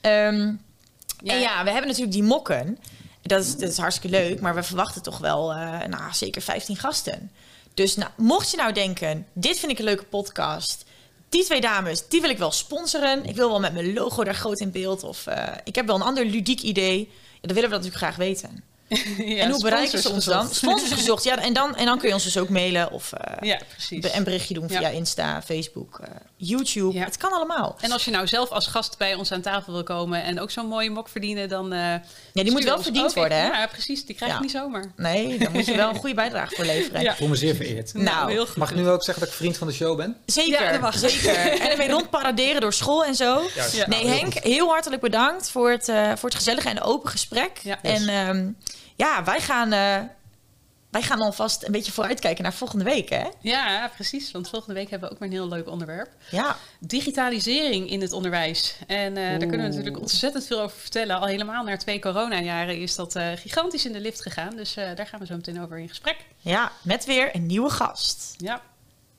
Ehm, 0.00 0.52
Ja. 1.22 1.32
En 1.32 1.40
ja, 1.40 1.64
we 1.64 1.70
hebben 1.70 1.86
natuurlijk 1.86 2.16
die 2.16 2.22
mokken. 2.22 2.78
Dat 3.22 3.44
is, 3.44 3.56
is 3.56 3.76
hartstikke 3.76 4.16
leuk, 4.16 4.40
maar 4.40 4.54
we 4.54 4.62
verwachten 4.62 5.02
toch 5.02 5.18
wel 5.18 5.52
eh, 5.52 5.84
nou, 5.86 6.12
zeker 6.12 6.42
15 6.42 6.76
gasten. 6.76 7.30
Dus 7.74 7.96
nou, 7.96 8.10
mocht 8.16 8.50
je 8.50 8.56
nou 8.56 8.72
denken, 8.72 9.26
dit 9.32 9.58
vind 9.58 9.72
ik 9.72 9.78
een 9.78 9.84
leuke 9.84 10.04
podcast. 10.04 10.84
Die 11.28 11.44
twee 11.44 11.60
dames, 11.60 12.08
die 12.08 12.20
wil 12.20 12.30
ik 12.30 12.38
wel 12.38 12.52
sponsoren. 12.52 13.24
Ik 13.24 13.36
wil 13.36 13.48
wel 13.48 13.60
met 13.60 13.72
mijn 13.72 13.92
logo 13.92 14.24
daar 14.24 14.34
groot 14.34 14.60
in 14.60 14.70
beeld. 14.70 15.02
Of 15.02 15.26
eh, 15.26 15.54
ik 15.64 15.74
heb 15.74 15.86
wel 15.86 15.96
een 15.96 16.02
ander 16.02 16.24
ludiek 16.24 16.60
idee. 16.60 16.98
Ja, 17.40 17.46
dan 17.46 17.54
willen 17.54 17.70
we 17.70 17.76
dat 17.76 17.84
natuurlijk 17.84 17.96
graag 17.96 18.16
weten. 18.16 18.64
Ja, 19.18 19.42
en 19.42 19.50
hoe 19.50 19.62
bereiken 19.62 19.98
ze 20.02 20.08
ons 20.10 20.24
dan? 20.24 20.48
Sponsors 20.50 20.92
gezocht, 20.92 21.24
ja. 21.24 21.38
En 21.38 21.52
dan, 21.52 21.76
en 21.76 21.84
dan 21.84 21.98
kun 21.98 22.08
je 22.08 22.14
ons 22.14 22.24
dus 22.24 22.38
ook 22.38 22.48
mailen 22.48 22.90
of 22.92 23.12
eh, 23.12 23.48
Ja, 23.48 23.58
precies. 23.72 24.00
be- 24.00 24.14
een 24.14 24.24
berichtje 24.24 24.54
doen 24.54 24.68
via 24.68 24.80
Ja. 24.80 24.88
Insta, 24.88 25.42
Facebook, 25.42 25.98
eh, 26.02 26.08
YouTube. 26.36 26.92
Ja. 26.98 27.04
Het 27.04 27.16
kan 27.16 27.32
allemaal. 27.32 27.76
En 27.80 27.92
als 27.92 28.04
je 28.04 28.10
nou 28.10 28.26
zelf 28.26 28.50
als 28.50 28.66
gast 28.66 28.98
bij 28.98 29.14
ons 29.14 29.32
aan 29.32 29.40
tafel 29.40 29.72
wil 29.72 29.82
komen 29.82 30.22
en 30.22 30.40
ook 30.40 30.50
zo'n 30.50 30.66
mooie 30.66 30.90
mok 30.90 31.08
verdienen, 31.08 31.48
dan. 31.48 31.72
eh, 31.72 31.78
Ja, 32.32 32.42
die 32.42 32.50
moet 32.52 32.64
wel 32.64 32.82
verdiend 32.82 33.06
ook 33.08 33.14
worden, 33.14 33.38
hè? 33.38 33.46
Ja, 33.46 33.66
precies. 33.66 34.04
Die 34.06 34.14
krijg 34.16 34.30
je 34.32 34.36
Ja. 34.36 34.42
niet 34.42 34.52
zomaar. 34.52 34.92
Nee, 34.96 35.38
daar 35.38 35.50
moet 35.50 35.66
je 35.66 35.76
wel 35.76 35.88
een 35.88 35.96
goede 36.04 36.14
bijdrage 36.14 36.54
voor 36.54 36.64
leveren. 36.64 37.00
Ja. 37.02 37.10
Ik 37.10 37.16
voel 37.16 37.28
me 37.28 37.36
zeer 37.36 37.54
vereerd. 37.54 37.94
Nou, 37.94 38.30
heel 38.30 38.46
goed. 38.46 38.56
Mag 38.56 38.70
ik 38.70 38.76
nu 38.76 38.88
ook 38.88 39.02
zeggen 39.02 39.22
dat 39.24 39.32
ik 39.32 39.38
vriend 39.38 39.56
van 39.56 39.66
de 39.66 39.72
show 39.72 39.96
ben? 39.96 40.16
Zeker, 40.26 40.62
Ja, 40.62 40.72
dat 40.72 40.80
mag. 40.80 40.98
zeker. 40.98 41.36
En 41.62 41.68
dan 41.68 41.76
weer 41.76 41.90
rondparaderen 41.90 42.60
door 42.60 42.72
school 42.72 43.04
en 43.04 43.14
zo. 43.14 43.42
Juist. 43.54 43.76
Ja. 43.76 43.86
Nee, 43.88 43.98
Nou, 43.98 44.10
heel 44.10 44.20
Henk, 44.20 44.32
goed. 44.32 44.42
heel 44.42 44.68
hartelijk 44.68 45.02
bedankt 45.02 45.50
voor 45.50 45.70
het, 45.70 45.88
eh, 45.88 46.06
voor 46.16 46.28
het 46.28 46.34
gezellige 46.38 46.68
en 46.68 46.80
open 46.82 47.10
gesprek. 47.10 47.50
Ja. 47.62 47.78
En 47.82 48.08
ehm, 48.08 48.48
ja, 48.98 49.24
wij 49.24 49.40
gaan, 49.40 49.72
eh, 49.72 50.00
wij 50.90 51.02
gaan 51.02 51.20
alvast 51.20 51.64
een 51.64 51.72
beetje 51.72 51.92
vooruitkijken 51.92 52.42
naar 52.42 52.52
volgende 52.54 52.84
week, 52.84 53.08
hè? 53.08 53.28
Ja, 53.40 53.90
precies. 53.94 54.30
Want 54.30 54.48
volgende 54.48 54.74
week 54.74 54.90
hebben 54.90 55.08
we 55.08 55.14
ook 55.14 55.20
weer 55.20 55.28
een 55.28 55.34
heel 55.34 55.48
leuk 55.48 55.68
onderwerp. 55.68 56.10
Ja, 56.30 56.56
Digitalisering 56.80 57.90
in 57.90 58.00
het 58.00 58.12
onderwijs. 58.12 58.76
En 58.86 59.16
eh, 59.16 59.28
daar 59.28 59.38
kunnen 59.38 59.60
we 59.60 59.68
natuurlijk 59.68 59.98
ontzettend 60.00 60.46
veel 60.46 60.60
over 60.60 60.78
vertellen. 60.78 61.18
Al 61.20 61.26
helemaal 61.26 61.64
na 61.64 61.76
twee 61.76 61.98
coronajaren 62.00 62.76
is 62.80 62.94
dat 62.94 63.16
eh, 63.16 63.28
gigantisch 63.36 63.84
in 63.86 63.92
de 63.92 64.00
lift 64.00 64.22
gegaan. 64.22 64.56
Dus 64.56 64.76
eh, 64.76 64.94
daar 64.96 65.06
gaan 65.06 65.20
we 65.20 65.26
zo 65.26 65.34
meteen 65.34 65.62
over 65.62 65.78
in 65.78 65.88
gesprek. 65.88 66.16
ja, 66.38 66.72
met 66.82 67.04
weer 67.04 67.34
een 67.34 67.46
nieuwe 67.46 67.70
gast. 67.70 68.34
Ja, 68.36 68.62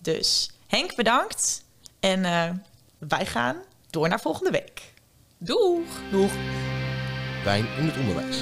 Dus 0.02 0.50
Henk, 0.68 0.96
bedankt. 0.96 1.64
En 2.00 2.26
eh, 2.26 2.50
wij 2.98 3.26
gaan 3.26 3.56
door 3.90 4.10
naar 4.10 4.20
volgende 4.22 4.52
week. 4.52 4.94
doeg! 5.38 5.82
Doeg! 6.12 6.32
Wijn 7.44 7.68
in 7.78 7.86
het 7.86 7.98
onderwijs. 7.98 8.38